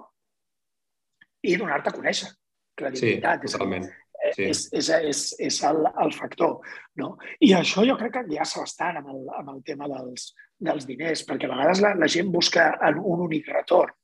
i 1.47 1.57
donar-te 1.57 1.93
a 1.93 1.97
conèixer. 1.97 2.28
Sí, 2.30 2.82
Credibilitat. 2.82 3.45
És- 3.45 3.57
totalment. 3.57 3.91
Sí. 4.36 4.45
és, 4.45 4.66
és, 4.76 4.88
és, 5.09 5.20
és 5.41 5.59
el, 5.64 5.78
el 6.05 6.11
factor. 6.12 6.59
No? 7.01 7.14
I 7.41 7.55
això 7.57 7.86
jo 7.88 7.97
crec 7.97 8.12
que 8.12 8.22
enllaça 8.26 8.61
bastant 8.61 8.99
amb 9.01 9.09
el, 9.14 9.22
amb 9.38 9.55
el 9.55 9.62
tema 9.64 9.88
dels, 9.88 10.26
dels 10.61 10.84
diners, 10.88 11.22
perquè 11.24 11.49
a 11.49 11.55
vegades 11.55 11.80
la, 11.80 11.95
la 11.97 12.09
gent 12.12 12.28
busca 12.32 12.66
en 12.84 13.01
un 13.01 13.22
únic 13.24 13.49
retorn 13.49 13.95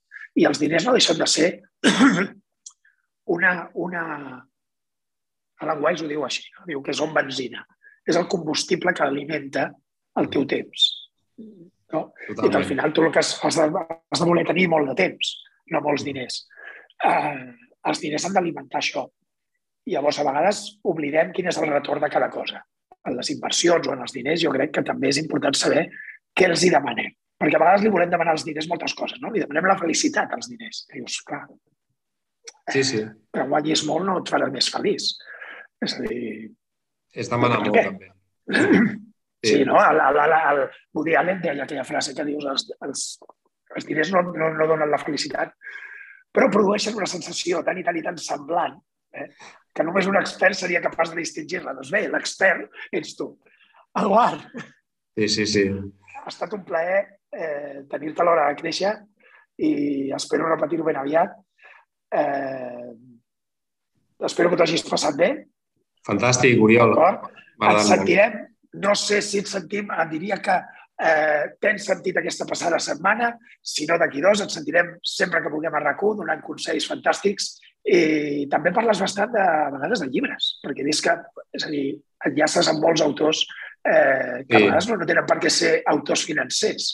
i 0.41 0.47
els 0.49 0.61
diners 0.61 0.87
no 0.87 0.95
deixen 0.97 1.21
de 1.21 1.29
ser 1.29 1.51
una... 3.37 3.53
una 3.75 4.05
a 5.57 5.65
l'anglès 5.65 6.03
ho 6.05 6.09
diu 6.09 6.25
així, 6.25 6.43
no? 6.53 6.67
diu 6.69 6.83
que 6.85 6.93
és 6.93 6.99
on 7.01 7.15
benzina. 7.17 7.63
És 8.07 8.17
el 8.17 8.29
combustible 8.31 8.93
que 8.95 9.05
alimenta 9.05 9.69
el 10.21 10.29
teu 10.33 10.47
temps. 10.49 10.87
No? 11.93 12.01
I 12.15 12.27
que 12.27 12.33
al 12.33 12.39
Totalment. 12.41 12.69
final 12.71 12.93
tu 12.95 13.03
el 13.07 13.13
que 13.13 13.21
has, 13.23 13.35
has, 13.45 13.59
de, 13.59 13.83
has 14.11 14.23
de 14.23 14.29
voler 14.29 14.45
tenir 14.47 14.69
molt 14.71 14.89
de 14.91 14.95
temps, 14.99 15.33
no 15.75 15.83
molts 15.85 16.05
diners. 16.07 16.41
Uh, 17.05 17.53
els 17.91 18.01
diners 18.03 18.25
han 18.27 18.35
d'alimentar 18.39 18.81
això. 18.81 19.05
I 19.87 19.95
llavors, 19.95 20.19
a 20.19 20.25
vegades, 20.27 20.65
oblidem 20.83 21.31
quin 21.35 21.47
és 21.51 21.59
el 21.63 21.69
retorn 21.71 22.03
de 22.03 22.11
cada 22.11 22.31
cosa. 22.31 22.63
En 23.07 23.15
les 23.15 23.31
inversions 23.31 23.87
o 23.87 23.93
en 23.95 24.03
els 24.03 24.15
diners, 24.17 24.41
jo 24.43 24.51
crec 24.55 24.73
que 24.75 24.83
també 24.87 25.13
és 25.13 25.21
important 25.23 25.55
saber 25.55 25.85
què 26.35 26.49
els 26.51 26.65
hi 26.67 26.73
demanem. 26.75 27.13
Perquè 27.39 27.59
a 27.59 27.61
vegades 27.63 27.85
li 27.85 27.93
volem 27.93 28.11
demanar 28.11 28.33
als 28.35 28.47
diners 28.49 28.67
moltes 28.71 28.95
coses, 28.99 29.21
no? 29.23 29.31
Li 29.31 29.45
demanem 29.45 29.69
la 29.71 29.79
felicitat 29.79 30.33
als 30.35 30.49
diners. 30.51 30.87
I 30.91 31.03
dius, 31.03 31.21
clar, 31.27 31.45
Sí, 32.73 32.83
sí. 32.83 33.01
que 33.35 33.45
guanyis 33.47 33.85
molt 33.87 34.07
no 34.07 34.17
et 34.21 34.31
farà 34.31 34.49
més 34.51 34.69
feliç. 34.73 35.13
És 35.83 35.95
a 35.99 36.03
dir, 36.03 36.51
És 37.17 37.31
demanar 37.33 37.63
molt, 37.65 37.77
també. 37.81 38.13
Sí, 39.47 39.61
no? 39.69 39.77
El, 39.79 40.01
el, 40.03 40.19
el, 40.23 40.35
el 40.37 40.63
Woody 40.97 41.15
Allen 41.17 41.43
deia 41.43 41.65
aquella 41.65 41.85
frase 41.87 42.15
que 42.17 42.25
dius 42.27 42.45
els, 42.51 42.65
els, 42.83 43.03
els 43.77 43.87
diners 43.89 44.11
no, 44.15 44.23
no, 44.35 44.51
no 44.57 44.67
donen 44.69 44.91
la 44.91 45.01
felicitat, 45.01 45.53
però 46.35 46.49
produeixen 46.53 46.97
una 46.99 47.09
sensació 47.11 47.63
tan 47.67 47.79
i 47.79 47.85
tan 47.87 47.99
i 48.01 48.03
tan 48.05 48.19
semblant 48.21 48.75
eh, 49.15 49.29
que 49.77 49.87
només 49.87 50.09
un 50.11 50.19
expert 50.19 50.59
seria 50.59 50.83
capaç 50.85 51.13
de 51.13 51.21
distingir-la. 51.21 51.77
Doncs 51.79 51.93
bé, 51.95 52.07
l'expert 52.13 52.97
ets 52.97 53.15
tu. 53.19 53.31
Eduard, 53.97 54.43
Sí, 55.17 55.29
sí, 55.33 55.47
sí. 55.49 55.63
ha 56.21 56.29
estat 56.29 56.53
un 56.53 56.65
plaer 56.69 56.99
eh, 57.33 57.85
tenir-te 57.89 58.21
a 58.21 58.27
l'hora 58.27 58.49
de 58.51 58.59
créixer 58.59 58.91
i 59.65 59.71
espero 60.13 60.51
repetir-ho 60.51 60.85
ben 60.85 60.99
aviat. 61.01 61.33
Eh, 62.13 62.91
espero 64.29 64.51
que 64.51 64.59
t'ho 64.59 64.67
hagis 64.67 64.85
passat 64.85 65.17
bé, 65.17 65.31
Fantàstic, 66.07 66.61
Oriol. 66.63 66.95
Et 67.67 67.83
sentirem, 67.89 68.41
no 68.85 68.95
sé 68.95 69.21
si 69.25 69.41
et 69.43 69.49
sentim, 69.51 69.89
et 69.91 70.11
diria 70.13 70.39
que 70.45 70.57
eh, 71.03 71.45
tens 71.61 71.87
sentit 71.89 72.17
aquesta 72.21 72.47
passada 72.49 72.79
setmana, 72.83 73.33
si 73.63 73.87
no 73.89 73.99
d'aquí 74.01 74.23
dos, 74.25 74.43
et 74.45 74.53
sentirem 74.53 74.95
sempre 75.03 75.43
que 75.43 75.53
vulguem 75.53 75.75
a 75.75 75.83
rac 75.83 76.03
donant 76.19 76.43
consells 76.45 76.87
fantàstics 76.89 77.57
i 77.87 78.47
també 78.51 78.73
parles 78.75 78.99
bastant 79.01 79.31
de, 79.33 79.41
a 79.41 79.71
vegades 79.71 80.01
de 80.03 80.09
llibres, 80.11 80.57
perquè 80.65 80.83
he 80.83 80.89
vist 80.89 81.05
que, 81.05 81.15
és 81.55 81.67
a 81.67 81.71
dir, 81.71 81.85
enllaces 82.27 82.69
amb 82.73 82.83
molts 82.83 83.03
autors 83.05 83.45
eh, 83.87 84.43
que 84.49 84.57
a 84.57 84.59
Sí. 84.59 84.65
vegades 84.65 84.89
no, 84.91 84.97
no 84.99 85.07
tenen 85.07 85.27
per 85.27 85.39
què 85.43 85.51
ser 85.51 85.75
autors 85.87 86.25
financers. 86.27 86.89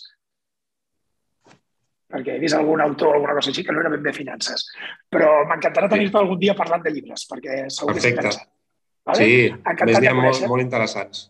Perquè 2.13 2.35
he 2.37 2.43
vist 2.43 2.55
algun 2.59 2.83
autor 2.85 3.09
o 3.09 3.15
alguna 3.17 3.39
cosa 3.39 3.49
així 3.49 3.65
que 3.65 3.73
no 3.73 3.81
era 3.81 3.89
ben 3.89 4.03
bé 4.05 4.13
finances. 4.13 4.67
Però 5.09 5.47
m'encantarà 5.49 5.89
tenir-te 5.89 6.21
algun 6.21 6.39
dia 6.43 6.55
parlant 6.59 6.85
de 6.85 6.93
llibres, 6.93 7.25
perquè 7.31 7.63
segur 7.73 7.95
que 7.95 8.03
és 8.03 8.05
Perfecte. 8.05 8.19
interessant. 8.19 8.52
Vale? 9.07 9.19
Sí, 9.19 9.47
Encantat 9.51 9.89
més 9.89 10.01
n'hi 10.01 10.11
ha 10.11 10.15
molt, 10.15 10.45
molt 10.51 10.63
interessants. 10.63 11.27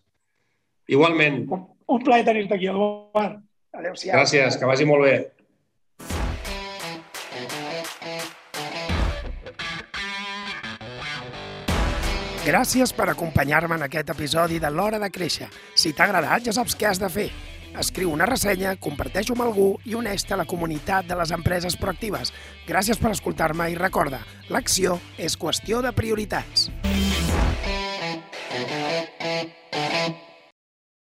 Igualment. 0.91 1.43
Un, 1.49 1.63
un 1.95 2.03
plaer 2.03 2.25
tenir-te 2.27 2.57
aquí, 2.57 2.69
Eduard. 2.69 3.39
Adéu-siau. 3.73 4.13
Gràcies, 4.13 4.59
que 4.59 4.69
vagi 4.69 4.85
molt 4.85 5.07
bé. 5.07 5.15
Gràcies 12.43 12.91
per 12.91 13.07
acompanyar-me 13.07 13.77
en 13.79 13.85
aquest 13.85 14.09
episodi 14.11 14.57
de 14.59 14.69
l'Hora 14.69 14.99
de 14.99 15.07
Créixer. 15.09 15.47
Si 15.79 15.93
t'ha 15.95 16.09
agradat, 16.09 16.43
ja 16.43 16.53
saps 16.53 16.75
què 16.75 16.89
has 16.89 16.99
de 16.99 17.07
fer. 17.09 17.29
Escriu 17.79 18.11
una 18.13 18.27
ressenya, 18.29 18.75
comparteix-ho 18.83 19.33
amb 19.33 19.45
algú 19.47 19.69
i 19.87 19.95
uneix-te 19.95 20.35
a 20.35 20.41
la 20.43 20.45
comunitat 20.45 21.07
de 21.07 21.17
les 21.17 21.31
empreses 21.33 21.79
proactives. 21.79 22.35
Gràcies 22.67 22.99
per 22.99 23.15
escoltar-me 23.15 23.71
i 23.71 23.79
recorda, 23.79 24.19
l'acció 24.51 24.99
és 25.17 25.39
qüestió 25.39 25.81
de 25.81 25.95
prioritats. 25.95 26.67